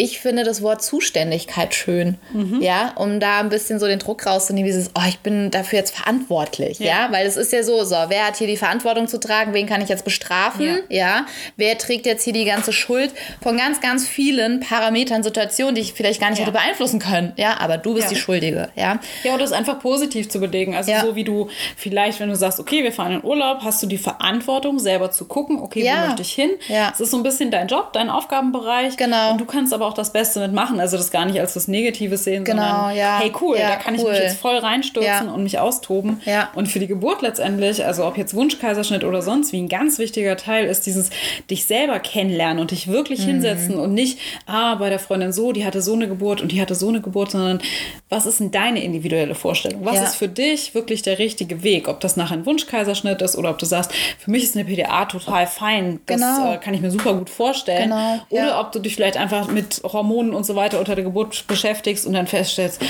ich 0.00 0.20
finde 0.20 0.44
das 0.44 0.62
Wort 0.62 0.80
Zuständigkeit 0.82 1.74
schön, 1.74 2.16
Mhm. 2.32 2.62
ja, 2.62 2.92
um 2.94 3.18
da 3.18 3.40
ein 3.40 3.48
bisschen 3.48 3.80
so 3.80 3.86
den 3.86 3.98
Druck 3.98 4.24
rauszunehmen, 4.26 4.64
dieses, 4.66 4.90
oh, 4.96 5.02
ich 5.08 5.18
bin 5.18 5.50
dafür 5.50 5.80
jetzt 5.80 5.94
verantwortlich, 5.96 6.78
ja, 6.78 7.08
weil 7.10 7.26
es 7.26 7.36
ist 7.36 7.52
ja 7.52 7.62
so, 7.64 7.82
so, 7.84 7.96
wer 8.06 8.26
hat 8.28 8.36
hier 8.36 8.46
die 8.46 8.56
Verantwortung 8.56 9.08
zu 9.08 9.18
tragen, 9.18 9.54
wen 9.54 9.66
kann 9.66 9.80
ich 9.82 9.88
jetzt 9.88 10.04
bestrafen, 10.04 10.78
ja, 10.88 11.26
wer 11.56 11.76
trägt 11.78 12.06
jetzt 12.06 12.22
hier 12.22 12.32
die 12.32 12.44
ganze 12.44 12.72
Schuld 12.72 13.12
von 13.42 13.56
ganz, 13.56 13.80
ganz 13.80 14.06
vielen 14.06 14.60
Parametern, 14.60 15.22
Situationen, 15.24 15.74
die 15.74 15.80
ich 15.80 15.94
vielleicht 15.94 16.20
gar 16.20 16.30
nicht 16.30 16.38
Ja. 16.38 16.44
hätte 16.46 16.52
beeinflussen 16.52 17.00
können, 17.00 17.32
ja, 17.36 17.58
aber 17.58 17.76
du 17.76 17.94
bist 17.94 18.04
Ja. 18.06 18.10
die 18.14 18.20
Schuldige, 18.20 18.68
ja. 18.76 19.00
Ja, 19.24 19.34
oder 19.34 19.42
es 19.44 19.52
einfach 19.52 19.80
positiv 19.80 20.28
zu 20.28 20.38
belegen. 20.38 20.76
Also 20.76 20.92
Ja. 20.92 21.00
so 21.02 21.16
wie 21.16 21.24
du 21.24 21.48
vielleicht, 21.76 22.20
wenn 22.20 22.28
du 22.28 22.36
sagst, 22.36 22.60
okay, 22.60 22.84
wir 22.84 22.92
fahren 22.92 23.12
in 23.14 23.24
Urlaub, 23.24 23.62
hast 23.62 23.82
du 23.82 23.88
die 23.88 23.98
Verantwortung, 23.98 24.78
selber 24.78 25.10
zu 25.10 25.24
gucken, 25.24 25.58
okay, 25.60 25.82
Ja. 25.84 26.02
wo 26.02 26.06
möchte 26.06 26.22
ich 26.22 26.32
hin? 26.32 26.50
Ja. 26.68 26.90
Es 26.94 27.00
ist 27.00 27.10
so 27.10 27.16
ein 27.16 27.24
bisschen 27.24 27.50
dein 27.50 27.66
Job, 27.66 27.92
dein 27.94 28.10
Aufgabenbereich. 28.10 28.96
Genau. 28.96 29.32
Und 29.32 29.40
du 29.40 29.44
kannst 29.44 29.72
aber 29.74 29.87
auch 29.88 29.94
das 29.94 30.12
Beste 30.12 30.40
mitmachen. 30.40 30.78
Also 30.80 30.96
das 30.96 31.10
gar 31.10 31.24
nicht 31.24 31.40
als 31.40 31.56
was 31.56 31.66
Negatives 31.68 32.24
sehen, 32.24 32.44
Genau, 32.44 32.62
sondern 32.62 32.96
ja. 32.96 33.18
hey, 33.20 33.32
cool, 33.40 33.56
Ja, 33.58 33.70
da 33.70 33.76
kann 33.76 33.94
ich 33.94 34.02
cool. 34.02 34.10
mich 34.10 34.20
jetzt 34.20 34.38
voll 34.38 34.56
reinstürzen 34.58 35.26
Ja. 35.26 35.32
und 35.32 35.42
mich 35.42 35.58
austoben. 35.58 36.20
Und 36.54 36.68
für 36.68 36.78
die 36.78 36.86
Geburt 36.86 37.22
letztendlich, 37.22 37.84
also 37.84 38.06
ob 38.06 38.16
jetzt 38.16 38.34
Wunschkaiserschnitt 38.34 39.04
oder 39.04 39.22
sonst 39.22 39.52
wie, 39.52 39.58
ein 39.60 39.68
ganz 39.68 39.98
wichtiger 39.98 40.36
Teil 40.36 40.66
ist 40.66 40.86
dieses 40.86 41.10
dich 41.50 41.64
selber 41.66 41.98
kennenlernen 42.00 42.60
und 42.60 42.70
dich 42.70 42.88
wirklich 42.88 43.20
Mhm. 43.20 43.30
hinsetzen 43.30 43.78
und 43.78 43.94
nicht, 43.94 44.18
ah, 44.46 44.74
bei 44.76 44.90
der 44.90 44.98
Freundin 44.98 45.32
so, 45.32 45.52
die 45.52 45.64
hatte 45.64 45.82
so 45.82 45.94
eine 45.94 46.06
Geburt 46.08 46.40
und 46.40 46.52
die 46.52 46.60
hatte 46.60 46.74
so 46.74 46.88
eine 46.88 47.00
Geburt, 47.00 47.30
sondern 47.32 47.60
was 48.08 48.26
ist 48.26 48.40
denn 48.40 48.50
deine 48.50 48.82
individuelle 48.82 49.34
Vorstellung? 49.34 49.84
Was 49.84 50.00
ist 50.00 50.14
für 50.16 50.28
dich 50.28 50.74
wirklich 50.74 51.02
der 51.02 51.18
richtige 51.18 51.62
Weg? 51.62 51.88
Ob 51.88 52.00
das 52.00 52.16
nachher 52.16 52.34
ein 52.34 52.46
Wunschkaiserschnitt 52.46 53.20
ist 53.22 53.36
oder 53.36 53.50
ob 53.50 53.58
du 53.58 53.66
sagst, 53.66 53.92
für 54.18 54.30
mich 54.30 54.42
ist 54.44 54.56
eine 54.56 54.64
PDA 54.64 55.04
total 55.06 55.46
fein, 55.46 56.00
das 56.06 56.20
Genau. 56.20 56.52
äh, 56.52 56.58
kann 56.58 56.74
ich 56.74 56.80
mir 56.80 56.90
super 56.90 57.14
gut 57.14 57.30
vorstellen. 57.30 57.90
Genau, 57.90 58.18
Oder 58.30 58.60
ob 58.60 58.72
du 58.72 58.78
dich 58.78 58.94
vielleicht 58.94 59.16
einfach 59.16 59.48
mit 59.48 59.77
Hormonen 59.84 60.34
und 60.34 60.44
so 60.44 60.54
weiter 60.56 60.78
unter 60.78 60.94
der 60.94 61.04
Geburt 61.04 61.46
beschäftigst 61.46 62.06
und 62.06 62.12
dann 62.12 62.26
feststellst, 62.26 62.80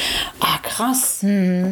ah 0.41 0.59
krass, 0.63 1.25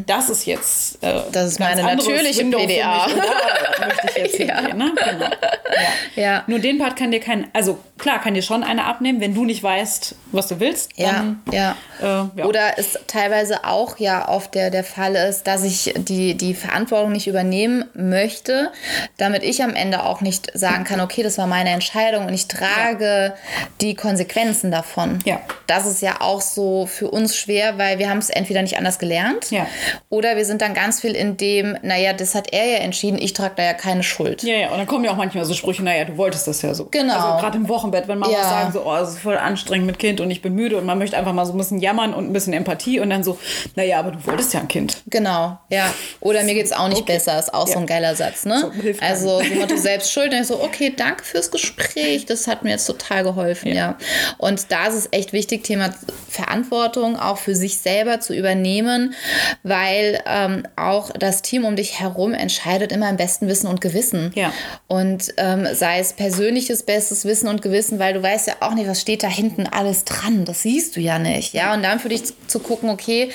das 0.07 0.31
ist 0.31 0.47
jetzt 0.47 1.03
äh. 1.03 1.21
Das 1.33 1.49
ist 1.53 1.61
meine 1.61 1.83
natürliche 1.83 2.41
Window 2.41 2.59
PDA. 2.59 3.07
möchte 3.87 4.07
ich 4.09 4.17
jetzt 4.17 4.39
Ja. 4.39 4.57
hingehen. 4.61 4.79
Ne? 4.79 4.93
Genau. 4.97 5.27
Ja. 5.27 6.23
Ja. 6.23 6.45
Nur 6.47 6.59
den 6.59 6.79
Part 6.79 6.97
kann 6.97 7.11
dir 7.11 7.21
kein, 7.21 7.49
also 7.53 7.79
klar, 7.99 8.21
kann 8.21 8.35
dir 8.35 8.43
schon 8.43 8.63
einer 8.63 8.87
abnehmen, 8.87 9.21
wenn 9.21 9.35
du 9.35 9.45
nicht 9.45 9.63
weißt, 9.63 10.15
was 10.33 10.49
du 10.49 10.61
willst. 10.61 10.91
Ja, 10.97 11.13
Dann, 11.13 11.43
ja. 11.53 11.77
Äh, 12.01 12.05
ja. 12.05 12.45
Oder 12.45 12.79
es 12.79 12.99
teilweise 13.07 13.65
auch 13.65 13.99
ja 13.99 14.29
oft 14.29 14.55
der, 14.55 14.71
der 14.71 14.85
Fall 14.85 15.15
ist, 15.15 15.47
dass 15.47 15.63
ich 15.65 15.95
die, 15.97 16.35
die 16.35 16.55
Verantwortung 16.55 17.13
nicht 17.13 17.27
übernehmen 17.27 17.85
möchte, 17.95 18.71
damit 19.17 19.43
ich 19.43 19.63
am 19.63 19.75
Ende 19.75 20.05
auch 20.05 20.21
nicht 20.21 20.51
sagen 20.55 20.85
kann, 20.85 21.01
okay, 21.01 21.23
das 21.23 21.39
war 21.39 21.47
meine 21.47 21.71
Entscheidung 21.71 22.27
und 22.27 22.35
ich 22.35 22.49
trage 22.49 23.35
die 23.81 23.95
Konsequenzen 23.95 24.71
davon. 24.71 25.21
Ja. 25.25 25.41
Das 25.67 25.87
ist 25.87 26.03
ja 26.03 26.17
auch 26.21 26.41
so 26.41 26.87
für 26.87 27.11
uns 27.11 27.37
schwer, 27.37 27.79
weil 27.79 27.99
wir 27.99 28.09
haben 28.11 28.19
es 28.19 28.31
entweder 28.31 28.63
nicht 28.63 28.77
anders 28.79 28.99
gelernt 28.99 29.51
Ja. 29.51 29.67
oder 30.09 30.37
wir 30.37 30.45
sind 30.45 30.63
dann 30.63 30.75
ganz 30.75 31.01
viel 31.01 31.15
in 31.15 31.37
dem, 31.37 31.77
naja, 31.83 32.13
das 32.13 32.35
hat 32.35 32.53
er 32.53 32.65
ja 32.67 32.79
entschieden, 32.79 33.19
ich 33.19 33.33
trage 33.33 33.55
da 33.57 33.63
ja 33.63 33.75
keine 33.75 34.03
Schuld. 34.03 34.43
Ja, 34.43 34.55
ja, 34.57 34.71
und 34.71 34.79
dann 34.79 34.87
kommen 34.87 35.05
ja 35.05 35.13
auch 35.13 35.17
manchmal 35.17 35.45
so 35.45 35.55
Sprüche, 35.55 35.83
naja, 35.83 36.05
du 36.05 36.17
wolltest 36.17 36.47
das 36.47 36.63
ja 36.63 36.75
so. 36.75 36.87
Genau. 36.91 37.15
Also 37.15 37.41
gerade 37.41 37.57
im 37.59 37.67
im 37.85 37.91
Bett, 37.91 38.09
wenn 38.09 38.19
Mamas 38.19 38.37
Ja. 38.37 38.43
sagen 38.49 38.73
so, 38.73 38.83
oh, 38.87 38.97
es 38.97 39.11
ist 39.11 39.19
voll 39.19 39.37
anstrengend 39.37 39.87
mit 39.87 39.99
Kind 39.99 40.21
und 40.21 40.31
ich 40.31 40.41
bin 40.43 40.55
müde 40.55 40.77
und 40.79 40.87
man 40.87 40.99
möchte 40.99 41.17
einfach 41.17 41.33
mal 41.33 41.45
so 41.45 41.53
ein 41.53 41.59
bisschen 41.59 41.81
jammern 41.87 42.13
und 42.15 42.27
ein 42.29 42.33
bisschen 42.33 42.53
Empathie 42.53 43.01
und 43.01 43.11
dann 43.11 43.23
so, 43.23 43.39
naja, 43.77 43.99
aber 44.01 44.11
du 44.11 44.27
wolltest 44.27 44.53
ja 44.55 44.61
ein 44.61 44.69
Kind. 44.69 45.03
Genau, 45.07 45.59
ja. 45.71 45.93
Oder 46.21 46.43
mir 46.43 46.55
geht's 46.55 46.73
auch 46.73 46.89
nicht 46.89 47.03
Okay. 47.03 47.15
besser, 47.15 47.39
ist 47.39 47.55
auch 47.55 47.67
so 47.67 47.75
Ja. 47.75 47.79
ein 47.81 47.87
geiler 47.87 48.15
Satz, 48.17 48.45
ne? 48.45 48.61
So, 48.61 48.73
also 49.05 49.41
so 49.43 49.55
Motto 49.55 49.77
selbst 49.77 50.11
schuld. 50.13 50.33
Und 50.33 50.41
ich 50.41 50.47
so, 50.47 50.61
okay, 50.63 50.93
danke 50.97 51.25
fürs 51.25 51.51
Gespräch, 51.51 52.27
das 52.27 52.47
hat 52.47 52.65
mir 52.65 52.71
jetzt 52.71 52.87
total 52.87 53.23
geholfen, 53.23 53.73
ja. 53.73 53.97
Und 54.39 54.73
da 54.73 54.87
ist 54.89 54.95
es 54.95 55.09
echt 55.13 55.33
wichtig, 55.33 55.63
Thema 55.65 55.91
Verantwortung 56.29 57.17
auch 57.19 57.39
für 57.39 57.55
sich 57.55 57.79
selber 57.79 58.21
zu 58.21 58.35
übernehmen, 58.35 59.15
weil 59.63 60.21
ähm, 60.27 60.65
auch 60.77 61.11
das 61.13 61.43
Team 61.43 61.65
um 61.65 61.77
dich 61.77 62.01
herum 62.01 62.35
entscheidet 62.35 62.93
immer 62.93 63.09
im 63.09 63.17
besten 63.17 63.49
Wissen 63.49 63.67
und 63.69 63.81
Gewissen. 63.81 64.33
Ja. 64.35 64.53
Und 64.87 65.33
ähm, 65.37 65.67
sei 65.73 65.99
es 66.01 66.13
persönliches 66.13 66.83
bestes 66.83 67.25
Wissen 67.25 67.49
und 67.49 67.63
Gewissen, 67.63 67.99
weil 67.99 68.15
du 68.15 68.23
weißt 68.23 68.47
ja 68.49 68.55
auch 68.61 68.75
nicht, 68.75 68.89
was 68.89 69.01
steht 69.01 69.23
da 69.23 69.29
hinten 69.29 69.67
alles 69.67 70.05
dran. 70.05 70.45
Das 70.45 70.63
siehst 70.63 70.97
du 70.97 71.01
ja 71.01 71.19
nicht. 71.19 71.55
Ja, 71.55 71.76
und 71.77 71.83
dann 71.83 72.01
für 72.01 72.09
dich 72.09 72.23
zu, 72.47 72.59
gucken, 72.59 72.89
okay, 72.91 73.31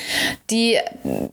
die, 0.50 0.78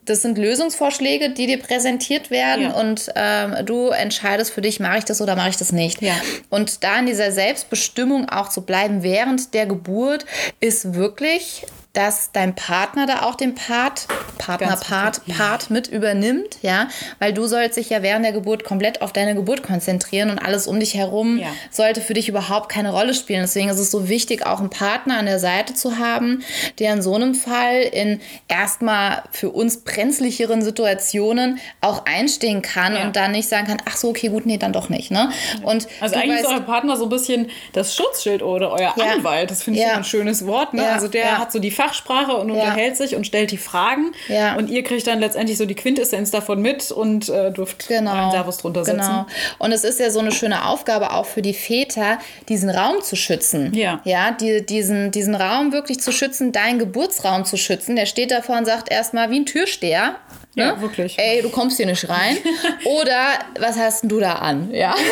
das 0.05 0.21
sind 0.21 0.37
Lösungsvorschläge, 0.37 1.31
die 1.31 1.47
dir 1.47 1.59
präsentiert 1.59 2.31
werden 2.31 2.65
Ja. 2.65 2.79
und 2.79 3.11
ähm, 3.15 3.65
du 3.65 3.89
entscheidest 3.89 4.51
für 4.51 4.61
dich, 4.61 4.79
mache 4.79 4.99
ich 4.99 5.05
das 5.05 5.21
oder 5.21 5.35
mache 5.35 5.49
ich 5.49 5.57
das 5.57 5.71
nicht. 5.71 6.01
Ja. 6.01 6.13
Und 6.49 6.83
da 6.83 6.99
in 6.99 7.05
dieser 7.07 7.31
Selbstbestimmung 7.31 8.29
auch 8.29 8.49
zu 8.49 8.61
bleiben 8.61 9.03
während 9.03 9.53
der 9.53 9.65
Geburt 9.65 10.25
ist 10.59 10.93
wirklich 10.93 11.65
dass 11.99 12.31
dein 12.31 12.55
Partner 12.55 13.05
da 13.07 13.23
auch 13.23 13.35
den 13.35 13.55
Part, 13.55 14.07
Partner, 14.37 14.67
Ganz 14.67 14.85
Part, 14.85 15.17
wichtig, 15.27 15.37
Part 15.37 15.69
mit 15.69 15.87
übernimmt, 15.89 16.57
ja, 16.61 16.87
weil 17.19 17.33
du 17.33 17.45
sollst 17.45 17.75
dich 17.75 17.89
ja 17.89 18.01
während 18.01 18.23
der 18.23 18.31
Geburt 18.31 18.63
komplett 18.63 19.01
auf 19.01 19.11
deine 19.11 19.35
Geburt 19.35 19.63
konzentrieren 19.63 20.29
und 20.29 20.39
alles 20.39 20.65
um 20.65 20.79
dich 20.79 20.93
herum 20.95 21.39
Ja. 21.39 21.47
sollte 21.69 21.99
für 21.99 22.13
dich 22.13 22.29
überhaupt 22.29 22.69
keine 22.69 22.91
Rolle 22.93 23.13
spielen. 23.13 23.41
Deswegen 23.41 23.67
ist 23.67 23.79
es 23.79 23.91
so 23.91 24.07
wichtig, 24.07 24.45
auch 24.45 24.59
einen 24.59 24.69
Partner 24.69 25.17
an 25.17 25.25
der 25.25 25.39
Seite 25.39 25.73
zu 25.73 25.97
haben, 25.97 26.41
der 26.79 26.93
in 26.93 27.01
so 27.01 27.13
einem 27.15 27.35
Fall 27.35 27.81
in 27.81 28.21
erstmal 28.47 29.23
für 29.31 29.49
uns 29.49 29.81
brenzlicheren 29.83 30.61
Situationen 30.61 31.59
auch 31.81 32.05
einstehen 32.05 32.61
kann 32.61 32.95
Ja. 32.95 33.03
und 33.03 33.17
dann 33.17 33.31
nicht 33.33 33.49
sagen 33.49 33.67
kann, 33.67 33.81
ach 33.85 33.97
so, 33.97 34.09
okay, 34.09 34.29
gut, 34.29 34.45
nee, 34.45 34.57
dann 34.57 34.71
doch 34.71 34.87
nicht, 34.87 35.11
ne? 35.11 35.31
Und 35.63 35.87
Also 35.99 36.15
eigentlich 36.15 36.39
ist 36.41 36.47
weißt- 36.47 36.53
euer 36.53 36.61
Partner 36.61 36.95
so 36.95 37.03
ein 37.03 37.09
bisschen 37.09 37.49
das 37.73 37.93
Schutzschild 37.93 38.41
oder 38.41 38.71
euer. 38.71 38.93
Anwalt. 38.97 39.51
Das 39.51 39.63
finde 39.63 39.79
ich 39.79 39.85
immer 39.85 39.95
ein 39.97 40.03
schönes 40.03 40.45
Wort. 40.45 40.73
Ne? 40.73 40.85
Also 40.87 41.07
der 41.07 41.37
hat 41.39 41.51
so 41.51 41.59
die 41.59 41.71
Fachsprache 41.89 42.33
und 42.33 42.51
unterhält 42.51 42.97
sich 42.97 43.15
und 43.15 43.25
stellt 43.25 43.51
die 43.51 43.57
Fragen. 43.57 44.11
Und 44.57 44.69
ihr 44.69 44.83
kriegt 44.83 45.07
dann 45.07 45.19
letztendlich 45.19 45.57
so 45.57 45.65
die 45.65 45.75
Quintessenz 45.75 46.31
davon 46.31 46.61
mit 46.61 46.91
und 46.91 47.29
äh, 47.29 47.51
dürft 47.51 47.87
Genau. 47.87 48.11
einen 48.11 48.31
Servus 48.31 48.57
drunter 48.57 48.85
setzen. 48.85 48.99
Genau. 48.99 49.25
Und 49.57 49.71
es 49.71 49.83
ist 49.83 49.99
ja 49.99 50.11
so 50.11 50.19
eine 50.19 50.31
schöne 50.31 50.65
Aufgabe 50.65 51.11
auch 51.13 51.25
für 51.25 51.41
die 51.41 51.53
Väter, 51.53 52.19
diesen 52.47 52.69
Raum 52.69 53.01
zu 53.01 53.15
schützen. 53.15 53.73
Ja. 53.73 54.01
Ja, 54.03 54.31
die, 54.31 54.65
diesen, 54.65 55.11
diesen 55.11 55.35
Raum 55.35 55.71
wirklich 55.71 55.99
zu 55.99 56.11
schützen, 56.11 56.51
deinen 56.51 56.79
Geburtsraum 56.79 57.45
zu 57.45 57.57
schützen. 57.57 57.95
Der 57.95 58.05
steht 58.05 58.31
davor 58.31 58.57
und 58.57 58.65
sagt 58.65 58.91
erstmal 58.91 59.29
wie 59.31 59.39
ein 59.39 59.45
Türsteher. 59.45 60.15
Ja, 60.55 60.75
ne? 60.75 60.81
wirklich. 60.81 61.17
Ey, 61.17 61.41
du 61.41 61.49
kommst 61.49 61.77
hier 61.77 61.85
nicht 61.85 62.07
rein. 62.09 62.37
Oder 62.85 63.25
was 63.59 63.77
hast 63.77 64.01
denn 64.03 64.09
du 64.09 64.19
da 64.19 64.33
an? 64.33 64.71
Ja. 64.73 64.95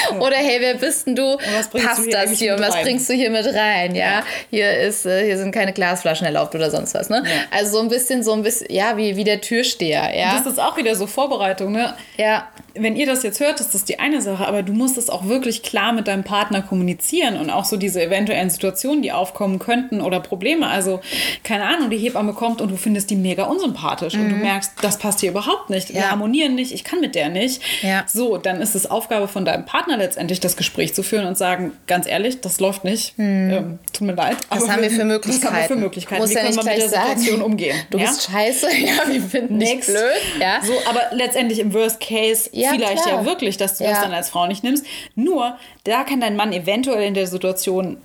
Oder 0.20 0.36
hey, 0.36 0.58
wer 0.60 0.74
bist 0.74 1.06
denn 1.06 1.16
du? 1.16 1.36
Passt 1.72 2.12
das 2.12 2.30
hier? 2.38 2.54
Und 2.54 2.60
was 2.60 2.74
rein? 2.74 2.84
bringst 2.84 3.08
du 3.08 3.14
hier 3.14 3.30
mit 3.30 3.46
rein? 3.46 3.94
Ja. 3.94 4.22
Hier 4.50 4.72
ist, 4.80 5.06
äh, 5.06 5.24
hier 5.24 5.38
sind 5.38 5.52
keine 5.52 5.72
Glasflaschen 5.72 6.26
erlaubt 6.26 6.54
oder 6.54 6.70
sonst 6.70 6.94
was. 6.94 7.08
Ne? 7.08 7.22
Also 7.50 7.72
so 7.72 7.80
ein 7.80 7.88
bisschen, 7.88 8.22
so 8.22 8.32
ein 8.32 8.42
bisschen, 8.42 8.66
ja, 8.70 8.96
wie, 8.96 9.16
wie 9.16 9.24
der 9.24 9.40
Türsteher. 9.40 10.16
Ja. 10.16 10.34
Das 10.36 10.46
ist 10.46 10.58
auch 10.60 10.76
wieder 10.76 10.94
so 10.94 11.06
Vorbereitung. 11.06 11.72
Ne? 11.72 11.94
ja. 12.16 12.48
wenn 12.74 12.94
ihr 12.96 13.06
das 13.06 13.22
jetzt 13.22 13.40
hört, 13.40 13.58
ist 13.60 13.74
das 13.74 13.84
die 13.84 13.98
eine 13.98 14.20
Sache, 14.20 14.46
aber 14.46 14.62
du 14.62 14.72
musst 14.72 14.98
es 14.98 15.08
auch 15.08 15.26
wirklich 15.26 15.62
klar 15.62 15.92
mit 15.92 16.08
deinem 16.08 16.24
Partner 16.24 16.60
kommunizieren 16.62 17.38
und 17.38 17.48
auch 17.50 17.64
so 17.64 17.76
diese 17.78 18.02
eventuellen 18.02 18.50
Situationen, 18.50 19.02
die 19.02 19.12
aufkommen 19.12 19.58
könnten 19.58 20.00
oder 20.02 20.20
Probleme. 20.20 20.66
Also, 20.68 21.00
keine 21.42 21.64
Ahnung, 21.64 21.88
die 21.90 21.96
Hebamme 21.98 22.34
kommt 22.34 22.60
und 22.60 22.70
du 22.70 22.76
findest 22.76 23.08
die 23.10 23.16
mega 23.16 23.44
unsympathisch 23.44 24.14
und 24.14 24.28
du 24.28 24.36
merkst, 24.36 24.72
das 24.82 24.98
passt 24.98 25.20
hier 25.20 25.30
überhaupt 25.30 25.70
nicht. 25.70 25.88
Wir 25.88 25.96
Mhm. 25.96 26.02
Ja. 26.02 26.10
harmonieren 26.10 26.54
nicht, 26.54 26.72
ich 26.72 26.84
kann 26.84 27.00
mit 27.00 27.14
der 27.14 27.30
nicht. 27.30 27.62
Ja. 27.82 28.04
So, 28.06 28.36
dann 28.36 28.60
ist 28.60 28.74
es 28.74 28.90
Aufgabe 28.90 29.26
von 29.28 29.44
deinem 29.46 29.64
Partner 29.64 29.85
letztendlich, 29.94 30.40
das 30.40 30.56
Gespräch 30.56 30.94
zu 30.94 31.04
führen 31.04 31.26
und 31.26 31.38
sagen, 31.38 31.72
ganz 31.86 32.08
ehrlich, 32.08 32.40
das 32.40 32.58
läuft 32.58 32.82
nicht. 32.82 33.14
Ähm, 33.18 33.78
tut 33.92 34.06
mir 34.06 34.14
leid. 34.14 34.36
Was 34.48 34.64
aber 34.64 34.72
haben 34.72 34.82
wir 34.82 34.90
für 34.90 34.96
Was 34.96 35.02
haben 35.02 35.08
wir 35.08 35.14
Möglichkeiten? 35.14 35.68
für 35.68 35.76
Möglichkeiten? 35.76 36.20
Muss 36.22 36.30
Wie 36.30 36.34
ja 36.34 36.40
können 36.40 36.56
wir 36.56 36.64
mit 36.64 36.76
der 36.78 36.88
sagen, 36.88 37.18
Situation 37.18 37.42
umgehen? 37.42 37.76
Du 37.90 37.98
ja? 37.98 38.06
bist 38.06 38.30
scheiße, 38.30 38.66
ja, 38.80 38.94
wir 39.06 39.22
finden 39.22 39.60
dich 39.60 39.86
blöd. 39.86 40.00
Ja. 40.40 40.60
So, 40.64 40.72
aber 40.88 41.02
letztendlich 41.12 41.60
im 41.60 41.72
Worst 41.72 42.00
Case 42.00 42.50
Ja, 42.52 42.70
vielleicht 42.70 43.04
klar. 43.04 43.20
ja 43.20 43.24
wirklich, 43.24 43.56
dass 43.56 43.78
du 43.78 43.84
das 43.84 44.00
dann 44.00 44.12
als 44.12 44.30
Frau 44.30 44.48
nicht 44.48 44.64
nimmst. 44.64 44.84
Nur, 45.14 45.56
da 45.84 46.02
kann 46.02 46.20
dein 46.20 46.34
Mann 46.34 46.52
eventuell 46.52 47.06
in 47.06 47.14
der 47.14 47.28
Situation 47.28 47.98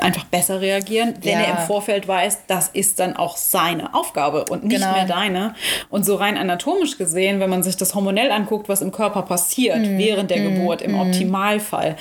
einfach 0.00 0.24
besser 0.24 0.60
reagieren, 0.60 1.14
wenn 1.22 1.38
Ja. 1.38 1.44
er 1.44 1.50
im 1.60 1.66
Vorfeld 1.66 2.08
weiß, 2.08 2.46
das 2.46 2.68
ist 2.72 2.98
dann 3.00 3.16
auch 3.16 3.36
seine 3.36 3.94
Aufgabe 3.94 4.44
und 4.48 4.64
nicht 4.64 4.80
Genau. 4.80 4.92
mehr 4.92 5.04
deine. 5.06 5.54
Und 5.90 6.06
so 6.06 6.14
rein 6.16 6.38
anatomisch 6.38 6.96
gesehen, 6.98 7.40
wenn 7.40 7.50
man 7.50 7.62
sich 7.62 7.76
das 7.76 7.94
hormonell 7.94 8.30
anguckt, 8.32 8.68
was 8.68 8.80
im 8.80 8.90
Körper 8.92 9.22
passiert 9.22 9.78
Mhm. 9.80 9.98
während 9.98 10.30
der 10.30 10.40
Geburt, 10.40 10.80
im 10.82 10.98
Optimalfall, 10.98 11.96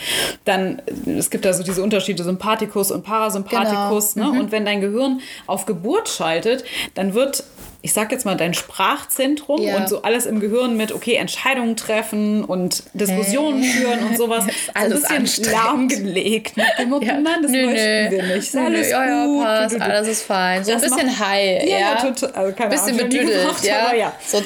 dann, 0.45 0.81
es 1.05 1.29
gibt 1.29 1.43
da 1.45 1.53
so 1.53 1.63
diese 1.63 1.83
Unterschiede, 1.83 2.23
Sympathikus 2.23 2.91
und 2.91 3.03
Parasympathikus. 3.03 4.13
Genau. 4.13 4.31
Ne? 4.31 4.39
Und 4.39 4.51
wenn 4.51 4.65
dein 4.65 4.81
Gehirn 4.81 5.19
auf 5.47 5.65
Geburt 5.65 6.07
schaltet, 6.09 6.63
dann 6.93 7.13
wird 7.13 7.43
ich 7.83 7.93
sag 7.93 8.11
jetzt 8.11 8.25
mal, 8.25 8.35
dein 8.37 8.53
Sprachzentrum 8.53 9.61
Ja. 9.61 9.77
und 9.77 9.89
so 9.89 10.03
alles 10.03 10.25
im 10.25 10.39
Gehirn 10.39 10.77
mit, 10.77 10.91
okay, 10.93 11.15
Entscheidungen 11.15 11.75
treffen 11.75 12.43
und 12.43 12.83
Diskussionen 12.93 13.63
führen 13.63 13.99
und 14.05 14.17
sowas. 14.17 14.45
Ist 14.47 14.65
so 14.67 14.71
alles 14.75 15.03
ein 15.05 15.23
bisschen 15.23 15.51
lahmgelegt. 15.51 16.53
Ja. 16.57 16.65
Nein, 16.85 17.25
das 17.41 17.51
Nö, 17.51 17.65
möchten 17.65 18.03
nö. 18.05 18.11
wir 18.11 18.23
nicht. 18.35 18.53
Nö, 18.53 18.59
nö, 18.61 18.65
alles 18.67 18.89
ja, 18.89 19.05
ja, 19.07 19.25
gut. 19.25 19.43
passt, 19.43 19.73
Du, 19.75 19.79
du, 19.79 19.83
du. 19.85 19.91
alles 19.91 20.07
ist 20.07 20.21
fein. 20.23 20.63
So 20.63 20.71
ein 20.73 20.81
Das 20.81 20.89
bisschen 20.91 21.07
macht- 21.07 21.19
high. 21.19 21.63
Ja, 21.63 21.69
Ja, 21.71 21.79
ja, 21.79 21.95
total. 21.95 22.31
Also 22.33 22.55
keine 22.55 22.69
bisschen 22.69 22.87
Ahnung, 22.99 23.09
bedüdelt, 23.09 23.41
gemacht, 23.41 23.63
ja. 23.65 23.79
aber 23.87 23.95
ja. 23.95 24.13
So, 24.27 24.41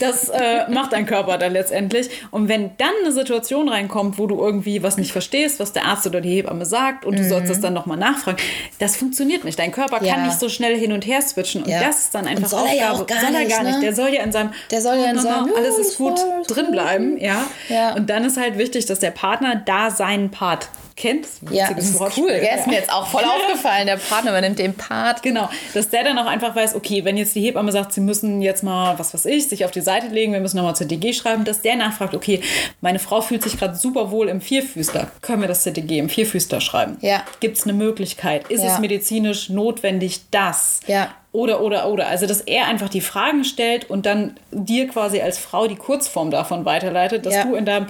Das 0.00 0.28
äh, 0.30 0.70
macht 0.70 0.92
dein 0.92 1.06
Körper 1.06 1.38
dann 1.38 1.52
letztendlich. 1.52 2.08
Und 2.30 2.48
wenn 2.48 2.70
dann 2.78 2.92
eine 3.02 3.12
Situation 3.12 3.68
reinkommt, 3.68 4.18
wo 4.18 4.26
du 4.26 4.40
irgendwie 4.40 4.82
was 4.82 4.96
nicht 4.96 5.12
verstehst, 5.12 5.60
was 5.60 5.72
der 5.72 5.84
Arzt 5.84 6.06
oder 6.06 6.20
die 6.20 6.30
Hebamme 6.36 6.64
sagt 6.64 7.04
und 7.04 7.18
du 7.18 7.24
sollst 7.28 7.50
es 7.50 7.60
dann 7.60 7.74
nochmal 7.74 7.98
nachfragen, 7.98 8.38
das 8.78 8.96
funktioniert 8.96 9.44
nicht. 9.44 9.58
Dein 9.58 9.72
Körper 9.72 10.00
Mhm. 10.00 10.06
Ja. 10.06 10.14
kann 10.14 10.26
nicht 10.26 10.40
so 10.40 10.48
schnell 10.48 10.76
hin 10.78 10.92
und 10.92 11.06
her 11.06 11.20
switchen. 11.22 11.62
Und 11.64 11.68
Ja. 11.70 11.82
das 11.82 11.98
ist 12.04 12.14
dann 12.14 12.26
einfach 12.26 12.48
soll 12.62 12.70
er 12.70 12.74
ja 12.74 12.90
Aufgabe. 12.90 13.02
auch 13.02 13.06
gar 13.06 13.20
soll 13.20 13.34
er 13.34 13.40
nicht, 13.44 13.50
gar 13.56 13.62
nicht. 13.64 13.74
ne? 13.76 13.80
Der 13.82 13.94
soll 13.94 14.08
ja 14.08 14.22
in 14.22 14.32
seinem 14.32 14.50
Der 14.70 14.80
soll 14.80 14.96
ja 14.96 15.10
in 15.10 15.16
na, 15.16 15.22
seinem, 15.22 15.52
alles 15.56 15.76
ja, 15.76 15.80
ist 15.82 15.96
gut 15.98 16.18
alles 16.20 16.46
drin 16.48 16.70
bleiben. 16.70 17.18
Ja? 17.18 17.44
Ja. 17.68 17.94
Und 17.94 18.08
dann 18.10 18.24
ist 18.24 18.36
halt 18.36 18.58
wichtig, 18.58 18.86
dass 18.86 18.98
der 19.00 19.10
Partner 19.10 19.56
da 19.56 19.90
seinen 19.90 20.30
Part 20.30 20.68
kennt. 20.96 21.26
ja, 21.50 21.64
Witziges 21.68 21.76
das 21.76 21.84
ist 21.94 22.00
Wortspiel, 22.00 22.24
cool. 22.24 22.30
Der 22.40 22.54
ist 22.56 22.66
ja. 22.66 22.72
mir 22.72 22.74
jetzt 22.78 22.92
auch 22.92 23.06
voll 23.06 23.24
aufgefallen. 23.24 23.86
Der 23.86 23.96
Partner 23.96 24.30
übernimmt 24.30 24.58
den 24.58 24.74
Part. 24.74 25.22
Genau, 25.22 25.48
dass 25.74 25.90
der 25.90 26.04
dann 26.04 26.18
auch 26.18 26.26
einfach 26.26 26.54
weiß, 26.54 26.74
okay, 26.74 27.04
wenn 27.04 27.16
jetzt 27.16 27.34
die 27.34 27.40
Hebamme 27.40 27.72
sagt, 27.72 27.92
sie 27.92 28.00
müssen 28.00 28.42
jetzt 28.42 28.62
mal, 28.62 28.98
was 28.98 29.14
weiß 29.14 29.26
ich, 29.26 29.48
sich 29.48 29.64
auf 29.64 29.70
die 29.70 29.80
Seite 29.80 30.06
legen, 30.08 30.32
wir 30.32 30.40
müssen 30.40 30.56
nochmal 30.56 30.76
ZDG 30.76 31.12
schreiben, 31.12 31.44
dass 31.44 31.60
der 31.62 31.76
nachfragt, 31.76 32.14
okay, 32.14 32.40
meine 32.80 32.98
Frau 32.98 33.20
fühlt 33.20 33.42
sich 33.42 33.58
gerade 33.58 33.74
super 33.74 34.10
wohl 34.10 34.28
im 34.28 34.40
Vierfüßler, 34.40 35.10
können 35.20 35.40
wir 35.42 35.48
das 35.48 35.62
ZDG 35.62 35.98
im 35.98 36.08
Vierfüßler 36.08 36.60
schreiben? 36.60 36.96
Ja. 37.00 37.22
Gibt 37.40 37.56
es 37.58 37.64
eine 37.64 37.72
Möglichkeit? 37.72 38.48
Ist 38.50 38.62
Ja. 38.62 38.74
es 38.74 38.78
medizinisch 38.78 39.48
notwendig, 39.48 40.20
das? 40.30 40.80
Ja. 40.86 41.08
Oder, 41.34 41.62
oder, 41.62 41.88
oder. 41.88 42.08
Also, 42.08 42.26
dass 42.26 42.42
er 42.42 42.66
einfach 42.66 42.90
die 42.90 43.00
Fragen 43.00 43.44
stellt 43.44 43.88
und 43.88 44.04
dann 44.04 44.36
dir 44.50 44.86
quasi 44.88 45.22
als 45.22 45.38
Frau 45.38 45.66
die 45.66 45.76
Kurzform 45.76 46.30
davon 46.30 46.66
weiterleitet, 46.66 47.24
dass 47.24 47.34
Ja. 47.34 47.44
du 47.44 47.54
in 47.54 47.64
deinem, 47.64 47.86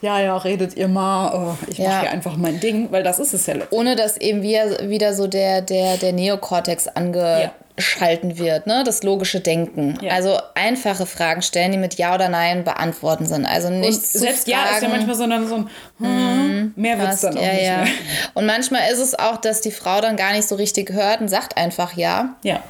ja, 0.00 0.18
ja, 0.18 0.34
redet 0.34 0.74
ihr 0.78 0.88
mal, 0.88 1.30
oh, 1.34 1.66
ich 1.70 1.76
Ja. 1.76 1.88
mache 1.90 2.00
hier 2.00 2.10
einfach 2.12 2.38
mein 2.46 2.60
Ding, 2.60 2.92
weil 2.92 3.02
das 3.02 3.18
ist 3.18 3.34
es 3.34 3.46
ja. 3.46 3.54
Ohne 3.70 3.96
dass 3.96 4.16
eben 4.16 4.42
wieder, 4.42 4.88
wieder 4.88 5.14
so 5.14 5.26
der, 5.26 5.62
der, 5.62 5.96
der 5.96 6.12
Neokortex 6.12 6.86
angeschalten 6.88 8.38
wird, 8.38 8.66
ne? 8.66 8.84
das 8.84 9.02
logische 9.02 9.40
Denken. 9.40 9.98
Ja. 10.00 10.12
Also 10.12 10.38
einfache 10.54 11.06
Fragen 11.06 11.42
stellen, 11.42 11.72
die 11.72 11.78
mit 11.78 11.94
Ja 11.94 12.14
oder 12.14 12.28
Nein 12.28 12.62
beantworten 12.62 13.26
sind. 13.26 13.46
Also 13.46 13.68
Und 13.68 13.80
nichts 13.80 14.12
zu 14.12 14.20
selbst 14.20 14.48
fragen. 14.48 14.64
ja 14.68 14.76
ist 14.76 14.82
ja 14.82 14.88
manchmal 14.88 15.16
so 15.16 15.26
dann 15.26 15.48
so 15.48 15.54
ein, 15.56 15.70
hm, 15.98 16.72
mehr 16.76 16.98
wird 16.98 17.12
es 17.12 17.20
dann 17.20 17.36
auch 17.36 17.42
ja, 17.42 17.52
nicht 17.52 17.64
ja. 17.64 17.76
mehr. 17.78 17.88
Und 18.34 18.46
manchmal 18.46 18.90
ist 18.92 19.00
es 19.00 19.18
auch, 19.18 19.38
dass 19.38 19.60
die 19.60 19.72
Frau 19.72 20.00
dann 20.00 20.16
gar 20.16 20.32
nicht 20.32 20.46
so 20.46 20.54
richtig 20.54 20.92
hört 20.92 21.20
und 21.20 21.28
sagt 21.28 21.56
einfach 21.56 21.96
ja, 21.96 22.36
Ja. 22.44 22.62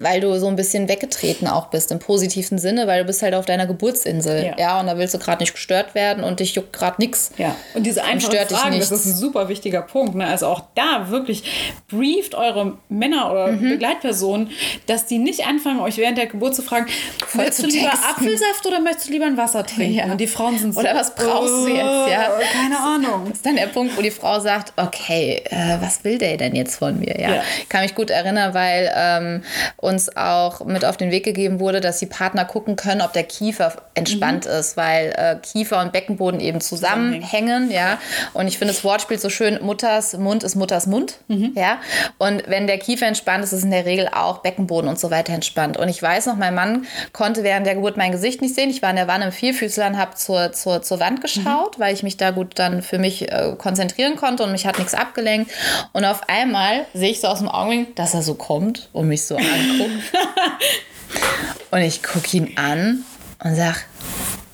Weil 0.00 0.20
du 0.20 0.38
so 0.38 0.46
ein 0.48 0.56
bisschen 0.56 0.88
weggetreten 0.88 1.46
auch 1.48 1.66
bist 1.66 1.90
im 1.92 1.98
positiven 1.98 2.58
Sinne, 2.58 2.86
weil 2.86 3.00
du 3.00 3.06
bist 3.06 3.22
halt 3.22 3.34
auf 3.34 3.46
deiner 3.46 3.66
Geburtsinsel. 3.66 4.46
Ja. 4.46 4.54
Ja, 4.58 4.80
und 4.80 4.86
da 4.86 4.96
willst 4.98 5.14
du 5.14 5.18
gerade 5.18 5.42
nicht 5.42 5.52
gestört 5.54 5.94
werden 5.94 6.24
und 6.24 6.40
dich 6.40 6.54
juckt 6.54 6.72
gerade 6.72 6.96
nichts. 6.98 7.30
Ja, 7.38 7.54
und 7.74 7.84
diese 7.84 8.02
einfachen 8.04 8.30
dich 8.32 8.56
Fragen, 8.58 8.78
das 8.78 8.90
ist 8.90 9.06
ein 9.06 9.14
super 9.14 9.48
wichtiger 9.48 9.82
Punkt. 9.82 10.14
Ne? 10.14 10.26
Also 10.26 10.46
auch 10.46 10.62
da 10.74 11.10
wirklich 11.10 11.44
brieft 11.88 12.34
eure 12.34 12.78
Männer 12.88 13.30
oder 13.30 13.48
Mhm. 13.48 13.68
Begleitpersonen, 13.70 14.50
dass 14.86 15.06
die 15.06 15.18
nicht 15.18 15.46
anfangen, 15.46 15.80
euch 15.80 15.96
während 15.96 16.18
der 16.18 16.26
Geburt 16.26 16.54
zu 16.54 16.62
fragen, 16.62 16.86
möchtest 17.34 17.60
zu 17.60 17.66
du 17.66 17.72
lieber 17.72 17.90
texten. 17.90 18.06
Apfelsaft 18.10 18.66
oder 18.66 18.80
möchtest 18.80 19.08
du 19.08 19.12
lieber 19.12 19.26
ein 19.26 19.36
Wasser 19.36 19.64
trinken? 19.66 19.94
Ja. 19.94 20.04
Und 20.04 20.18
die 20.20 20.26
Frauen 20.26 20.58
sind 20.58 20.74
so, 20.74 20.80
Oder 20.80 20.94
was 20.94 21.14
brauchst 21.14 21.52
du 21.64 21.68
jetzt, 21.68 21.78
ja? 21.78 22.38
"Äh, 22.38 22.44
Keine 22.52 22.78
Ahnung. 22.78 23.24
Das 23.28 23.38
ist 23.38 23.46
dann 23.46 23.56
der 23.56 23.66
Punkt, 23.66 23.96
wo 23.96 24.02
die 24.02 24.10
Frau 24.10 24.38
sagt, 24.40 24.72
okay, 24.76 25.42
äh, 25.50 25.76
was 25.80 26.04
will 26.04 26.18
der 26.18 26.36
denn 26.36 26.54
jetzt 26.54 26.76
von 26.76 26.98
mir? 26.98 27.18
Ja, 27.18 27.34
Ja. 27.36 27.42
Ich 27.62 27.68
kann 27.68 27.82
mich 27.82 27.94
gut 27.94 28.10
erinnern, 28.10 28.54
weil 28.54 28.92
ähm, 28.94 29.42
uns 29.88 30.16
auch 30.16 30.64
mit 30.64 30.84
auf 30.84 30.96
den 30.96 31.10
Weg 31.10 31.24
gegeben 31.24 31.60
wurde, 31.60 31.80
dass 31.80 31.98
die 31.98 32.06
Partner 32.06 32.44
gucken 32.44 32.76
können, 32.76 33.00
ob 33.00 33.12
der 33.12 33.24
Kiefer 33.24 33.72
entspannt 33.94 34.44
Mhm. 34.46 34.50
ist, 34.52 34.76
weil 34.76 35.12
äh, 35.16 35.36
Kiefer 35.42 35.80
und 35.80 35.92
Beckenboden 35.92 36.40
eben 36.40 36.60
zusammenhängen, 36.60 37.70
ja. 37.70 37.98
Und 38.34 38.46
ich 38.48 38.58
finde 38.58 38.74
das 38.74 38.84
Wortspiel 38.84 39.18
so 39.18 39.30
schön, 39.30 39.58
Mutters 39.62 40.14
Mund 40.16 40.44
ist 40.44 40.54
Mutters 40.54 40.86
Mund, 40.86 41.14
Mhm. 41.28 41.52
ja. 41.56 41.78
Und 42.18 42.42
wenn 42.46 42.66
der 42.66 42.78
Kiefer 42.78 43.06
entspannt 43.06 43.44
ist, 43.44 43.52
ist 43.52 43.64
in 43.64 43.70
der 43.70 43.84
Regel 43.86 44.08
auch 44.08 44.38
Beckenboden 44.38 44.88
und 44.88 44.98
so 44.98 45.10
weiter 45.10 45.32
entspannt. 45.32 45.76
Und 45.76 45.88
ich 45.88 46.02
weiß 46.02 46.26
noch, 46.26 46.36
mein 46.36 46.54
Mann 46.54 46.86
konnte 47.12 47.42
während 47.42 47.66
der 47.66 47.74
Geburt 47.74 47.96
mein 47.96 48.12
Gesicht 48.12 48.40
nicht 48.42 48.54
sehen. 48.54 48.70
Ich 48.70 48.82
war 48.82 48.90
in 48.90 48.96
der 48.96 49.08
Wanne 49.08 49.26
im 49.26 49.32
Vierfüßler 49.32 49.86
und 49.88 49.98
habe 49.98 50.14
zur, 50.14 50.52
zur, 50.52 50.82
zur 50.82 51.00
Wand 51.00 51.20
geschaut, 51.20 51.78
weil 51.78 51.94
ich 51.94 52.02
mich 52.02 52.16
da 52.16 52.30
gut 52.30 52.58
dann 52.58 52.82
für 52.82 52.98
mich 52.98 53.30
äh, 53.30 53.54
konzentrieren 53.56 54.16
konnte 54.16 54.42
und 54.42 54.52
mich 54.52 54.66
hat 54.66 54.78
nichts 54.78 54.94
abgelenkt. 54.94 55.50
Und 55.92 56.04
auf 56.04 56.28
einmal 56.28 56.86
sehe 56.94 57.10
ich 57.10 57.20
so 57.20 57.28
aus 57.28 57.38
dem 57.38 57.48
Augenwinkel, 57.48 57.94
dass 57.94 58.14
er 58.14 58.22
so 58.22 58.34
kommt 58.34 58.88
und 58.92 59.08
mich 59.08 59.24
so 59.24 59.36
anguckt. 59.36 59.77
und 61.70 61.80
ich 61.80 62.02
gucke 62.02 62.36
ihn 62.36 62.52
an 62.56 63.04
und 63.42 63.54
sag, 63.54 63.86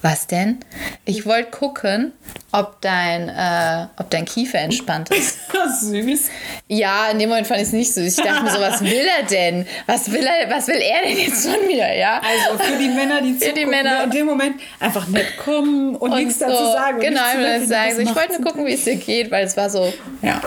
was 0.02 0.26
denn? 0.26 0.58
Ich 1.06 1.24
wollte 1.24 1.50
gucken, 1.50 2.12
ob 2.52 2.78
dein, 2.82 3.30
äh, 3.30 3.86
ob 3.96 4.10
dein 4.10 4.26
Kiefer 4.26 4.58
entspannt 4.58 5.08
ist. 5.10 5.38
Süß. 5.80 6.28
Ja, 6.68 7.08
in 7.10 7.18
dem 7.18 7.30
Moment 7.30 7.46
fand 7.46 7.60
ich 7.60 7.68
es 7.68 7.72
nicht 7.72 7.94
süß. 7.94 8.18
Ich 8.18 8.22
dachte 8.22 8.42
mir 8.42 8.50
so, 8.50 8.60
was 8.60 8.80
will 8.84 9.06
er 9.18 9.24
denn? 9.26 9.66
Was 9.86 10.12
will 10.12 10.22
er, 10.26 10.50
was 10.50 10.68
will 10.68 10.76
er 10.76 11.08
denn 11.08 11.16
jetzt 11.16 11.46
von 11.46 11.66
mir? 11.66 11.96
Ja. 11.96 12.20
Also 12.20 12.62
für 12.62 12.78
die 12.78 12.88
Männer, 12.88 13.22
die 13.22 13.32
Für 13.32 13.38
die 13.46 13.62
zugucken, 13.62 13.70
Männer. 13.70 13.98
ne, 14.00 14.04
in 14.04 14.10
dem 14.10 14.26
Moment 14.26 14.60
einfach 14.78 15.08
nett 15.08 15.38
kommen 15.38 15.96
und, 15.96 16.14
nichts 16.14 16.38
dazu 16.38 16.52
sagen. 16.54 16.96
Und 16.98 17.02
Genau, 17.02 17.22
lächeln, 17.34 17.66
sagen, 17.66 17.94
so, 17.96 18.00
ich 18.02 18.14
wollte 18.14 18.32
nur 18.34 18.42
gucken, 18.42 18.66
wie 18.66 18.74
es 18.74 18.84
dir 18.84 18.96
geht, 18.96 19.30
weil 19.30 19.46
es 19.46 19.56
war 19.56 19.70
so, 19.70 19.90
Ja. 20.20 20.42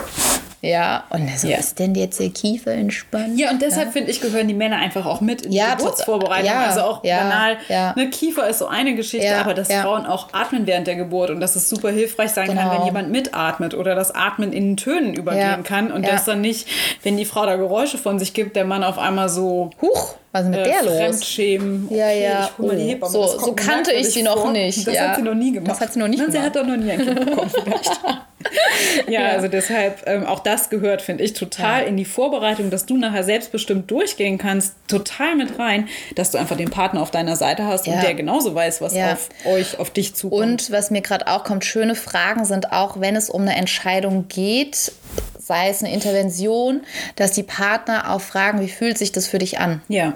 Ja. 0.67 1.03
Und 1.09 1.29
so, 1.39 1.47
Ja. 1.47 1.57
ist 1.57 1.79
denn 1.79 1.95
jetzt 1.95 2.19
der 2.19 2.29
Kiefer 2.29 2.71
entspannt? 2.73 3.39
Ja, 3.39 3.49
und 3.51 3.61
deshalb 3.61 3.93
finde 3.93 4.11
ich, 4.11 4.21
gehören 4.21 4.47
die 4.47 4.53
Männer 4.53 4.77
einfach 4.77 5.05
auch 5.05 5.21
mit 5.21 5.43
in 5.43 5.51
Ja, 5.51 5.71
die 5.71 5.77
Geburtsvorbereitung. 5.77 6.45
ja, 6.45 6.65
also 6.65 6.81
auch 6.81 7.03
ja, 7.03 7.17
banal. 7.19 7.57
ja. 7.69 7.93
Ne, 7.95 8.09
Kiefer 8.09 8.47
ist 8.47 8.59
so 8.59 8.67
eine 8.67 8.95
Geschichte, 8.95 9.25
Ja, 9.27 9.41
aber 9.41 9.53
dass 9.53 9.69
ja. 9.69 9.81
Frauen 9.81 10.05
auch 10.05 10.33
atmen 10.33 10.67
während 10.67 10.87
der 10.87 10.95
Geburt 10.95 11.29
und 11.29 11.39
dass 11.39 11.55
es 11.55 11.69
super 11.69 11.89
hilfreich 11.89 12.31
sein 12.31 12.47
kann, 12.47 12.57
Genau. 12.57 12.77
wenn 12.79 12.85
jemand 12.85 13.11
mitatmet 13.11 13.73
oder 13.73 13.95
das 13.95 14.13
Atmen 14.13 14.53
in 14.53 14.77
Tönen 14.77 15.13
übergehen 15.13 15.41
Ja, 15.41 15.57
kann 15.63 15.91
und 15.91 16.03
ja. 16.03 16.11
das 16.11 16.25
dann 16.25 16.41
nicht, 16.41 16.67
wenn 17.03 17.17
die 17.17 17.25
Frau 17.25 17.45
da 17.45 17.55
Geräusche 17.55 17.97
von 17.97 18.19
sich 18.19 18.33
gibt, 18.33 18.55
der 18.55 18.65
Mann 18.65 18.83
auf 18.83 18.97
einmal 18.99 19.29
so 19.29 19.69
Huch, 19.81 20.15
was 20.31 20.43
ist 20.43 20.49
mit 20.49 20.59
äh, 20.59 20.63
der 20.65 20.83
los? 20.83 20.93
Fremdschämen. 20.97 21.87
Ja, 21.89 22.09
ja. 22.11 22.49
Mal 22.57 22.75
die 22.75 22.83
Oh. 22.83 22.87
Hebamme. 22.89 23.11
So- 23.11 23.39
so 23.39 23.53
kannte 23.53 23.91
ich 23.93 24.09
sie 24.09 24.23
noch 24.23 24.37
vor. 24.41 24.51
nicht, 24.51 24.85
Das 24.85 24.93
ja. 24.93 25.07
hat 25.09 25.15
sie 25.15 25.21
noch 25.21 25.33
nie 25.33 25.51
gemacht. 25.53 25.71
Das 25.71 25.81
hat 25.81 25.93
sie 25.93 25.99
noch 25.99 26.07
nicht 26.07 26.21
Na, 26.25 26.31
Sie 26.31 26.39
hat 26.39 26.55
doch 26.55 26.65
noch 26.65 26.75
nie 26.77 26.91
ein 26.91 26.99
Kind 26.99 27.25
bekommen 27.25 27.49
vielleicht. 27.49 27.99
ja, 29.07 29.27
also 29.29 29.47
deshalb, 29.47 30.03
ähm, 30.07 30.25
auch 30.25 30.39
das 30.39 30.69
gehört, 30.69 31.01
finde 31.01 31.23
ich, 31.23 31.33
total 31.33 31.81
Ja. 31.83 31.87
in 31.87 31.97
die 31.97 32.05
Vorbereitung, 32.05 32.69
dass 32.69 32.85
du 32.85 32.97
nachher 32.97 33.23
selbstbestimmt 33.23 33.89
durchgehen 33.91 34.37
kannst, 34.37 34.73
total 34.87 35.35
mit 35.35 35.57
rein, 35.59 35.87
dass 36.15 36.31
du 36.31 36.37
einfach 36.37 36.57
den 36.57 36.69
Partner 36.69 37.01
auf 37.01 37.11
deiner 37.11 37.35
Seite 37.35 37.65
hast 37.65 37.87
Ja. 37.87 37.93
und 37.95 38.03
der 38.03 38.13
genauso 38.13 38.53
weiß, 38.55 38.81
was 38.81 38.93
Ja. 38.93 39.13
auf 39.13 39.29
euch, 39.45 39.79
auf 39.79 39.89
dich 39.89 40.15
zukommt. 40.15 40.41
Und 40.41 40.71
was 40.71 40.91
mir 40.91 41.01
gerade 41.01 41.27
auch 41.27 41.43
kommt, 41.43 41.65
schöne 41.65 41.95
Fragen 41.95 42.45
sind 42.45 42.71
auch, 42.71 42.99
wenn 42.99 43.15
es 43.15 43.29
um 43.29 43.41
eine 43.43 43.55
Entscheidung 43.55 44.27
geht, 44.27 44.91
sei 45.39 45.69
es 45.69 45.81
eine 45.83 45.93
Intervention, 45.93 46.81
dass 47.15 47.31
die 47.31 47.43
Partner 47.43 48.11
auch 48.11 48.21
fragen, 48.21 48.59
wie 48.61 48.67
fühlt 48.69 48.97
sich 48.97 49.11
das 49.11 49.27
für 49.27 49.37
dich 49.37 49.59
an? 49.59 49.81
ja, 49.87 50.13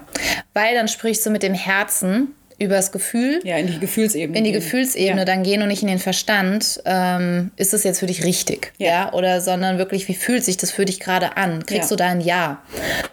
Weil 0.54 0.76
dann 0.76 0.88
sprichst 0.88 1.26
du 1.26 1.30
mit 1.30 1.42
dem 1.44 1.54
Herzen 1.54 2.36
über 2.62 2.76
das 2.76 2.92
Gefühl, 2.92 3.40
ja, 3.44 3.58
in 3.58 3.68
die 3.68 3.80
Gefühlsebene. 3.80 4.38
in 4.38 4.44
die 4.44 4.52
gehen. 4.52 4.62
Gefühlsebene 4.62 5.20
Ja. 5.22 5.26
dann 5.26 5.44
gehen 5.44 5.62
und 5.62 5.68
nicht 5.68 5.82
in 5.82 5.88
den 5.88 6.00
Verstand, 6.00 6.82
ähm, 6.86 7.52
ist 7.56 7.74
es 7.74 7.84
jetzt 7.84 8.00
für 8.00 8.06
dich 8.06 8.24
richtig? 8.24 8.72
Ja. 8.78 8.92
Ja. 8.92 9.14
Oder 9.14 9.42
sondern 9.42 9.78
wirklich, 9.78 10.08
wie 10.08 10.14
fühlt 10.14 10.44
sich 10.44 10.58
das 10.58 10.72
für 10.72 10.86
dich 10.86 11.00
gerade 11.00 11.38
an? 11.38 11.66
Kriegst 11.66 11.90
Ja. 11.92 11.96
du 11.98 12.04
da 12.04 12.08
ein 12.10 12.22
Ja? 12.22 12.62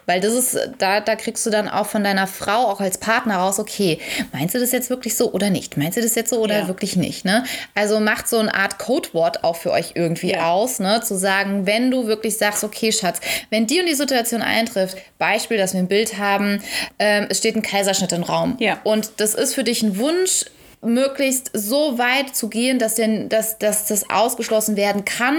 Weil 0.05 0.19
das 0.21 0.33
ist, 0.33 0.57
da, 0.77 0.99
da 1.01 1.15
kriegst 1.15 1.45
du 1.45 1.49
dann 1.49 1.67
auch 1.69 1.85
von 1.87 2.03
deiner 2.03 2.27
Frau, 2.27 2.67
auch 2.67 2.79
als 2.79 2.97
Partner 2.97 3.37
raus, 3.37 3.59
okay, 3.59 3.99
meinst 4.33 4.55
du 4.55 4.59
das 4.59 4.71
jetzt 4.71 4.89
wirklich 4.89 5.15
so 5.15 5.31
oder 5.31 5.49
nicht? 5.49 5.77
Meinst 5.77 5.97
du 5.97 6.01
das 6.01 6.15
jetzt 6.15 6.29
so 6.29 6.37
oder 6.39 6.67
wirklich 6.67 6.95
nicht? 6.95 7.25
Ne? 7.25 7.43
Also 7.75 7.99
macht 7.99 8.27
so 8.27 8.37
eine 8.37 8.53
Art 8.53 8.77
Codewort 8.77 9.43
auch 9.43 9.55
für 9.55 9.71
euch 9.71 9.91
irgendwie 9.95 10.37
aus, 10.37 10.79
ne? 10.79 11.01
Zu 11.03 11.17
sagen, 11.17 11.65
wenn 11.65 11.91
du 11.91 12.07
wirklich 12.07 12.37
sagst, 12.37 12.63
okay, 12.63 12.91
Schatz, 12.91 13.19
wenn 13.49 13.65
die 13.67 13.79
und 13.79 13.85
die 13.87 13.95
Situation 13.95 14.41
eintrifft, 14.41 14.97
Beispiel, 15.17 15.57
dass 15.57 15.73
wir 15.73 15.79
ein 15.79 15.87
Bild 15.87 16.17
haben, 16.17 16.61
ähm, 16.99 17.27
es 17.29 17.37
steht 17.39 17.55
ein 17.55 17.61
Kaiserschnitt 17.61 18.11
im 18.11 18.23
Raum. 18.23 18.57
Ja. 18.59 18.79
Und 18.83 19.11
das 19.17 19.33
ist 19.39 19.55
für 19.55 19.63
dich 19.63 19.81
ein 19.81 19.97
Wunsch, 19.97 20.45
möglichst 20.81 21.51
so 21.53 21.97
weit 21.97 22.35
zu 22.35 22.47
gehen, 22.47 22.79
dass, 22.79 22.95
denn, 22.95 23.27
dass, 23.27 23.57
dass 23.57 23.87
das 23.87 24.09
ausgeschlossen 24.09 24.77
werden 24.77 25.03
kann. 25.03 25.37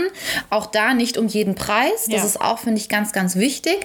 Auch 0.51 0.67
da 0.67 0.93
nicht 0.93 1.17
um 1.17 1.29
jeden 1.29 1.55
Preis. 1.55 2.05
Das 2.07 2.21
Ja. 2.21 2.25
ist 2.25 2.41
auch, 2.41 2.59
finde 2.59 2.79
ich, 2.79 2.89
ganz, 2.91 3.13
ganz 3.13 3.37
wichtig. 3.37 3.79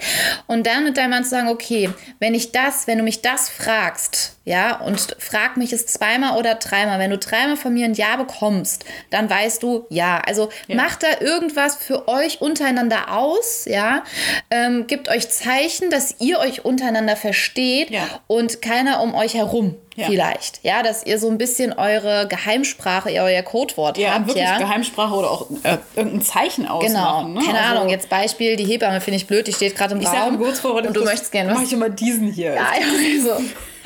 Und 0.47 0.67
dann 0.67 0.83
mit 0.83 0.97
deinem 0.97 1.11
Mann 1.11 1.23
zu 1.23 1.29
sagen, 1.29 1.47
okay, 1.47 1.89
wenn 2.19 2.33
ich 2.33 2.51
das, 2.51 2.87
wenn 2.87 2.97
du 2.97 3.03
mich 3.05 3.21
das 3.21 3.47
fragst, 3.47 4.34
ja, 4.45 4.79
und 4.79 5.17
frag 5.19 5.57
mich 5.57 5.73
es 5.73 5.85
zweimal 5.87 6.37
oder 6.37 6.55
dreimal, 6.55 6.99
wenn 6.99 7.09
du 7.09 7.17
dreimal 7.17 7.57
von 7.57 7.73
mir 7.73 7.85
ein 7.85 7.93
Ja 7.95 8.15
bekommst, 8.15 8.85
dann 9.09 9.29
weißt 9.29 9.61
du, 9.63 9.85
ja. 9.89 10.21
Also 10.25 10.49
macht 10.67 11.03
da 11.03 11.07
irgendwas 11.19 11.75
für 11.75 12.07
euch 12.07 12.41
untereinander 12.41 13.11
aus, 13.11 13.65
ja. 13.65 14.03
Ähm, 14.51 14.87
gibt 14.87 15.09
euch 15.09 15.29
Zeichen, 15.29 15.89
dass 15.89 16.15
ihr 16.19 16.39
euch 16.39 16.63
untereinander 16.63 17.15
versteht 17.15 17.89
Ja. 17.89 18.03
und 18.27 18.61
keiner 18.61 19.01
um 19.01 19.15
euch 19.15 19.33
herum 19.33 19.75
Ja. 19.95 20.05
vielleicht. 20.07 20.59
Ja, 20.63 20.83
dass 20.83 21.05
ihr 21.05 21.17
so 21.19 21.29
ein 21.29 21.37
bisschen 21.37 21.73
eure 21.73 22.27
Geheimsprache, 22.27 23.09
euer 23.09 23.41
Codewort 23.41 23.97
Ja, 23.97 24.13
habt. 24.13 24.27
wirklich 24.27 24.43
ja. 24.43 24.57
Geheimsprache 24.59 25.13
oder 25.15 25.31
auch 25.31 25.47
äh, 25.63 25.77
irgendein 25.95 26.21
Zeichen 26.21 26.63
Genau, 26.65 26.77
ausmachen. 26.79 27.33
Ne? 27.33 27.41
keine 27.45 27.59
Also, 27.61 27.75
Ahnung. 27.79 27.89
Jetzt 27.89 28.09
Beispiel, 28.09 28.55
die 28.57 28.65
Hebamme 28.65 29.01
finde 29.01 29.17
ich 29.17 29.25
blöd, 29.27 29.47
die 29.47 29.53
steht 29.53 29.75
gerade 29.75 29.95
im 29.95 30.01
Ich 30.01 30.07
Raum 30.07 30.37
Geburtsvorbereitung. 30.37 30.89
und 30.89 30.97
du 30.97 31.03
möchtest 31.03 31.31
gerne 31.31 31.51
Mach 31.51 31.61
was. 31.61 31.67
ich 31.67 31.73
immer 31.73 31.89
diesen 31.89 32.27
hier. 32.31 32.53
Ja, 32.53 32.67
ja, 32.77 33.21
so. 33.37 33.41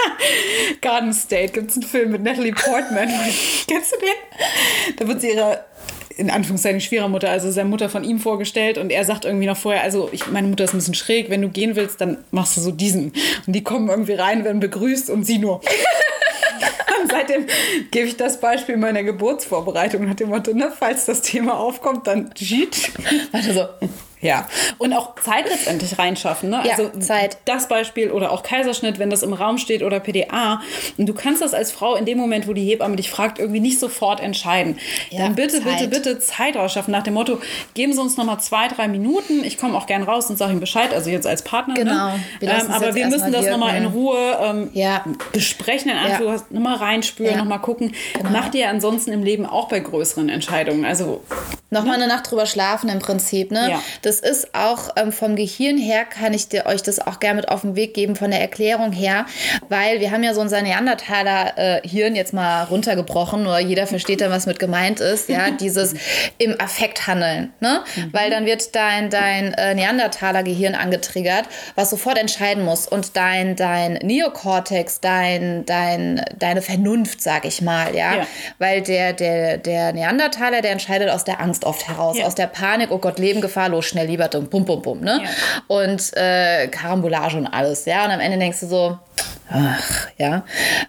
Garden 0.81 1.13
State 1.13 1.53
gibt 1.53 1.71
es 1.71 1.77
einen 1.77 1.85
Film 1.85 2.11
mit 2.11 2.23
Natalie 2.23 2.53
Portman. 2.53 3.07
Kennst 3.67 3.93
du 3.93 3.97
den? 3.99 4.97
Da 4.97 5.07
wird 5.07 5.21
sie 5.21 5.31
ihrer 5.31 5.65
in 6.19 6.29
Anführungszeichen 6.29 6.81
Schwiegermutter, 6.81 7.29
also 7.29 7.49
seine 7.49 7.69
Mutter 7.69 7.87
von 7.89 8.03
ihm 8.03 8.19
vorgestellt 8.19 8.77
und 8.77 8.89
er 8.89 9.05
sagt 9.05 9.23
irgendwie 9.23 9.45
noch 9.45 9.55
vorher, 9.55 9.83
also 9.83 10.09
ich, 10.11 10.27
meine 10.27 10.47
Mutter 10.49 10.65
ist 10.65 10.73
ein 10.73 10.79
bisschen 10.79 10.93
schräg, 10.93 11.29
wenn 11.29 11.41
du 11.41 11.47
gehen 11.47 11.77
willst, 11.77 12.01
dann 12.01 12.17
machst 12.31 12.57
du 12.57 12.61
so 12.61 12.71
diesen. 12.71 13.13
Und 13.47 13.53
die 13.53 13.63
kommen 13.63 13.87
irgendwie 13.87 14.13
rein, 14.13 14.43
werden 14.43 14.59
begrüßt 14.59 15.09
und 15.09 15.23
sie 15.23 15.39
nur. 15.39 15.61
Und 17.01 17.09
seitdem 17.09 17.45
gebe 17.91 18.07
ich 18.07 18.17
das 18.17 18.41
Beispiel 18.41 18.75
meiner 18.75 19.03
Geburtsvorbereitung 19.03 20.05
nach 20.05 20.15
dem 20.15 20.29
Motto, 20.29 20.53
ne, 20.53 20.69
falls 20.77 21.05
das 21.05 21.21
Thema 21.21 21.57
aufkommt, 21.57 22.07
dann 22.07 22.31
jeet. 22.35 22.91
Warte 23.31 23.53
so. 23.53 23.87
Ja, 24.22 24.47
und 24.78 24.93
auch 24.93 25.15
Zeit 25.15 25.45
letztendlich 25.49 25.97
reinschaffen. 25.97 26.49
Ne? 26.49 26.61
Ja, 26.65 26.72
also 26.76 26.89
Zeit. 26.99 27.38
das 27.45 27.67
Beispiel 27.67 28.11
oder 28.11 28.32
auch 28.32 28.43
Kaiserschnitt, 28.43 28.99
wenn 28.99 29.09
das 29.09 29.24
im 29.24 29.32
Raum 29.34 29.57
steht 29.57 29.82
oder 29.82 29.99
PDA. 29.99 30.61
Und 30.97 31.07
du 31.07 31.13
kannst 31.13 31.41
das 31.41 31.53
als 31.53 31.72
Frau 31.72 31.95
in 31.95 32.05
dem 32.05 32.17
Moment, 32.17 32.47
wo 32.47 32.53
die 32.53 32.65
Hebamme 32.65 32.95
dich 32.97 33.09
fragt, 33.09 33.39
irgendwie 33.39 33.59
nicht 33.61 33.80
sofort 33.80 34.20
entscheiden. 34.20 34.78
Ja, 35.09 35.22
Dann 35.24 35.36
bitte, 35.36 35.61
bitte, 35.61 35.78
Zeit. 35.78 35.89
bitte 35.89 36.20
Zeit 36.20 36.55
rausschaffen 36.57 36.91
nach 36.91 37.03
dem 37.03 37.13
Motto, 37.13 37.39
geben 37.74 37.93
Sie 37.93 38.01
uns 38.01 38.17
noch 38.17 38.26
mal 38.26 38.39
zwei, 38.39 38.67
drei 38.67 38.88
Minuten. 38.89 39.43
Ich 39.43 39.57
komme 39.57 39.78
auch 39.78 39.86
gern 39.88 40.03
raus 40.03 40.30
und 40.30 40.38
sage 40.38 40.51
Ihnen 40.51 40.59
Bescheid, 40.59 40.93
also 40.93 41.09
jetzt 41.09 41.26
als 41.26 41.41
Partner. 41.43 41.76
Genau. 41.76 42.09
Ne? 42.09 42.20
Wir 42.39 42.49
lassen 42.49 42.67
Ähm, 42.67 42.74
aber 42.74 42.95
wir 42.95 43.07
müssen 43.07 43.32
das 43.32 43.45
noch 43.47 43.57
mal 43.57 43.76
in. 43.76 43.86
Ruhe 43.86 44.38
ähm, 44.41 44.70
Ja. 44.74 45.03
besprechen, 45.32 45.89
in 45.91 45.97
Anführungszeichen, 45.97 46.55
noch 46.55 46.61
mal 46.61 46.76
reinspüren, 46.76 47.32
Ja. 47.34 47.38
noch 47.39 47.45
mal 47.45 47.57
gucken. 47.59 47.93
Genau. 48.15 48.30
Macht 48.32 48.53
ihr 48.55 48.70
ansonsten 48.70 49.11
im 49.11 49.24
Leben 49.24 49.45
auch 49.45 49.67
bei 49.70 49.80
größeren 49.80 50.30
Entscheidungen. 50.30 50.84
Also 50.86 51.24
Nochmal 51.72 51.95
eine 51.95 52.07
Nacht 52.07 52.30
drüber 52.32 52.47
schlafen 52.47 52.89
im 52.89 52.97
Prinzip. 52.97 53.51
Ne? 53.51 53.70
Ja. 53.70 53.82
Das 54.01 54.09
ist 54.20 54.55
auch 54.55 54.89
ähm, 54.95 55.12
vom 55.12 55.36
Gehirn 55.36 55.78
her, 55.78 56.05
kann 56.05 56.34
ich 56.34 56.47
dir, 56.49 56.66
euch 56.66 56.82
das 56.82 56.99
auch 57.05 57.20
gerne 57.20 57.36
mit 57.41 57.49
auf 57.49 57.62
den 57.62 57.76
Weg 57.76 57.93
geben, 57.93 58.16
von 58.16 58.32
der 58.32 58.41
Erklärung 58.41 58.91
her, 58.91 59.26
weil 59.68 59.99
wir 59.99 60.10
haben 60.12 60.24
ja 60.24 60.34
so 60.34 60.41
unser 60.41 60.62
Neandertaler-Hirn 60.64 62.16
jetzt 62.16 62.34
mal 62.34 62.64
runtergebrochen, 62.64 63.43
nur 63.43 63.60
jeder 63.60 63.88
versteht 63.88 64.22
dann, 64.22 64.32
was 64.32 64.45
mit 64.45 64.60
gemeint 64.60 64.99
ist. 64.99 65.30
Ja, 65.30 65.51
dieses 65.60 65.93
im 66.38 66.60
Affekt 66.60 67.07
handeln. 67.07 67.53
Ne? 67.60 67.82
Weil 68.12 68.30
dann 68.30 68.45
wird 68.45 68.76
dein, 68.76 69.10
dein 69.10 69.53
äh, 69.53 69.76
Neandertaler-Gehirn 69.76 70.76
angetriggert, 70.76 71.45
was 71.76 71.89
sofort 71.89 72.18
entscheiden 72.18 72.64
muss. 72.64 72.88
Und 72.88 73.16
dein, 73.16 73.55
dein 73.55 73.93
Neokortex, 73.93 75.01
dein, 75.01 75.66
dein, 75.66 76.24
deine 76.38 76.62
Vernunft, 76.62 77.22
sag 77.22 77.45
ich 77.45 77.62
mal, 77.62 77.95
ja. 77.95 78.16
Ja. 78.16 78.28
Weil 78.57 78.82
der, 78.82 79.14
der, 79.14 79.57
der 79.57 79.93
Neandertaler, 79.93 80.62
der 80.62 80.72
entscheidet 80.72 81.10
aus 81.10 81.24
der 81.24 81.39
Angst 81.41 81.66
oft 81.66 81.88
heraus, 81.88 82.18
Ja. 82.18 82.26
aus 82.26 82.36
der 82.36 82.47
Panik, 82.47 82.91
oh 82.91 82.97
Gott, 82.97 83.20
Leben, 83.20 83.41
Gefahr, 83.41 83.70
los, 83.70 83.86
schnell, 83.86 83.98
lieber 84.03 84.27
dumm, 84.27 84.47
bum, 84.49 84.65
bum, 84.65 84.81
bum, 84.81 84.99
ne? 85.01 85.21
Ja. 85.23 85.29
Und 85.67 86.15
äh, 86.17 86.67
Karambolage 86.67 87.37
und 87.37 87.47
alles, 87.47 87.85
ja. 87.85 88.05
Und 88.05 88.11
am 88.11 88.19
Ende 88.19 88.37
denkst 88.37 88.59
du 88.61 88.67
so, 88.67 88.97
ach, 89.51 90.07
ja. 90.17 90.43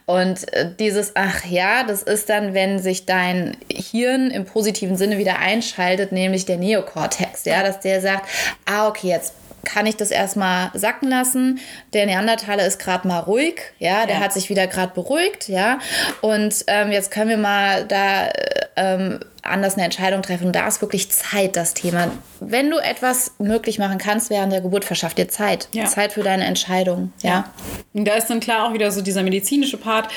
Und 0.07 0.53
äh, 0.53 0.71
dieses, 0.79 1.13
ach 1.17 1.45
ja, 1.45 1.85
das 1.85 2.03
ist 2.03 2.29
dann, 2.29 2.55
wenn 2.55 2.79
sich 2.79 3.07
dein 3.07 3.57
Hirn 3.73 4.31
im 4.31 4.45
positiven 4.45 4.97
Sinne 4.97 5.19
wieder 5.19 5.39
einschaltet, 5.39 6.13
nämlich 6.13 6.47
der 6.47 6.57
Neokortex, 6.57 7.45
ja, 7.45 7.63
dass 7.63 7.81
der 7.81 8.01
sagt, 8.01 8.29
ah, 8.67 8.89
okay, 8.89 9.09
jetzt 9.09 9.35
kann 9.63 9.85
ich 9.85 9.95
das 9.97 10.11
erstmal 10.11 10.71
sacken 10.73 11.11
lassen. 11.11 11.61
Der 11.93 12.07
Neandertaler 12.07 12.65
ist 12.67 12.79
gerade 12.79 13.07
mal 13.07 13.19
ruhig, 13.19 13.61
ja, 13.79 14.07
der 14.07 14.17
Ja. 14.17 14.21
hat 14.23 14.33
sich 14.33 14.49
wieder 14.49 14.67
gerade 14.67 14.95
beruhigt, 14.95 15.49
ja. 15.49 15.79
Und 16.23 16.65
ähm, 16.67 16.91
jetzt 16.93 17.11
können 17.11 17.29
wir 17.29 17.37
mal 17.37 17.85
da 17.85 18.29
äh, 18.29 18.31
ähm, 18.77 19.21
anders 19.43 19.75
eine 19.75 19.85
Entscheidung 19.85 20.21
treffen. 20.23 20.49
Und 20.49 20.53
da 20.55 20.69
ist 20.69 20.81
wirklich 20.83 21.11
Zeit 21.11 21.57
das 21.57 21.73
Thema. 21.75 22.09
Wenn 22.41 22.71
du 22.71 22.77
etwas 22.79 23.33
möglich 23.39 23.79
machen 23.79 23.97
kannst 23.99 24.29
während 24.31 24.53
der 24.53 24.61
Geburt, 24.61 24.85
verschaff 24.85 25.15
dir 25.15 25.29
Zeit. 25.29 25.69
Ja. 25.73 25.87
Zeit 25.87 26.13
für 26.13 26.23
deine 26.23 26.45
Entscheidung. 26.45 27.13
Ja. 27.23 27.51
Und 27.95 28.05
da 28.07 28.15
ist 28.15 28.29
dann 28.29 28.41
klar 28.41 28.69
auch 28.69 28.75
wieder 28.75 28.93
so 28.93 29.01
dieser 29.01 29.23
medizinische 29.23 29.79
Part. 29.79 30.09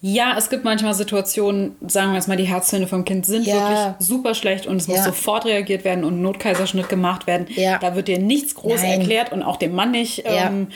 Ja, 0.00 0.34
es 0.36 0.50
gibt 0.50 0.64
manchmal 0.64 0.94
Situationen, 0.94 1.76
sagen 1.86 2.10
wir 2.10 2.16
jetzt 2.16 2.26
mal, 2.26 2.36
die 2.36 2.44
Herztöne 2.48 2.86
vom 2.88 3.04
Kind 3.04 3.24
sind 3.24 3.46
Ja. 3.46 3.54
wirklich 3.54 4.06
super 4.08 4.34
schlecht 4.34 4.66
und 4.66 4.76
es 4.78 4.88
muss 4.88 4.98
Ja. 4.98 5.04
sofort 5.04 5.44
reagiert 5.46 5.84
werden 5.84 6.02
und 6.04 6.14
ein 6.18 6.22
Notkaiserschnitt 6.22 6.88
gemacht 6.88 7.26
werden. 7.28 7.46
Ja. 7.54 7.78
Da 7.78 7.94
wird 7.94 8.08
dir 8.08 8.18
nichts 8.18 8.54
groß 8.56 8.82
Nein. 8.82 9.00
erklärt 9.00 9.30
und 9.32 9.42
auch 9.44 9.56
dem 9.58 9.74
Mann 9.74 9.92
nicht. 9.92 10.24
Ja. 10.24 10.48
Ähm, 10.48 10.68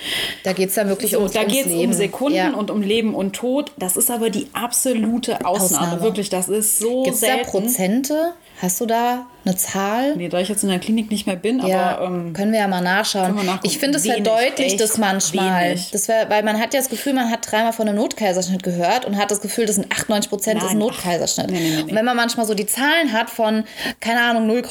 Da 0.45 0.53
geht 0.53 0.69
es 0.69 0.77
dann 0.77 0.89
wirklich 0.89 1.11
so, 1.13 1.19
ums, 1.19 1.33
da 1.33 1.43
geht 1.45 1.67
es 1.67 1.73
um. 1.73 1.93
Sekunden 1.93 2.37
ja. 2.37 2.51
und 2.53 2.71
um 2.71 2.83
Leben 2.83 3.15
und 3.15 3.35
Tod. 3.35 3.73
Das 3.79 3.97
ist 3.97 4.11
aber 4.11 4.31
die 4.31 4.47
absolute 4.53 5.45
Ausnahme. 5.45 5.57
Ausnahme. 5.87 6.03
Wirklich, 6.03 6.31
das 6.31 6.49
ist 6.49 6.79
so 6.79 7.03
Gibt 7.03 7.15
es 7.17 7.21
da 7.21 7.27
selten. 7.29 7.36
Prozente? 7.45 8.35
Hast 8.61 8.81
du 8.81 8.87
da 8.87 9.27
eine 9.47 9.57
Zahl? 9.57 10.17
Nee, 10.17 10.29
da 10.29 10.39
ich 10.41 10.49
jetzt 10.49 10.63
in 10.63 10.69
der 10.69 10.79
Klinik 10.79 11.11
nicht 11.11 11.27
mehr 11.27 11.37
bin, 11.37 11.65
Ja, 11.67 11.97
aber 11.97 12.07
ähm, 12.07 12.33
können 12.33 12.53
wir 12.53 12.61
ja 12.61 12.69
mal 12.69 12.81
nachschauen. 12.81 13.39
Ich 13.63 13.79
finde, 13.79 13.99
es 13.99 14.07
verdeutlicht 14.07 14.59
echt 14.61 14.81
das 14.81 14.99
manchmal. 14.99 15.71
wenig. 15.71 15.91
Das 15.93 16.09
wär, 16.09 16.29
weil 16.29 16.43
man 16.43 16.59
hat 16.61 16.75
ja 16.75 16.81
das 16.81 16.89
Gefühl, 16.89 17.13
man 17.15 17.31
hat 17.31 17.51
dreimal 17.51 17.73
von 17.73 17.89
einem 17.89 17.97
Notkaiserschnitt 17.99 18.63
gehört 18.63 19.05
und 19.05 19.17
hat 19.17 19.31
das 19.31 19.41
Gefühl, 19.41 19.67
das 19.67 19.77
sind 19.77 19.91
98 19.93 20.29
Prozent 20.31 20.63
ist 20.63 20.71
ein. 20.71 20.79
Notkaiserschnitt. 20.79 21.51
Nee, 21.51 21.59
nee, 21.61 21.71
nee. 21.77 21.83
Und 21.83 21.95
wenn 21.95 22.05
man 22.05 22.17
manchmal 22.17 22.47
so 22.47 22.55
die 22.55 22.67
Zahlen 22.67 23.13
hat 23.13 23.31
von, 23.31 23.65
keine 24.01 24.21
Ahnung, 24.21 24.47
0, 24.47 24.63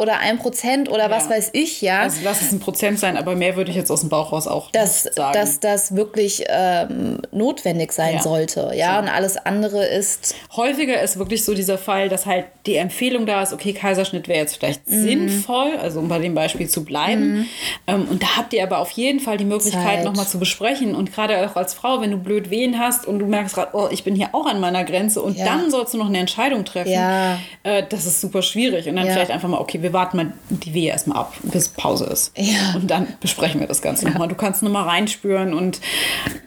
oder 0.00 0.18
1 0.18 0.40
Prozent 0.40 0.88
oder 0.90 1.10
was 1.10 1.24
Ja. 1.24 1.30
weiß 1.30 1.50
ich, 1.52 1.82
ja, 1.82 2.00
also 2.00 2.18
lass 2.24 2.40
es 2.42 2.52
ein 2.52 2.60
Prozent 2.60 2.98
sein, 2.98 3.16
aber 3.16 3.34
mehr 3.36 3.56
würde 3.56 3.70
ich 3.70 3.76
jetzt 3.76 3.90
aus 3.90 4.00
dem 4.00 4.08
Bauch 4.08 4.32
raus 4.32 4.46
auch 4.46 4.70
dass, 4.70 5.02
sagen. 5.04 5.32
dass 5.34 5.60
das 5.60 5.94
wirklich 5.94 6.44
ähm, 6.48 7.20
notwendig 7.30 7.92
sein 7.92 8.14
Ja. 8.16 8.22
sollte. 8.22 8.70
Ja, 8.74 8.98
und 8.98 9.08
alles 9.08 9.36
andere 9.36 9.84
ist 9.84 10.34
Häufiger 10.56 11.00
ist 11.02 11.18
wirklich 11.18 11.44
so 11.44 11.54
dieser 11.54 11.78
Fall, 11.78 12.08
dass 12.08 12.26
halt 12.26 12.46
die 12.66 12.76
Empfehlung 12.76 13.26
da 13.26 13.42
ist, 13.42 13.52
okay, 13.52 13.72
Kaiserschnitt 13.72 14.21
wäre 14.28 14.40
jetzt 14.40 14.56
vielleicht 14.56 14.88
Mhm. 14.88 15.02
sinnvoll, 15.02 15.76
also 15.80 16.00
um 16.00 16.08
bei 16.08 16.18
dem 16.18 16.34
Beispiel 16.34 16.68
zu 16.68 16.84
bleiben. 16.84 17.48
Ähm, 17.86 18.06
und 18.10 18.22
da 18.22 18.36
habt 18.36 18.52
ihr 18.52 18.62
aber 18.62 18.78
auf 18.78 18.90
jeden 18.92 19.20
Fall 19.20 19.36
die 19.36 19.44
Möglichkeit, 19.44 20.04
nochmal 20.04 20.26
zu 20.26 20.38
besprechen. 20.38 20.94
Und 20.94 21.12
gerade 21.12 21.48
auch 21.50 21.56
als 21.56 21.74
Frau, 21.74 22.00
wenn 22.00 22.10
du 22.10 22.16
blöd 22.18 22.50
Wehen 22.50 22.78
hast 22.78 23.06
und 23.06 23.18
du 23.18 23.26
merkst 23.26 23.54
gerade, 23.54 23.70
oh, 23.74 23.88
ich 23.90 24.04
bin 24.04 24.14
hier 24.14 24.30
auch 24.32 24.46
an 24.46 24.60
meiner 24.60 24.84
Grenze 24.84 25.22
und 25.22 25.36
Ja. 25.38 25.44
dann 25.44 25.70
sollst 25.70 25.94
du 25.94 25.98
noch 25.98 26.06
eine 26.08 26.18
Entscheidung 26.18 26.64
treffen, 26.64 26.92
Ja. 26.92 27.38
äh, 27.62 27.82
das 27.88 28.06
ist 28.06 28.20
super 28.20 28.42
schwierig. 28.42 28.88
Und 28.88 28.96
dann 28.96 29.06
Ja. 29.06 29.12
vielleicht 29.12 29.30
einfach 29.30 29.48
mal, 29.48 29.58
okay, 29.60 29.82
wir 29.82 29.92
warten 29.92 30.16
mal 30.16 30.32
die 30.50 30.74
Wehe 30.74 30.90
erstmal 30.90 31.18
ab, 31.18 31.34
bis 31.42 31.68
Pause 31.68 32.04
ist. 32.06 32.32
Und 32.74 32.90
dann 32.90 33.06
besprechen 33.20 33.60
wir 33.60 33.66
das 33.66 33.82
Ganze 33.82 34.06
nochmal. 34.08 34.28
Du 34.28 34.34
kannst 34.34 34.62
nochmal 34.62 34.84
reinspüren 34.84 35.54
und 35.54 35.80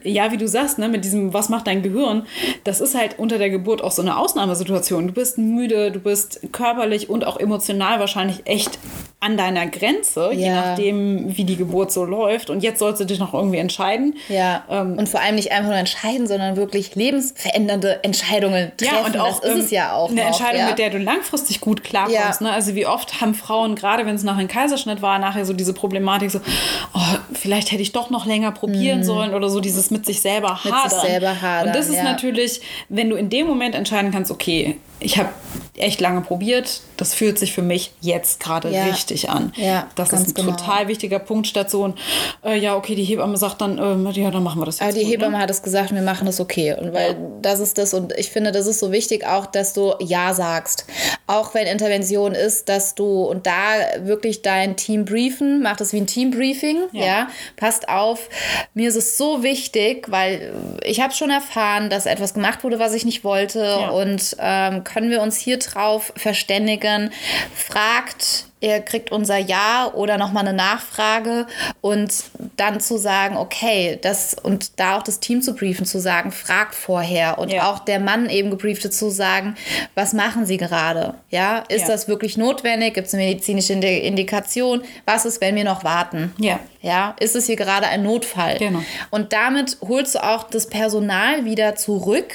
ja, 0.02 0.30
wie 0.32 0.36
du 0.36 0.46
sagst, 0.46 0.78
ne, 0.78 0.88
mit 0.88 1.04
diesem, 1.04 1.32
was 1.34 1.48
macht 1.48 1.66
dein 1.66 1.82
Gehirn, 1.82 2.26
das 2.64 2.80
ist 2.80 2.94
halt 2.94 3.18
unter 3.18 3.38
der 3.38 3.50
Geburt 3.50 3.82
auch 3.82 3.90
so 3.90 4.02
eine 4.02 4.16
Ausnahmesituation. 4.18 5.08
Du 5.08 5.12
bist 5.12 5.38
müde, 5.38 5.90
du 5.90 5.98
bist 6.00 6.40
körperlich 6.52 7.10
und 7.10 7.26
auch 7.26 7.38
emotional 7.38 7.65
wahrscheinlich 7.74 8.42
echt 8.46 8.78
an 9.18 9.36
deiner 9.38 9.66
Grenze, 9.66 10.30
je 10.32 10.46
Ja. 10.46 10.54
nachdem, 10.54 11.36
wie 11.36 11.44
die 11.44 11.56
Geburt 11.56 11.90
so 11.90 12.04
läuft. 12.04 12.50
Und 12.50 12.62
jetzt 12.62 12.78
sollst 12.78 13.00
du 13.00 13.06
dich 13.06 13.18
noch 13.18 13.32
irgendwie 13.34 13.56
entscheiden. 13.58 14.14
Ja, 14.28 14.62
Ähm, 14.70 14.98
und 14.98 15.08
vor 15.08 15.20
allem 15.20 15.36
nicht 15.36 15.50
einfach 15.52 15.70
nur 15.70 15.78
entscheiden, 15.78 16.26
sondern 16.26 16.56
wirklich 16.56 16.94
lebensverändernde 16.94 18.04
Entscheidungen 18.04 18.72
treffen. 18.76 18.94
Ja, 18.94 19.04
und 19.06 19.18
auch 19.18 19.40
das 19.40 19.50
ist 19.50 19.54
ähm, 19.56 19.60
es 19.64 19.70
ja 19.70 19.94
auch. 19.94 20.10
eine 20.10 20.20
noch, 20.20 20.26
Entscheidung, 20.28 20.60
ja. 20.60 20.66
mit 20.68 20.78
der 20.78 20.90
du 20.90 20.98
langfristig 20.98 21.60
gut 21.60 21.82
klarkommst. 21.82 22.40
Ja. 22.40 22.46
Ne? 22.46 22.52
Also 22.52 22.74
wie 22.74 22.86
oft 22.86 23.20
haben 23.20 23.34
Frauen, 23.34 23.74
gerade 23.74 24.04
wenn 24.06 24.14
es 24.14 24.22
nach 24.22 24.36
einem 24.36 24.48
Kaiserschnitt 24.48 25.00
war, 25.02 25.18
nachher 25.18 25.44
so 25.46 25.54
diese 25.54 25.72
Problematik, 25.72 26.30
so, 26.30 26.40
oh, 26.94 26.98
vielleicht 27.32 27.72
hätte 27.72 27.82
ich 27.82 27.92
doch 27.92 28.10
noch 28.10 28.26
länger 28.26 28.52
probieren 28.52 29.02
sollen 29.02 29.32
oder 29.34 29.48
so 29.48 29.60
dieses 29.60 29.90
mit 29.90 30.04
sich 30.06 30.20
selber 30.20 30.60
Mhm. 30.62 30.70
Mit 30.70 30.74
hadern. 30.74 30.90
sich 30.90 31.00
selber 31.00 31.40
hadern, 31.42 31.66
Und 31.68 31.76
das 31.76 31.88
ist 31.88 32.02
natürlich, 32.02 32.60
wenn 32.90 33.08
du 33.10 33.16
in 33.16 33.30
dem 33.30 33.46
Moment 33.46 33.74
entscheiden 33.74 34.10
kannst, 34.12 34.30
okay, 34.30 34.76
ich 35.00 35.18
habe 35.18 35.28
echt 35.76 36.00
lange 36.00 36.22
probiert, 36.22 36.80
das 36.96 37.12
fühlt 37.12 37.38
sich 37.38 37.52
für 37.52 37.60
mich 37.62 37.92
jetzt 38.00 38.40
gerade 38.40 38.70
Ja. 38.70 38.84
richtig 38.84 39.28
an. 39.28 39.52
Ja, 39.56 39.88
das 39.94 40.12
ist 40.12 40.28
ein 40.28 40.34
genau. 40.34 40.52
total 40.52 40.88
wichtiger 40.88 41.18
Punkt 41.18 41.46
statt 41.46 41.70
so 41.70 41.88
ein, 41.88 41.94
äh, 42.44 42.58
ja, 42.58 42.76
okay, 42.76 42.94
die 42.94 43.04
Hebamme 43.04 43.36
sagt 43.36 43.60
dann, 43.60 43.76
ähm, 43.78 44.10
ja, 44.12 44.30
dann 44.30 44.42
machen 44.42 44.60
wir 44.60 44.64
das 44.64 44.76
jetzt. 44.78 44.82
Aber 44.82 44.92
die 44.92 45.00
so, 45.00 45.06
ne? 45.06 45.12
Hebamme 45.12 45.38
hat 45.38 45.50
es 45.50 45.62
gesagt, 45.62 45.94
wir 45.94 46.00
machen 46.00 46.24
das 46.26 46.40
okay. 46.40 46.74
Und 46.74 46.94
weil 46.94 47.16
das 47.42 47.60
ist 47.60 47.76
das, 47.76 47.92
und 47.92 48.12
ich 48.16 48.30
finde, 48.30 48.52
das 48.52 48.66
ist 48.66 48.78
so 48.78 48.90
wichtig 48.90 49.26
auch, 49.26 49.44
dass 49.46 49.74
du 49.74 49.94
Ja 50.00 50.32
sagst. 50.32 50.86
Auch 51.26 51.52
wenn 51.54 51.66
Intervention 51.66 52.32
ist, 52.32 52.68
dass 52.70 52.94
du 52.94 53.24
und 53.24 53.46
da 53.46 53.52
wirklich 54.00 54.40
dein 54.42 54.76
Team 54.76 55.04
briefen, 55.04 55.62
mach 55.62 55.76
das 55.76 55.92
wie 55.92 55.98
ein 55.98 56.06
Teambriefing, 56.06 56.78
ja. 56.92 57.04
Ja. 57.04 57.28
Passt 57.56 57.88
auf. 57.88 58.28
Mir 58.74 58.88
ist 58.88 58.96
es 58.96 59.18
so 59.18 59.42
wichtig, 59.42 60.10
weil 60.10 60.54
ich 60.84 61.00
habe 61.00 61.12
schon 61.12 61.30
erfahren, 61.30 61.90
dass 61.90 62.06
etwas 62.06 62.32
gemacht 62.34 62.64
wurde, 62.64 62.78
was 62.78 62.94
ich 62.94 63.04
nicht 63.04 63.24
wollte. 63.24 63.60
Ja. 63.60 63.90
Und 63.90 64.36
ähm, 64.40 64.84
können 64.86 65.10
wir 65.10 65.20
uns 65.20 65.36
hier 65.36 65.58
drauf 65.58 66.12
verständigen? 66.16 67.10
Fragt 67.54 68.44
ihr 68.60 68.80
kriegt 68.80 69.12
unser 69.12 69.36
Ja 69.36 69.90
oder 69.94 70.16
nochmal 70.16 70.48
eine 70.48 70.56
Nachfrage 70.56 71.46
und 71.82 72.10
dann 72.56 72.80
zu 72.80 72.96
sagen, 72.96 73.36
okay, 73.36 73.98
das 74.00 74.34
und 74.42 74.80
da 74.80 74.96
auch 74.96 75.02
das 75.02 75.20
Team 75.20 75.42
zu 75.42 75.54
briefen, 75.54 75.84
zu 75.84 76.00
sagen, 76.00 76.32
fragt 76.32 76.74
vorher 76.74 77.38
und 77.38 77.52
Ja. 77.52 77.70
auch 77.70 77.80
der 77.80 78.00
Mann 78.00 78.30
eben 78.30 78.50
gebriefte 78.50 78.88
zu 78.90 79.10
sagen, 79.10 79.56
was 79.94 80.14
machen 80.14 80.46
Sie 80.46 80.56
gerade? 80.56 81.14
Ja, 81.30 81.58
ist 81.68 81.82
Ja. 81.82 81.88
das 81.88 82.08
wirklich 82.08 82.38
notwendig? 82.38 82.94
Gibt 82.94 83.08
es 83.08 83.14
eine 83.14 83.24
medizinische 83.24 83.74
Indi- 83.74 84.00
Indikation? 84.00 84.82
Was 85.04 85.26
ist, 85.26 85.40
wenn 85.42 85.54
wir 85.54 85.64
noch 85.64 85.84
warten? 85.84 86.34
Ja. 86.38 86.58
Ja, 86.86 87.16
ist 87.18 87.34
es 87.34 87.46
hier 87.46 87.56
gerade 87.56 87.86
ein 87.88 88.02
Notfall? 88.04 88.58
Genau. 88.58 88.78
Und 89.10 89.32
damit 89.32 89.76
holst 89.86 90.14
du 90.14 90.22
auch 90.22 90.44
das 90.44 90.68
Personal 90.68 91.44
wieder 91.44 91.74
zurück. 91.74 92.32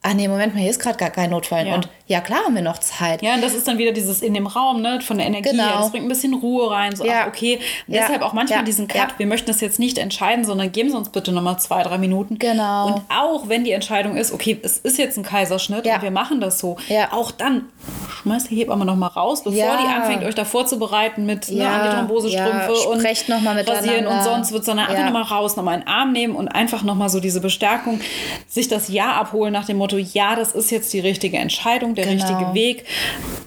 Ah, 0.00 0.14
nee, 0.14 0.26
Moment 0.28 0.54
mal, 0.54 0.60
hier 0.62 0.70
ist 0.70 0.80
gerade 0.80 0.96
gar 0.96 1.10
kein 1.10 1.30
Notfall. 1.30 1.66
Ja. 1.66 1.74
Und 1.74 1.88
ja, 2.06 2.20
klar 2.20 2.40
haben 2.46 2.54
wir 2.54 2.62
noch 2.62 2.78
Zeit. 2.78 3.22
Ja, 3.22 3.34
und 3.34 3.44
das 3.44 3.54
ist 3.54 3.68
dann 3.68 3.78
wieder 3.78 3.92
dieses 3.92 4.20
in 4.22 4.34
dem 4.34 4.46
Raum, 4.46 4.80
ne, 4.82 5.00
von 5.00 5.18
der 5.18 5.26
Energie 5.26 5.50
Genau. 5.50 5.62
her. 5.64 5.72
Das 5.78 5.90
bringt 5.90 6.06
ein 6.06 6.08
bisschen 6.08 6.34
Ruhe 6.34 6.70
rein. 6.70 6.96
So, 6.96 7.04
Ja. 7.04 7.22
ach, 7.22 7.26
okay. 7.28 7.60
Und 7.86 7.94
Ja. 7.94 8.00
Deshalb 8.02 8.22
auch 8.22 8.32
manchmal 8.32 8.60
Ja. 8.60 8.64
diesen 8.64 8.88
Cut. 8.88 9.18
Wir 9.18 9.26
möchten 9.26 9.46
das 9.46 9.60
jetzt 9.60 9.78
nicht 9.78 9.98
entscheiden, 9.98 10.44
sondern 10.44 10.72
geben 10.72 10.90
Sie 10.90 10.96
uns 10.96 11.10
bitte 11.10 11.30
nochmal 11.30 11.58
zwei, 11.58 11.82
drei 11.82 11.98
Minuten. 11.98 12.38
Genau. 12.38 12.86
Und 12.86 13.02
auch 13.10 13.48
wenn 13.48 13.62
die 13.64 13.72
Entscheidung 13.72 14.16
ist, 14.16 14.32
okay, 14.32 14.58
es 14.62 14.78
ist 14.78 14.98
jetzt 14.98 15.16
ein 15.18 15.22
Kaiserschnitt 15.22 15.84
Ja. 15.86 15.96
und 15.96 16.02
wir 16.02 16.10
machen 16.10 16.40
das 16.40 16.58
so, 16.58 16.76
Ja. 16.88 17.12
auch 17.12 17.30
dann 17.30 17.66
schmeißt 18.22 18.50
die 18.50 18.56
Hebamme 18.56 18.84
nochmal 18.84 19.10
raus, 19.10 19.44
bevor 19.44 19.76
die 19.76 19.86
anfängt, 19.88 20.24
euch 20.24 20.34
da 20.34 20.44
vorzubereiten 20.44 21.26
mit 21.26 21.48
ne, 21.50 21.62
Ja. 21.62 21.72
Antithrombosestrümpfe 21.80 22.72
Ja. 22.72 22.98
Sprecht 22.98 23.28
noch 23.28 23.40
mal 23.40 23.54
Rasieren 23.88 24.06
und 24.06 24.22
sonst 24.22 24.52
wird, 24.52 24.64
sondern 24.64 24.86
einfach 24.86 25.00
Ja. 25.00 25.06
nochmal 25.06 25.22
raus, 25.24 25.56
nochmal 25.56 25.74
in 25.76 25.80
den 25.82 25.88
Arm 25.88 26.12
nehmen 26.12 26.34
und 26.36 26.48
einfach 26.48 26.82
nochmal 26.82 27.08
so 27.08 27.20
diese 27.20 27.40
Bestärkung, 27.40 28.00
sich 28.48 28.68
das 28.68 28.88
Ja 28.88 29.12
abholen 29.12 29.52
nach 29.52 29.66
dem 29.66 29.76
Motto, 29.78 29.96
ja, 29.96 30.34
das 30.36 30.52
ist 30.52 30.70
jetzt 30.70 30.92
die 30.92 31.00
richtige 31.00 31.36
Entscheidung, 31.38 31.94
der 31.94 32.06
Genau. 32.06 32.22
richtige 32.24 32.54
Weg. 32.54 32.84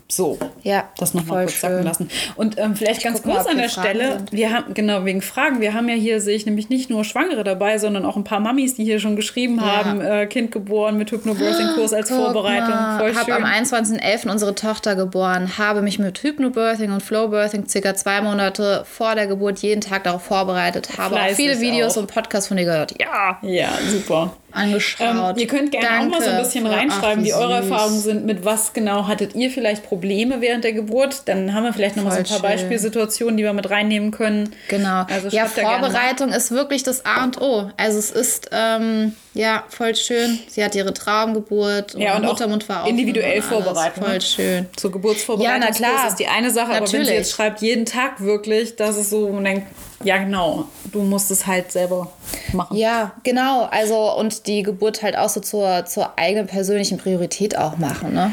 So, 0.07 0.37
Ja, 0.61 0.83
das 0.97 1.13
nochmal 1.15 1.45
kurz 1.45 1.59
sacken 1.59 1.77
schön. 1.77 1.83
lassen. 1.85 2.09
Und 2.35 2.59
ähm, 2.59 2.75
vielleicht 2.75 3.03
ganz 3.03 3.17
guck 3.17 3.25
mal, 3.27 3.33
kurz 3.35 3.45
ob 3.45 3.51
an 3.51 3.57
der 3.57 3.69
Fragen 3.69 3.89
Stelle, 3.89 4.11
sind. 4.17 4.31
wir 4.31 4.51
haben, 4.53 4.73
genau, 4.75 5.03
wegen 5.03 5.21
Fragen, 5.21 5.61
wir 5.61 5.73
haben 5.73 5.89
ja 5.89 5.95
hier, 5.95 6.21
sehe 6.21 6.35
ich 6.35 6.45
nämlich 6.45 6.69
nicht 6.69 6.91
nur 6.91 7.03
Schwangere 7.03 7.43
dabei, 7.43 7.79
sondern 7.79 8.05
auch 8.05 8.15
ein 8.15 8.23
paar 8.23 8.39
Mamis, 8.39 8.75
die 8.75 8.83
hier 8.83 8.99
schon 8.99 9.15
geschrieben 9.15 9.61
haben, 9.61 10.01
äh, 10.01 10.27
Kind 10.27 10.51
geboren 10.51 10.97
mit 10.97 11.11
Hypnobirthing-Kurs 11.11 11.91
als 11.93 12.09
Guck 12.09 12.17
Vorbereitung. 12.17 12.69
mal, 12.69 12.99
Voll 12.99 13.15
Hab 13.15 13.25
schön. 13.25 13.33
am 13.33 13.45
21.11. 13.45 14.29
unsere 14.29 14.53
Tochter 14.53 14.95
geboren, 14.95 15.57
habe 15.57 15.81
mich 15.81 15.97
mit 15.97 16.21
Hypnobirthing 16.21 16.91
und 16.91 17.01
Flowbirthing 17.01 17.67
circa 17.67 17.95
zwei 17.95 18.21
Monate 18.21 18.83
vor 18.85 19.15
der 19.15 19.25
Geburt 19.25 19.59
jeden 19.59 19.81
Tag 19.81 20.03
darauf 20.03 20.14
vorbereitet, 20.19 20.97
habe 20.97 21.15
auch 21.15 21.19
Fleißig 21.19 21.35
viele 21.35 21.59
Videos 21.59 21.97
auch. 21.97 22.01
und 22.01 22.13
Podcasts 22.13 22.47
von 22.47 22.57
dir 22.57 22.65
gehört. 22.65 22.95
Ja, 22.99 23.37
ja, 23.41 23.69
super. 23.89 24.35
Angeschaut. 24.55 25.35
Ähm, 25.35 25.37
ihr 25.37 25.47
könnt 25.47 25.71
gerne 25.71 26.01
auch 26.07 26.09
mal 26.09 26.21
so 26.21 26.29
ein 26.29 26.37
bisschen 26.37 26.63
Danke. 26.63 26.79
reinschreiben, 26.79 27.19
Ach, 27.23 27.25
wie 27.27 27.33
eure. 27.33 27.53
Erfahrungen 27.55 27.99
sind. 27.99 28.25
Mit 28.25 28.45
was 28.45 28.73
genau 28.73 29.07
hattet 29.07 29.35
ihr 29.35 29.49
vielleicht 29.51 29.83
Probleme 29.83 30.41
während 30.41 30.63
der 30.63 30.73
Geburt? 30.73 31.23
Dann 31.25 31.53
haben 31.53 31.63
wir 31.63 31.73
vielleicht 31.73 31.95
noch 31.97 32.03
mal 32.03 32.11
so 32.11 32.17
ein 32.17 32.23
paar 32.23 32.37
schön. 32.37 32.41
Beispielsituationen, 32.41 33.37
die 33.37 33.43
wir 33.43 33.53
mit 33.53 33.69
reinnehmen 33.69 34.11
können. 34.11 34.53
Genau. 34.67 35.05
Also 35.09 35.29
ja, 35.29 35.45
Vorbereitung 35.45 36.29
ist 36.31 36.51
wirklich 36.51 36.83
das 36.83 37.05
A 37.05 37.23
und 37.23 37.41
O. 37.41 37.69
Also 37.77 37.99
es 37.99 38.11
ist 38.11 38.49
ähm, 38.51 39.13
ja 39.33 39.63
voll 39.69 39.95
schön. 39.95 40.39
Sie 40.47 40.63
hat 40.63 40.75
ihre 40.75 40.93
Traumgeburt 40.93 41.95
und, 41.95 42.01
Ja, 42.01 42.15
und 42.17 42.25
Muttermund 42.25 42.67
war 42.69 42.83
auch 42.83 42.87
individuell 42.87 43.41
vorbereitet, 43.41 44.01
ne? 44.01 44.07
Voll 44.09 44.21
schön. 44.21 44.65
Zur 44.75 44.91
Geburtsvorbereitung 44.91 45.61
Ja, 45.61 45.67
na 45.69 45.75
klar. 45.75 46.07
ist 46.07 46.17
die 46.19 46.27
eine 46.27 46.51
Sache, 46.51 46.67
aber 46.71 46.79
wenn 46.81 46.87
sie 46.87 46.97
Natürlich. 46.97 47.17
jetzt 47.19 47.31
schreibt, 47.31 47.61
jeden 47.61 47.85
Tag 47.85 48.21
wirklich, 48.21 48.75
das 48.75 48.97
ist 48.97 49.09
so, 49.09 49.29
man 49.29 49.43
denkt, 49.43 49.67
ja 50.03 50.17
genau, 50.17 50.65
du 50.91 51.01
musst 51.01 51.31
es 51.31 51.47
halt 51.47 51.71
selber 51.71 52.11
machen. 52.53 52.77
Ja, 52.77 53.13
genau. 53.23 53.67
Also 53.71 54.13
und 54.17 54.44
die 54.47 54.63
Geburt 54.63 55.01
halt 55.03 55.17
auch 55.17 55.29
so 55.29 55.39
zur, 55.39 55.85
zur 55.85 56.17
eigenen 56.17 56.47
persönlichen 56.47 56.97
Priorität 56.97 57.57
auch 57.57 57.77
machen. 57.77 58.13
Ne? 58.13 58.31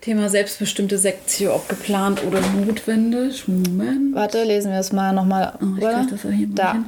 Thema 0.00 0.28
selbstbestimmte 0.28 0.98
Sektio, 0.98 1.54
ob 1.54 1.68
geplant 1.68 2.22
oder 2.24 2.40
notwendig. 2.40 3.48
Moment. 3.48 4.14
Warte, 4.14 4.42
lesen 4.44 4.72
wir 4.72 4.78
es 4.78 4.92
mal 4.92 5.12
nochmal. 5.12 5.54
Oh, 5.60 5.76
hier 5.78 5.88
mal 5.90 6.06
da. 6.54 6.72
hin. 6.72 6.84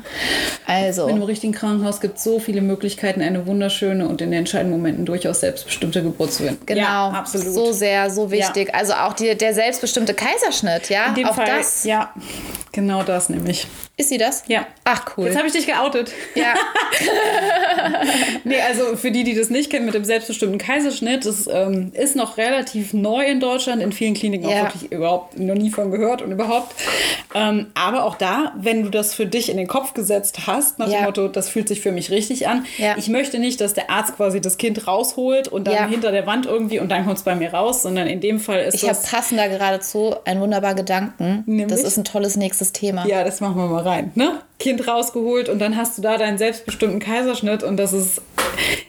Also. 0.67 1.07
In 1.09 1.15
einem 1.17 1.23
richtigen 1.23 1.53
Krankenhaus 1.53 2.01
gibt 2.01 2.19
es 2.19 2.25
so 2.25 2.39
viele 2.39 2.61
Möglichkeiten, 2.61 3.23
eine 3.23 3.47
wunderschöne 3.47 4.07
und 4.09 4.21
in 4.21 4.31
den 4.31 4.41
entscheidenden 4.41 4.77
Momenten 4.77 5.07
durchaus 5.07 5.41
selbstbestimmte 5.41 6.03
Geburt 6.03 6.33
zu 6.33 6.45
finden. 6.45 6.65
Genau, 6.67 6.81
Ja, 6.81 7.11
absolut. 7.11 7.55
so 7.55 7.73
sehr, 7.73 8.11
so 8.11 8.31
wichtig. 8.31 8.75
Also 8.75 8.93
auch 8.95 9.13
die, 9.15 9.35
der 9.37 9.55
selbstbestimmte 9.55 10.15
Kaiserschnitt, 10.15 10.91
ja, 10.91 11.15
auch 11.27 11.35
Fall, 11.35 11.47
das. 11.47 11.85
ja, 11.85 12.13
Genau 12.77 13.03
das 13.03 13.31
nämlich. 13.31 13.67
Ist 13.97 14.11
sie 14.11 14.19
das? 14.19 14.43
Ja. 14.49 14.67
Ach, 14.85 15.17
cool. 15.17 15.29
Jetzt 15.29 15.39
habe 15.39 15.47
ich 15.47 15.55
dich 15.55 15.67
geoutet. 15.67 16.13
ja. 16.35 16.53
Nee, 18.45 18.61
also 18.67 18.97
für 18.97 19.11
die, 19.11 19.25
die 19.25 19.35
das 19.35 19.51
nicht 19.51 19.71
kennen 19.71 19.87
mit 19.87 19.95
dem 19.95 20.05
selbstbestimmten 20.05 20.59
Kaiserschnitt, 20.59 21.25
das 21.25 21.49
ähm, 21.53 21.93
ist 21.95 22.17
noch 22.17 22.37
relativ 22.37 22.93
neu 22.93 23.25
in 23.25 23.41
Deutschland, 23.41 23.83
in 23.83 23.93
vielen 23.93 24.15
Kliniken 24.15 24.49
Ja. 24.49 24.59
auch 24.61 24.75
wirklich 24.75 24.93
überhaupt 24.93 25.39
noch 25.39 25.55
nie 25.55 25.71
von 25.71 25.91
gehört 25.91 26.23
und 26.23 26.33
überhaupt. 26.33 26.75
Ähm, 27.35 27.67
aber 27.75 28.05
auch 28.05 28.17
da, 28.17 28.53
wenn 28.59 28.83
du 28.83 28.91
das 28.91 29.15
für 29.15 29.27
dich 29.27 29.51
in 29.51 29.57
den 29.57 29.67
Kopf 29.69 29.95
gesetzt 29.95 30.47
hast, 30.47 30.79
nach 30.79 30.89
Ja. 30.89 30.99
dem 30.99 31.05
Motto, 31.05 31.29
das 31.29 31.49
fühlt 31.49 31.69
sich 31.69 31.81
für 31.81 31.93
mich 31.93 32.11
richtig 32.11 32.49
an, 32.49 32.65
Ja. 32.79 32.95
ich 32.97 33.09
möchte 33.09 33.39
nicht, 33.39 33.61
dass 33.61 33.75
der 33.75 33.91
Arzt 33.91 34.17
quasi 34.17 34.41
das 34.41 34.59
Kind 34.59 34.87
rausholt 34.87 35.49
und 35.49 35.67
dann 35.67 35.89
hinter 35.89 36.13
der 36.13 36.27
Wand 36.27 36.47
irgendwie 36.47 36.81
und 36.81 36.89
dann 36.91 37.05
kommt 37.05 37.19
es 37.19 37.23
bei 37.25 37.35
mir 37.35 37.53
raus, 37.53 37.83
sondern 37.83 38.07
in 38.07 38.21
dem 38.21 38.41
Fall 38.41 38.61
ist 38.61 38.75
Ich 38.75 38.83
habe 38.85 38.95
das... 38.95 39.11
passender 39.11 39.49
geradezu 39.49 40.15
einen 40.25 40.41
wunderbaren 40.41 40.77
Gedanken. 40.77 41.43
Nämlich? 41.47 41.69
Das 41.69 41.83
ist 41.83 41.97
ein 41.97 42.05
tolles 42.05 42.37
nächstes 42.37 42.73
Thema. 42.73 43.07
Ja, 43.07 43.25
das 43.25 43.41
machen 43.41 43.57
wir 43.57 43.67
mal 43.67 43.83
rein. 43.83 44.11
Ne? 44.15 44.41
Kind 44.59 44.89
rausgeholt 44.89 45.49
und 45.51 45.59
dann 45.59 45.77
hast 45.77 45.99
du 45.99 46.03
da 46.03 46.17
deinen 46.17 46.39
selbstbestimmten 46.39 46.99
Kaiserschnitt 46.99 47.63
und 47.63 47.77
das 47.77 47.93
ist 47.93 48.23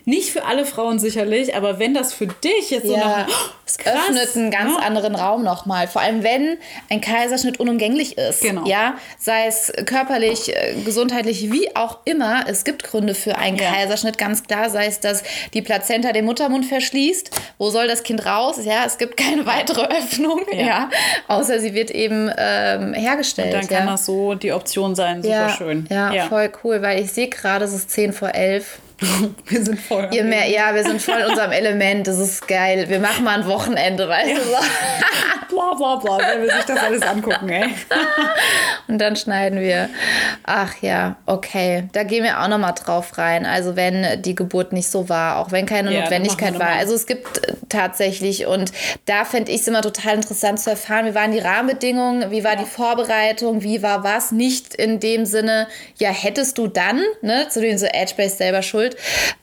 nicht 0.05 0.31
für 0.31 0.45
alle 0.45 0.65
Frauen 0.65 0.99
sicherlich, 0.99 1.55
aber 1.55 1.79
wenn 1.79 1.93
das 1.93 2.13
für 2.13 2.27
dich 2.27 2.69
jetzt 2.69 2.87
so 2.87 2.95
Ja, 2.95 3.25
noch 3.27 3.53
es 3.65 3.77
krass, 3.77 3.95
öffnet 4.07 4.35
einen 4.35 4.51
ganz 4.51 4.75
ne? 4.77 4.83
anderen 4.83 5.15
Raum 5.15 5.43
nochmal. 5.43 5.87
Vor 5.87 6.01
allem, 6.01 6.23
wenn 6.23 6.57
ein 6.89 7.01
Kaiserschnitt 7.01 7.59
unumgänglich 7.59 8.17
ist. 8.17 8.41
Genau. 8.41 8.65
Ja, 8.65 8.95
sei 9.19 9.47
es 9.47 9.73
körperlich, 9.85 10.55
äh, 10.55 10.75
gesundheitlich, 10.85 11.51
wie 11.51 11.75
auch 11.75 11.99
immer. 12.05 12.45
Es 12.47 12.63
gibt 12.63 12.83
Gründe 12.83 13.13
für 13.13 13.37
einen 13.37 13.57
Ja. 13.57 13.71
Kaiserschnitt, 13.71 14.17
ganz 14.17 14.43
klar. 14.43 14.69
Sei 14.69 14.85
es, 14.85 15.01
dass 15.01 15.23
die 15.53 15.61
Plazenta 15.61 16.13
den 16.13 16.25
Muttermund 16.25 16.65
verschließt. 16.65 17.31
Wo 17.57 17.69
soll 17.69 17.87
das 17.87 18.03
Kind 18.03 18.25
raus? 18.25 18.57
Ja, 18.63 18.85
es 18.85 18.97
gibt 18.97 19.17
keine 19.17 19.45
weitere 19.45 19.85
Öffnung. 19.97 20.41
Ja. 20.53 20.67
Ja. 20.67 20.89
außer 21.27 21.59
sie 21.59 21.73
wird 21.73 21.91
eben 21.91 22.31
ähm, 22.37 22.93
hergestellt. 22.93 23.53
Dann 23.53 23.67
kann 23.67 23.85
ja. 23.85 23.91
das 23.91 24.05
so 24.05 24.35
die 24.35 24.51
Option 24.51 24.95
sein. 24.95 25.21
Super 25.23 25.35
ja, 25.35 25.49
schön. 25.49 25.87
Ja, 25.89 26.27
voll 26.27 26.51
cool, 26.63 26.81
weil 26.81 27.01
ich 27.01 27.11
sehe 27.11 27.27
gerade, 27.29 27.65
es 27.65 27.73
ist 27.73 27.91
10 27.91 28.13
vor 28.13 28.33
11. 28.33 28.79
Wir 29.45 29.63
sind 29.63 29.79
voll. 29.79 30.09
Je 30.11 30.23
mehr, 30.23 30.47
ja, 30.47 30.73
wir 30.73 30.83
sind 30.83 31.01
voll 31.01 31.19
in 31.19 31.27
unserem 31.27 31.51
Element. 31.51 32.07
Das 32.07 32.17
ist 32.17 32.47
geil. 32.47 32.89
Wir 32.89 32.99
machen 32.99 33.23
mal 33.23 33.39
ein 33.39 33.47
Wochenende, 33.47 34.09
weißt 34.09 34.37
du 34.37 34.41
so. 34.41 34.57
bla 35.49 35.73
bla 35.73 35.95
bla, 35.95 36.17
wer 36.19 36.41
will 36.41 36.51
sich 36.51 36.65
das 36.65 36.79
alles 36.79 37.01
angucken, 37.01 37.49
ey? 37.49 37.69
Und 38.87 38.99
dann 38.99 39.15
schneiden 39.15 39.59
wir. 39.59 39.89
Ach 40.43 40.73
ja, 40.81 41.17
okay. 41.25 41.89
Da 41.91 42.03
gehen 42.03 42.23
wir 42.23 42.41
auch 42.41 42.47
nochmal 42.47 42.73
drauf 42.73 43.17
rein. 43.17 43.45
Also 43.45 43.75
wenn 43.75 44.21
die 44.21 44.35
Geburt 44.35 44.71
nicht 44.71 44.89
so 44.89 45.09
war, 45.09 45.37
auch 45.37 45.51
wenn 45.51 45.65
keine 45.65 45.93
Ja, 45.93 46.01
Notwendigkeit 46.01 46.57
war. 46.59 46.69
Also 46.69 46.93
es 46.93 47.05
gibt 47.05 47.45
äh, 47.45 47.53
tatsächlich, 47.69 48.45
und 48.45 48.71
da 49.05 49.25
fände 49.25 49.51
ich 49.51 49.61
es 49.61 49.67
immer 49.67 49.81
total 49.81 50.15
interessant 50.15 50.59
zu 50.59 50.69
erfahren, 50.69 51.05
wie 51.05 51.15
waren 51.15 51.31
die 51.31 51.39
Rahmenbedingungen, 51.39 52.31
wie 52.31 52.43
war 52.43 52.55
die 52.55 52.65
Vorbereitung, 52.65 53.63
wie 53.63 53.81
war 53.81 54.03
was. 54.03 54.31
Nicht 54.31 54.73
in 54.75 54.99
dem 54.99 55.25
Sinne, 55.25 55.67
ja, 55.97 56.09
hättest 56.09 56.57
du 56.57 56.67
dann, 56.67 57.01
ne, 57.21 57.47
zu 57.49 57.61
dem 57.61 57.77
so 57.77 57.85
Edge-Based 57.85 58.37
selber 58.37 58.61
schuld, 58.61 58.86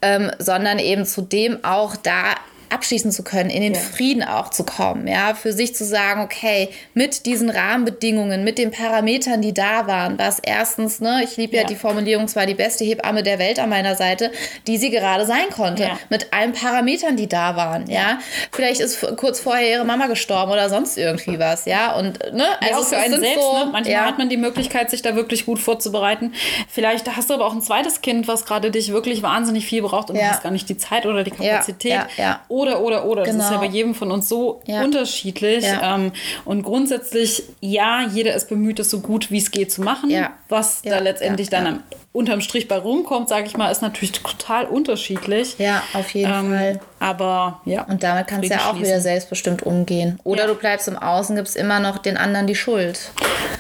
ähm, 0.03 0.31
sondern 0.39 0.79
eben 0.79 1.05
zu 1.05 1.23
dem 1.23 1.63
auch 1.65 1.97
da 1.97 2.35
abschließen 2.71 3.11
zu 3.13 3.23
können, 3.25 3.51
in 3.51 3.63
den 3.63 3.75
Ja. 3.75 3.81
Frieden 3.81 4.23
auch 4.23 4.51
zu 4.51 4.65
kommen, 4.65 5.07
ja, 5.07 5.35
für 5.35 5.53
sich 5.53 5.75
zu 5.75 5.85
sagen, 5.85 6.21
okay, 6.23 6.69
mit 6.95 7.27
diesen 7.27 7.51
Rahmenbedingungen, 7.51 8.45
mit 8.45 8.59
den 8.59 8.71
Parametern, 8.71 9.43
die 9.43 9.53
da 9.55 9.87
waren, 9.87 10.19
was 10.19 10.39
erstens, 10.41 11.01
ne, 11.01 11.23
ich 11.25 11.37
liebe 11.37 11.57
ja. 11.57 11.63
Ja. 11.63 11.69
die 11.69 11.77
Formulierung, 11.77 12.25
es 12.25 12.37
war 12.37 12.47
die 12.47 12.55
beste 12.55 12.85
Hebamme 12.85 13.23
der 13.23 13.39
Welt 13.39 13.59
an 13.59 13.69
meiner 13.69 13.95
Seite, 13.97 14.31
die 14.67 14.77
sie 14.79 14.91
gerade 14.91 15.27
sein 15.27 15.51
konnte, 15.55 15.85
Ja. 15.85 15.99
mit 16.11 16.33
allen 16.33 16.53
Parametern, 16.53 17.17
die 17.17 17.29
da 17.29 17.57
waren, 17.57 17.89
ja. 17.91 18.19
Vielleicht 18.53 18.81
ist 18.81 19.01
kurz 19.17 19.41
vorher 19.41 19.69
ihre 19.71 19.85
Mama 19.85 20.07
gestorben 20.07 20.53
oder 20.53 20.69
sonst 20.69 20.97
irgendwie 20.99 21.39
was, 21.39 21.65
ja, 21.67 21.95
und, 21.95 22.19
ne, 22.33 22.45
Ja, 22.69 22.77
auch 22.77 22.85
für 22.85 22.97
einen 22.97 23.21
selbst. 23.21 23.35
so, 23.41 23.53
ne? 23.65 23.69
Manchmal 23.73 24.07
hat 24.07 24.19
man 24.19 24.29
die 24.29 24.37
Möglichkeit, 24.37 24.91
sich 24.91 25.03
da 25.03 25.15
wirklich 25.17 25.47
gut 25.47 25.59
vorzubereiten. 25.59 26.33
Vielleicht 26.69 27.15
hast 27.17 27.31
du 27.31 27.35
aber 27.35 27.47
auch 27.47 27.53
ein 27.55 27.63
zweites 27.63 28.01
Kind, 28.03 28.29
was 28.29 28.45
gerade 28.45 28.71
dich 28.71 28.93
wirklich 28.93 29.23
wahnsinnig 29.23 29.67
viel 29.67 29.83
braucht 29.83 30.11
und 30.11 30.17
du 30.17 30.29
hast 30.29 30.43
gar 30.43 30.51
nicht 30.51 30.69
die 30.69 30.77
Zeit 30.77 31.07
oder 31.07 31.25
die 31.25 31.31
Kapazität. 31.31 31.93
ja, 31.93 32.07
ja. 32.17 32.41
Oder, 32.55 32.81
oder, 32.83 33.05
oder. 33.05 33.25
Das 33.25 33.35
ist 33.35 33.41
Genau. 33.41 33.53
ja 33.53 33.59
bei 33.59 33.67
jedem 33.67 33.95
von 33.97 34.13
uns 34.13 34.29
so 34.29 34.61
Ja. 34.67 34.85
unterschiedlich. 34.85 35.65
Ja. 35.65 35.97
Ähm, 35.97 36.13
und 36.45 36.63
grundsätzlich, 36.63 37.43
ja, 37.61 38.07
jeder 38.15 38.33
ist 38.35 38.49
bemüht, 38.49 38.79
es 38.79 38.91
so 38.91 39.01
gut 39.01 39.33
wie 39.33 39.39
es 39.39 39.51
geht 39.51 39.73
zu 39.73 39.83
machen. 39.83 40.09
Was 40.49 40.83
da 40.83 41.01
letztendlich 41.01 41.51
dann 41.51 41.67
am 41.67 41.83
unterm 42.15 42.41
Strich 42.41 42.69
bei 42.69 42.79
rumkommt, 42.79 43.29
sage 43.29 43.47
ich 43.47 43.57
mal, 43.57 43.71
ist 43.71 43.83
natürlich 43.83 44.13
total 44.13 44.67
unterschiedlich. 44.67 45.57
ja, 45.59 45.83
auf 45.95 46.11
jeden 46.11 46.31
Fall. 46.33 46.81
Aber 47.01 47.61
ja. 47.65 47.83
Und 47.83 48.03
damit 48.05 48.29
kannst 48.29 48.49
du 48.49 48.55
ja 48.55 48.71
auch 48.71 48.79
wieder 48.79 49.01
selbstbestimmt 49.01 49.63
umgehen. 49.65 50.19
Oder 50.25 50.43
Ja. 50.43 50.47
du 50.47 50.55
bleibst 50.55 50.87
im 50.89 50.97
Außen, 50.97 51.35
gibst 51.37 51.57
immer 51.57 51.81
noch 51.81 51.99
den 51.99 52.17
anderen 52.17 52.47
die 52.47 52.55
Schuld. 52.55 53.11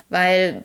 Weil 0.08 0.62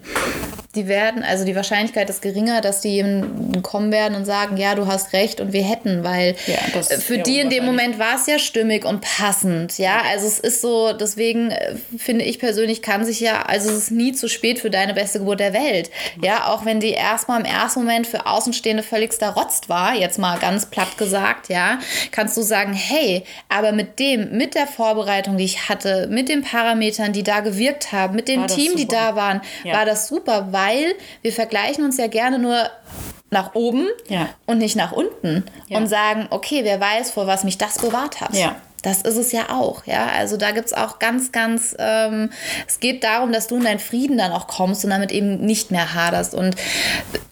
die 0.76 0.88
werden, 0.88 1.24
also 1.24 1.46
die 1.46 1.56
Wahrscheinlichkeit 1.56 2.12
ist 2.12 2.22
geringer, 2.22 2.62
dass 2.62 2.80
die 2.82 3.24
kommen 3.64 3.92
werden 3.92 4.14
und 4.14 4.26
sagen, 4.26 4.56
ja, 4.56 4.76
du 4.76 4.86
hast 4.86 5.14
recht 5.14 5.42
und 5.42 5.52
wir 5.52 5.64
hätten, 5.64 6.04
weil 6.04 6.36
Ja, 6.46 6.80
äh, 6.80 6.84
für 6.98 7.18
die 7.18 7.40
in 7.40 7.50
dem. 7.50 7.66
Moment 7.66 7.98
war 7.98 8.16
es 8.16 8.28
ja 8.28 8.38
stimmig 8.38 8.86
und 8.86 9.02
passend. 9.02 9.80
Ja, 9.80 10.04
also 10.08 10.28
es 10.28 10.38
ist 10.40 10.62
so, 10.62 10.94
deswegen 10.94 11.50
äh, 11.50 11.76
finde 11.98 12.24
ich 12.24 12.38
persönlich, 12.38 12.84
kann 12.84 13.04
sich 13.04 13.20
ja, 13.20 13.42
also 13.42 13.72
es 13.72 13.78
ist 13.78 13.92
nie 13.92 14.14
zu 14.14 14.30
spät 14.30 14.60
für 14.60 14.70
deine 14.70 14.94
beste 14.94 15.18
Geburt 15.20 15.40
der 15.40 15.54
Welt. 15.54 15.90
Ja, 16.22 16.46
auch 16.50 16.66
wenn 16.66 16.80
die 16.80 16.92
erstmal 16.92 17.40
im 17.40 17.46
ersten 17.46 17.79
Moment 17.80 18.08
für 18.08 18.26
Außenstehende 18.26 18.84
völligster 18.84 19.30
Rotzt 19.32 19.70
war, 19.70 19.94
jetzt 19.96 20.20
mal 20.20 20.38
ganz 20.40 20.66
platt 20.68 20.98
gesagt, 20.98 21.50
ja, 21.50 21.80
kannst 22.12 22.38
du 22.38 22.42
sagen, 22.42 22.74
hey, 22.74 23.24
aber 23.50 23.72
mit 23.72 24.00
dem, 24.00 24.38
mit 24.38 24.56
der 24.56 24.68
Vorbereitung, 24.68 25.38
die 25.38 25.46
ich 25.46 25.70
hatte, 25.70 26.08
mit 26.12 26.30
den 26.30 26.44
Parametern, 26.44 27.14
die 27.14 27.24
da 27.24 27.40
gewirkt 27.40 27.92
haben, 27.92 28.16
mit 28.16 28.28
dem 28.28 28.48
Team, 28.48 28.76
die 28.76 28.84
super. 28.84 28.96
da 28.96 29.16
waren, 29.16 29.42
Ja. 29.64 29.74
war 29.78 29.86
das 29.86 30.08
super, 30.08 30.48
weil 30.52 30.94
wir 31.22 31.34
vergleichen 31.34 31.84
uns 31.84 31.98
ja 31.98 32.08
gerne 32.08 32.40
nur 32.40 32.70
nach 33.32 33.54
oben 33.54 33.88
Ja. 34.08 34.30
und 34.48 34.58
nicht 34.58 34.76
nach 34.76 34.92
unten 34.92 35.46
Ja. 35.68 35.78
und 35.78 35.88
sagen, 35.88 36.28
okay, 36.32 36.62
wer 36.64 36.80
weiß, 36.80 37.12
vor 37.12 37.28
was 37.28 37.44
mich 37.44 37.58
das 37.58 37.78
bewahrt 37.78 38.22
hat. 38.22 38.34
Ja. 38.36 38.56
Das 38.82 39.02
ist 39.02 39.18
es 39.18 39.32
ja 39.32 39.50
auch, 39.52 39.86
ja. 39.86 40.08
Also 40.18 40.38
da 40.38 40.52
gibt 40.52 40.68
es 40.68 40.74
auch 40.74 41.00
ganz, 41.00 41.32
ganz, 41.32 41.76
ähm, 41.80 42.30
es 42.68 42.80
geht 42.80 43.04
darum, 43.04 43.32
dass 43.34 43.48
du 43.48 43.58
in 43.58 43.64
deinen 43.64 43.80
Frieden 43.80 44.18
dann 44.18 44.32
auch 44.32 44.48
kommst 44.48 44.84
und 44.86 44.92
damit 44.92 45.12
eben 45.12 45.38
nicht 45.46 45.72
mehr 45.72 45.94
haderst. 45.94 46.34
Und 46.34 46.56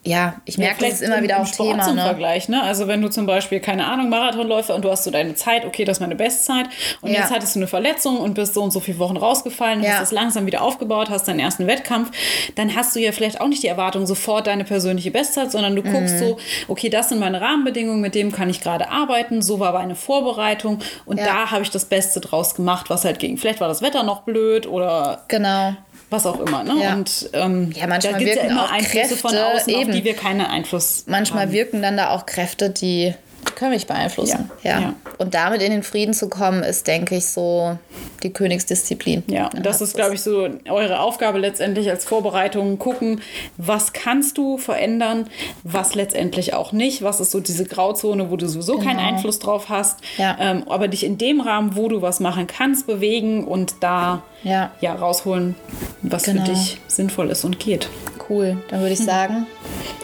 ja, 0.04 0.36
ich 0.46 0.58
merke, 0.58 0.84
das 0.86 0.96
ist 0.96 1.02
immer 1.04 1.18
im- 1.18 1.24
wieder 1.24 1.36
im 1.38 1.42
auch 1.44 1.48
Sport 1.48 1.70
Thema. 1.72 1.84
zum 1.84 1.96
Ne? 1.96 2.02
Vergleich, 2.04 2.48
ne? 2.50 2.62
Also 2.64 2.88
wenn 2.88 3.02
du 3.02 3.10
zum 3.10 3.26
Beispiel, 3.26 3.60
keine 3.60 3.86
Ahnung, 3.88 4.10
Marathonläufer 4.10 4.74
und 4.76 4.84
du 4.84 4.92
hast 4.92 5.04
so 5.04 5.12
deine 5.12 5.36
Zeit, 5.36 5.66
okay, 5.66 5.84
das 5.86 5.98
ist 5.98 6.02
meine 6.02 6.16
Bestzeit 6.16 6.68
und 7.02 7.12
Ja. 7.12 7.20
jetzt 7.22 7.32
hattest 7.32 7.56
du 7.56 7.60
eine 7.60 7.68
Verletzung 7.68 8.18
und 8.20 8.34
bist 8.34 8.54
so 8.54 8.64
und 8.64 8.72
so 8.72 8.80
viele 8.80 9.00
Wochen 9.00 9.18
rausgefallen, 9.18 9.84
Ja. 9.84 9.94
hast 9.96 10.04
es 10.04 10.12
langsam 10.12 10.46
wieder 10.46 10.62
aufgebaut, 10.62 11.10
hast 11.10 11.28
deinen 11.28 11.40
ersten 11.40 11.68
Wettkampf, 11.68 12.12
dann 12.56 12.76
hast 12.76 12.96
du 12.96 13.00
ja 13.00 13.12
vielleicht 13.12 13.42
auch 13.42 13.48
nicht 13.48 13.64
die 13.64 13.68
Erwartung, 13.68 14.06
sofort 14.08 14.48
deine 14.48 14.64
persönliche 14.64 15.12
Bestzeit, 15.12 15.52
sondern 15.52 15.76
du 15.76 15.84
guckst 15.84 16.16
Mhm. 16.16 16.20
so, 16.20 16.38
okay, 16.68 16.90
das 16.90 17.10
sind 17.10 17.20
meine 17.20 17.42
Rahmenbedingungen, 17.42 18.00
mit 18.02 18.16
dem 18.16 18.32
kann 18.32 18.50
ich 18.50 18.62
gerade 18.62 18.90
arbeiten, 18.90 19.42
so 19.42 19.60
war 19.60 19.74
meine 19.74 19.96
Vorbereitung 19.96 20.80
und 21.06 21.20
Ja. 21.20 21.26
Da 21.46 21.52
habe 21.52 21.64
ich 21.64 21.70
das 21.70 21.86
Beste 21.86 22.20
draus 22.20 22.56
gemacht, 22.56 22.90
was 22.90 23.06
halt 23.06 23.20
ging. 23.20 23.38
Vielleicht 23.38 23.60
war 23.62 23.68
das 23.68 23.82
Wetter 23.82 24.04
noch 24.04 24.22
blöd 24.22 24.66
oder 24.68 25.24
Genau. 25.28 25.76
was 26.10 26.26
auch 26.26 26.40
immer. 26.40 26.64
Ne? 26.64 26.74
Ja. 26.82 26.94
Und 26.94 27.30
ähm, 27.34 27.72
Ja, 27.76 27.88
manchmal 27.88 28.14
da 28.14 28.20
gibt's 28.20 28.36
ja 28.36 28.42
wirken 28.44 28.50
immer 28.52 28.66
auch 28.66 28.72
Einflüsse 28.72 29.18
von 29.18 29.32
Kräfte, 29.32 29.56
außen, 29.56 29.74
eben. 29.74 29.90
auf 29.90 29.96
die 29.96 30.04
wir 30.04 30.14
keinen 30.16 30.42
Einfluss 30.42 31.04
Manchmal 31.08 31.44
haben. 31.44 31.52
wirken 31.52 31.82
dann 31.82 31.98
da 31.98 32.10
auch 32.12 32.26
Kräfte, 32.26 32.70
die 32.70 33.14
können 33.56 33.72
mich 33.72 33.88
beeinflussen. 33.88 34.50
Ja. 34.64 34.72
Ja. 34.72 34.80
Ja. 34.80 34.94
Und 35.18 35.34
damit 35.34 35.62
in 35.62 35.72
den 35.72 35.84
Frieden 35.84 36.14
zu 36.14 36.30
kommen, 36.30 36.64
ist, 36.64 36.88
denke 36.88 37.16
ich, 37.16 37.28
so 37.28 37.78
die 38.24 38.32
Königsdisziplin. 38.32 39.24
Ja, 39.28 39.48
und 39.48 39.66
das 39.66 39.82
ist, 39.82 39.96
glaube 39.96 40.16
ich, 40.16 40.22
so 40.22 40.48
eure 40.70 41.00
Aufgabe 41.00 41.40
letztendlich 41.40 41.90
als 41.90 42.06
Vorbereitung. 42.06 42.78
Gucken, 42.80 43.22
was 43.58 43.94
kannst 43.94 44.38
du 44.38 44.58
verändern, 44.58 45.28
was 45.64 45.96
letztendlich 45.96 46.54
auch 46.54 46.72
nicht. 46.72 47.02
Was 47.02 47.20
ist 47.20 47.32
so 47.32 47.40
diese 47.40 47.66
Grauzone, 47.66 48.30
wo 48.30 48.36
du 48.38 48.48
sowieso 48.48 48.78
keinen 48.78 48.98
Genau. 48.98 49.10
Einfluss 49.10 49.40
drauf 49.40 49.70
hast. 49.70 50.00
Ja. 50.18 50.36
Ähm, 50.40 50.64
aber 50.70 50.88
dich 50.88 51.04
in 51.04 51.18
dem 51.18 51.42
Rahmen, 51.42 51.76
wo 51.76 51.88
du 51.90 52.02
was 52.02 52.20
machen 52.20 52.48
kannst, 52.48 52.88
bewegen 52.88 53.46
und 53.46 53.76
da 53.82 54.24
Ja. 54.44 54.72
ja, 54.82 54.94
rausholen, 54.94 55.56
was 56.04 56.24
Genau. 56.24 56.46
für 56.46 56.52
dich 56.52 56.80
sinnvoll 56.88 57.30
ist 57.32 57.44
und 57.44 57.60
geht. 57.60 57.90
Cool, 58.30 58.58
dann 58.70 58.82
würde 58.82 58.94
ich 58.94 59.00
sagen, 59.00 59.48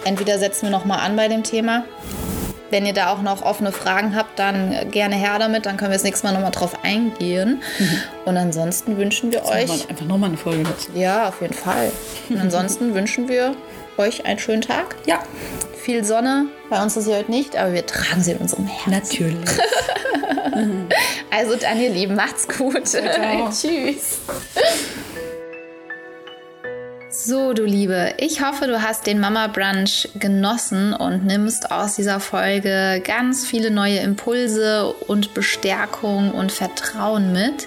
entweder 0.06 0.40
setzen 0.40 0.64
wir 0.68 0.70
noch 0.72 0.86
mal 0.86 0.98
an 0.98 1.16
bei 1.16 1.28
dem 1.28 1.44
Thema. 1.44 1.84
Wenn 2.74 2.88
ihr 2.88 2.94
da 2.94 3.14
auch 3.14 3.22
noch 3.22 3.44
offene 3.44 3.72
Fragen 3.72 4.16
habt, 4.16 4.40
dann 4.40 4.90
gerne 4.90 5.14
her 5.14 5.38
damit. 5.38 5.68
Dann 5.68 5.78
können 5.78 5.92
wir 5.92 5.96
das 5.96 6.04
nächste 6.04 6.26
Mal 6.26 6.34
noch 6.34 6.42
mal 6.42 6.50
drauf 6.50 6.84
eingehen. 6.84 7.62
Und 8.26 8.36
ansonsten 8.36 8.98
wünschen 8.98 9.32
wir 9.32 9.42
Machen 9.42 9.54
euch, 9.54 9.90
einfach 9.90 10.06
nochmal 10.08 10.30
eine 10.30 10.40
Folge 10.40 10.64
dazu. 10.64 10.90
ja, 10.96 11.30
auf 11.30 11.40
jeden 11.40 11.54
Fall. 11.54 11.92
Und 12.30 12.40
ansonsten 12.40 12.94
wünschen 12.96 13.28
wir 13.28 13.56
euch 13.98 14.26
einen 14.26 14.40
schönen 14.40 14.64
Tag. 14.64 14.96
Ja, 15.06 15.20
Viel 15.84 16.04
Sonne. 16.04 16.48
Bei 16.72 16.82
uns 16.82 16.98
ist 16.98 17.06
sie 17.06 17.14
heute 17.16 17.30
nicht, 17.30 17.56
aber 17.56 17.74
wir 17.74 17.86
tragen 17.86 18.24
sie 18.24 18.32
in 18.32 18.38
unserem 18.40 18.66
Herzen. 18.66 18.90
natürlich. 18.90 19.50
Also 21.32 21.56
dann, 21.56 21.80
ihr 21.80 21.90
Lieben, 21.90 22.16
macht's 22.16 22.48
gut. 22.48 22.84
Tschüss. 22.86 24.20
So, 27.26 27.54
du 27.54 27.64
Liebe, 27.64 28.16
ich 28.18 28.44
hoffe, 28.44 28.68
du 28.68 28.82
hast 28.82 29.08
den 29.08 29.22
Mama 29.22 29.48
Brunch 29.48 30.10
genossen 30.16 30.92
und 30.92 31.26
nimmst 31.26 31.72
aus 31.72 31.96
dieser 31.96 32.20
Folge 32.20 33.02
ganz 33.02 33.46
viele 33.46 33.72
neue 33.72 34.00
Impulse 34.00 34.94
und 35.08 35.34
Bestärkung 35.34 36.34
und 36.34 36.52
Vertrauen 36.52 37.32
mit. 37.32 37.66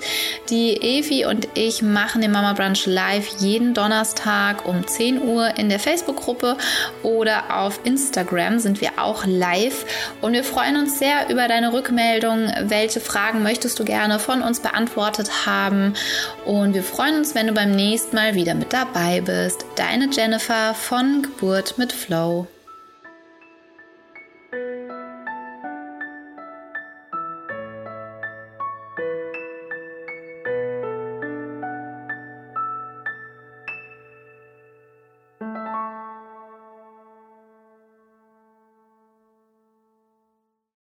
Die 0.50 0.76
Evi 0.76 1.24
und 1.24 1.48
ich 1.54 1.80
machen 1.80 2.20
den 2.20 2.32
Mama 2.32 2.52
Brunch 2.52 2.84
live 2.84 3.26
jeden 3.38 3.72
Donnerstag 3.72 4.66
um 4.66 4.86
10 4.86 5.22
Uhr 5.22 5.56
in 5.56 5.70
der 5.70 5.80
Facebook-Gruppe 5.80 6.58
oder 7.02 7.56
auf 7.56 7.80
Instagram 7.84 8.58
sind 8.58 8.82
wir 8.82 8.98
auch 8.98 9.24
live 9.24 9.86
und 10.20 10.34
wir 10.34 10.44
freuen 10.44 10.76
uns 10.76 10.98
sehr 10.98 11.30
über 11.30 11.48
deine 11.48 11.72
Rückmeldung. 11.72 12.52
Welche 12.64 13.00
Fragen 13.00 13.42
möchtest 13.42 13.78
du 13.78 13.86
gerne 13.86 14.18
von 14.18 14.42
uns 14.42 14.60
beantwortet 14.60 15.46
haben? 15.46 15.94
Und 16.44 16.74
wir 16.74 16.82
freuen 16.82 17.16
uns, 17.16 17.34
wenn 17.34 17.46
du 17.46 17.54
beim 17.54 17.70
nächsten 17.70 18.16
Mal 18.16 18.34
wieder 18.34 18.54
mit 18.54 18.74
dabei 18.74 19.22
bist 19.22 19.45
bist. 19.46 19.64
Deine 19.76 20.08
Jennifer 20.10 20.74
von 20.74 21.22
Geburt 21.22 21.78
mit 21.78 21.92
Flow. 21.92 22.48